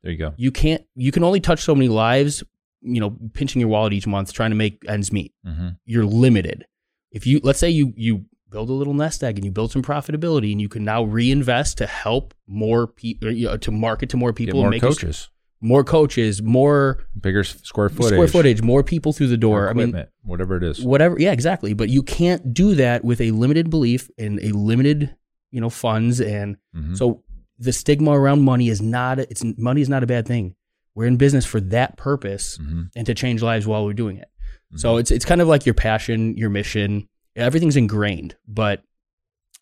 There 0.03 0.13
you 0.13 0.19
go. 0.19 0.35
you 0.37 0.53
can't 0.53 0.85
you 0.95 1.11
can 1.11 1.25
only 1.25 1.41
touch 1.41 1.61
so 1.61 1.75
many 1.75 1.89
lives 1.89 2.45
you 2.83 3.01
know 3.01 3.17
pinching 3.35 3.61
your 3.61 3.69
wallet 3.69 3.93
each 3.93 4.07
month 4.07 4.33
trying 4.33 4.51
to 4.51 4.57
make 4.57 4.83
ends 4.89 5.13
meet. 5.13 5.33
Mm-hmm. 5.47 5.69
you're 5.85 6.05
limited. 6.07 6.65
If 7.13 7.27
you 7.27 7.41
let's 7.43 7.59
say 7.59 7.71
you 7.71 7.93
you 7.97 8.25
build 8.51 8.69
a 8.69 8.73
little 8.73 8.95
nest 8.95 9.23
egg 9.23 9.37
and 9.37 9.45
you 9.45 9.51
build 9.51 9.71
some 9.71 9.83
profitability 9.83 10.51
and 10.53 10.61
you 10.61 10.69
can 10.69 10.85
now 10.85 11.05
reinvest 11.05 11.79
to 11.79 11.87
help 11.87 12.35
more 12.49 12.87
people 12.89 13.31
you 13.33 13.47
know, 13.47 13.57
to 13.57 13.71
market 13.71 14.09
to 14.11 14.17
more 14.17 14.31
Get 14.33 14.37
people 14.47 14.61
more 14.63 14.71
make 14.71 14.81
coaches, 14.83 15.29
more 15.61 15.85
coaches 15.85 16.43
more 16.43 17.05
bigger 17.21 17.45
square 17.45 17.89
footage, 17.89 18.15
square 18.15 18.27
footage. 18.29 18.63
more 18.63 18.83
people 18.83 19.13
through 19.13 19.29
the 19.29 19.37
door. 19.37 19.69
I 19.69 19.73
mean 19.75 20.05
whatever 20.23 20.57
it 20.57 20.63
is. 20.65 20.83
whatever 20.85 21.17
yeah 21.19 21.33
exactly. 21.33 21.75
But 21.75 21.91
you 21.91 22.03
can't 22.03 22.53
do 22.53 22.75
that 22.77 23.05
with 23.05 23.21
a 23.21 23.31
limited 23.33 23.71
belief 23.71 24.11
and 24.19 24.41
a 24.41 24.51
limited 24.57 25.15
you 25.51 25.61
know 25.61 25.71
funds 25.71 26.21
and 26.21 26.57
Mhm. 26.77 26.97
so 26.97 27.23
the 27.59 27.73
stigma 27.73 28.13
around 28.13 28.43
money 28.43 28.69
is 28.69 28.81
not 28.81 29.19
it's 29.19 29.45
money 29.59 29.81
is 29.81 29.89
not 29.89 30.03
a 30.03 30.07
bad 30.07 30.27
thing 30.27 30.55
we're 31.01 31.07
in 31.07 31.17
business 31.17 31.47
for 31.47 31.61
that 31.61 31.97
purpose 31.97 32.59
Mhm. 32.59 32.91
and 32.95 33.07
to 33.07 33.15
change 33.15 33.43
lives 33.43 33.67
while 33.67 33.85
we're 33.87 33.95
doing 34.05 34.19
it 34.19 34.29
Mm-hmm. 34.29 34.77
so 34.79 34.99
it's 34.99 35.11
it's 35.11 35.25
kind 35.25 35.41
of 35.41 35.49
like 35.49 35.65
your 35.67 35.75
passion 35.75 36.37
your 36.37 36.51
mission 36.51 37.09
everything's 37.37 37.77
ingrained 37.77 38.37
but 38.47 38.83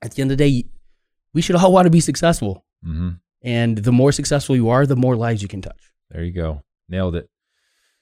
at 0.02 0.12
the 0.14 0.22
end 0.22 0.30
of 0.32 0.36
the 0.38 0.44
day 0.44 0.68
we 1.34 1.40
should 1.42 1.56
all 1.56 1.72
want 1.72 1.86
to 1.86 1.90
be 1.90 2.00
successful 2.00 2.64
Mhm. 2.84 3.20
and 3.42 3.78
the 3.78 3.92
more 3.92 4.12
successful 4.12 4.56
you 4.56 4.68
are 4.68 4.84
the 4.86 4.96
more 4.96 5.16
lives 5.16 5.40
you 5.42 5.48
can 5.48 5.62
touch 5.62 5.82
There 6.10 6.24
you 6.24 6.32
go. 6.32 6.62
Nailed 6.88 7.14
it. 7.16 7.28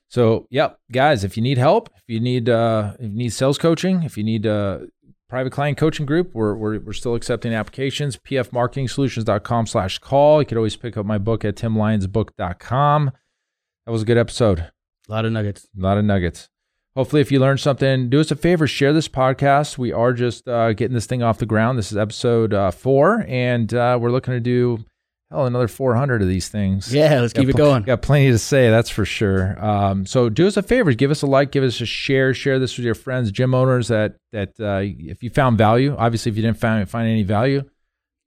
So, 0.08 0.46
yep, 0.50 0.78
guys, 0.92 1.24
if 1.24 1.36
you 1.36 1.42
need 1.42 1.58
help, 1.58 1.90
if 1.96 2.04
you 2.06 2.20
need 2.20 2.48
uh, 2.48 2.94
if 3.00 3.10
you 3.10 3.16
need 3.24 3.32
sales 3.32 3.58
coaching, 3.58 4.04
if 4.04 4.16
you 4.16 4.22
need 4.22 4.46
a 4.46 4.86
private 5.28 5.50
client 5.52 5.76
coaching 5.76 6.06
group, 6.06 6.30
we're 6.32 6.54
we're, 6.54 6.78
we're 6.78 6.92
still 6.92 7.16
accepting 7.16 7.52
applications. 7.52 8.16
pfmarketingsolutions.com 8.16 9.66
slash 9.66 9.98
call. 9.98 10.40
You 10.40 10.46
could 10.46 10.56
always 10.56 10.76
pick 10.76 10.96
up 10.96 11.04
my 11.04 11.18
book 11.18 11.44
at 11.44 11.56
timlyonsbook.com. 11.56 13.10
That 13.86 13.92
was 13.92 14.02
a 14.02 14.04
good 14.04 14.18
episode. 14.18 14.58
a 14.58 15.12
lot 15.12 15.24
of 15.24 15.32
nuggets 15.32 15.68
A 15.78 15.80
lot 15.80 15.96
of 15.96 16.04
nuggets. 16.04 16.48
Hopefully, 16.96 17.20
if 17.22 17.30
you 17.30 17.38
learned 17.38 17.60
something, 17.60 18.08
do 18.10 18.20
us 18.20 18.30
a 18.32 18.36
favor, 18.36 18.66
share 18.66 18.92
this 18.92 19.06
podcast. 19.06 19.78
We 19.78 19.92
are 19.92 20.12
just 20.12 20.48
uh, 20.48 20.72
getting 20.72 20.94
this 20.94 21.06
thing 21.06 21.22
off 21.22 21.38
the 21.38 21.46
ground. 21.46 21.78
This 21.78 21.92
is 21.92 21.98
episode 21.98 22.52
uh, 22.52 22.70
four, 22.72 23.24
and 23.28 23.72
uh, 23.72 23.98
we're 24.00 24.10
looking 24.10 24.34
to 24.34 24.40
do 24.40 24.84
hell 25.30 25.46
another 25.46 25.68
400 25.68 26.22
of 26.22 26.28
these 26.28 26.48
things. 26.48 26.92
yeah 26.94 27.20
let's 27.20 27.32
keep 27.32 27.44
Got 27.44 27.50
it 27.50 27.56
going 27.56 27.82
Got 27.82 28.00
plenty 28.02 28.30
to 28.30 28.38
say, 28.38 28.70
that's 28.70 28.90
for 28.90 29.04
sure. 29.04 29.62
Um, 29.64 30.06
so 30.06 30.28
do 30.28 30.46
us 30.46 30.56
a 30.56 30.62
favor, 30.62 30.92
give 30.94 31.10
us 31.10 31.22
a 31.22 31.26
like, 31.26 31.52
give 31.52 31.62
us 31.62 31.80
a 31.80 31.86
share, 31.86 32.32
share 32.34 32.58
this 32.58 32.76
with 32.76 32.84
your 32.86 32.94
friends, 32.94 33.30
gym 33.30 33.54
owners. 33.54 33.88
That 33.88 34.16
that 34.32 34.58
uh, 34.58 34.80
if 34.82 35.22
you 35.22 35.30
found 35.30 35.58
value, 35.58 35.94
obviously, 35.96 36.30
if 36.30 36.36
you 36.36 36.42
didn't 36.42 36.58
find 36.58 36.88
find 36.90 37.08
any 37.08 37.22
value, 37.22 37.62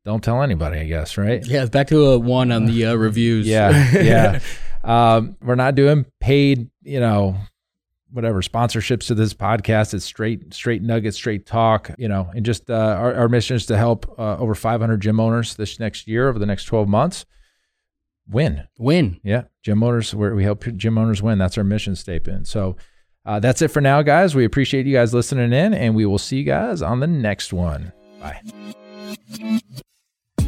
don't 0.05 0.23
tell 0.23 0.41
anybody. 0.41 0.79
I 0.79 0.85
guess, 0.85 1.17
right? 1.17 1.45
yeah 1.45 1.63
it's 1.63 1.69
back 1.69 1.87
to 1.87 2.05
a 2.11 2.19
one 2.19 2.51
on 2.53 2.65
the 2.65 2.85
uh, 2.85 2.93
reviews 2.95 3.47
Yeah, 3.47 3.91
yeah. 3.93 4.39
um, 4.83 5.37
we're 5.41 5.55
not 5.55 5.75
doing 5.75 6.05
paid, 6.19 6.69
you 6.83 6.99
know, 6.99 7.35
whatever 8.11 8.41
sponsorships 8.41 9.07
to 9.07 9.15
this 9.15 9.33
podcast. 9.33 9.93
It's 9.93 10.05
straight, 10.05 10.53
straight 10.53 10.81
nuggets, 10.81 11.17
straight 11.17 11.45
talk, 11.45 11.91
you 11.97 12.07
know, 12.07 12.29
and 12.33 12.45
just 12.45 12.69
uh, 12.69 12.73
our, 12.73 13.13
our 13.13 13.29
mission 13.29 13.55
is 13.55 13.65
to 13.67 13.77
help 13.77 14.13
uh, 14.17 14.37
over 14.37 14.55
500 14.55 15.01
gym 15.01 15.19
owners 15.19 15.55
this 15.55 15.79
next 15.79 16.07
year, 16.07 16.29
over 16.29 16.39
the 16.39 16.45
next 16.45 16.65
12 16.65 16.87
months, 16.87 17.25
win. 18.29 18.67
win 18.77 19.19
Yeah, 19.23 19.43
gym 19.63 19.83
owners, 19.83 20.13
where 20.15 20.35
we 20.35 20.43
help 20.43 20.65
gym 20.75 20.97
owners 20.97 21.21
win. 21.21 21.37
That's 21.37 21.57
our 21.57 21.63
mission 21.63 21.95
statement. 21.95 22.47
So 22.47 22.77
uh, 23.25 23.39
that's 23.39 23.61
it 23.61 23.69
for 23.69 23.81
now, 23.81 24.01
guys. 24.01 24.33
We 24.33 24.45
appreciate 24.45 24.85
you 24.85 24.93
guys 24.95 25.13
listening 25.13 25.53
in, 25.53 25.73
and 25.73 25.95
we 25.95 26.05
will 26.05 26.17
see 26.17 26.37
you 26.37 26.45
guys 26.45 26.81
on 26.81 26.99
the 26.99 27.07
next 27.07 27.53
one. 27.53 27.91
Bye. 28.19 28.41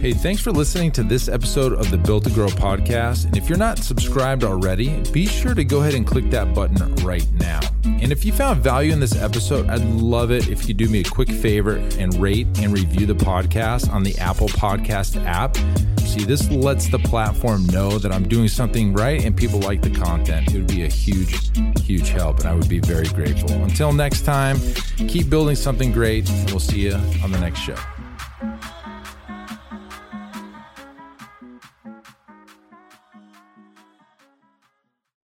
Hey, 0.01 0.13
thanks 0.13 0.41
for 0.41 0.51
listening 0.51 0.91
to 0.93 1.03
this 1.03 1.29
episode 1.29 1.73
of 1.73 1.91
the 1.91 1.97
Built 1.99 2.23
to 2.23 2.31
Grow 2.31 2.47
podcast. 2.47 3.25
And 3.25 3.37
if 3.37 3.47
you're 3.47 3.59
not 3.59 3.77
subscribed 3.77 4.43
already, 4.43 4.99
be 5.11 5.27
sure 5.27 5.53
to 5.53 5.63
go 5.63 5.81
ahead 5.81 5.93
and 5.93 6.07
click 6.07 6.27
that 6.31 6.55
button 6.55 6.95
right 7.05 7.31
now. 7.33 7.59
And 7.83 8.11
if 8.11 8.25
you 8.25 8.33
found 8.33 8.63
value 8.63 8.93
in 8.93 8.99
this 8.99 9.15
episode, 9.15 9.69
I'd 9.69 9.83
love 9.83 10.31
it 10.31 10.49
if 10.49 10.67
you 10.67 10.73
do 10.73 10.89
me 10.89 11.01
a 11.01 11.03
quick 11.03 11.29
favor 11.29 11.75
and 11.99 12.15
rate 12.15 12.47
and 12.57 12.73
review 12.73 13.05
the 13.05 13.13
podcast 13.13 13.93
on 13.93 14.01
the 14.01 14.17
Apple 14.17 14.47
Podcast 14.47 15.23
app. 15.23 15.55
See, 15.99 16.23
this 16.23 16.49
lets 16.49 16.87
the 16.87 16.97
platform 16.97 17.67
know 17.67 17.99
that 17.99 18.11
I'm 18.11 18.27
doing 18.27 18.47
something 18.47 18.93
right 18.93 19.23
and 19.23 19.37
people 19.37 19.59
like 19.59 19.83
the 19.83 19.91
content. 19.91 20.51
It 20.51 20.57
would 20.57 20.67
be 20.67 20.81
a 20.81 20.87
huge, 20.87 21.55
huge 21.79 22.09
help, 22.09 22.39
and 22.39 22.47
I 22.47 22.55
would 22.55 22.67
be 22.67 22.79
very 22.79 23.07
grateful. 23.09 23.51
Until 23.51 23.93
next 23.93 24.25
time, 24.25 24.59
keep 25.07 25.29
building 25.29 25.55
something 25.55 25.91
great, 25.91 26.27
and 26.27 26.49
we'll 26.49 26.59
see 26.59 26.87
you 26.87 26.95
on 27.23 27.31
the 27.31 27.39
next 27.39 27.59
show. 27.59 27.77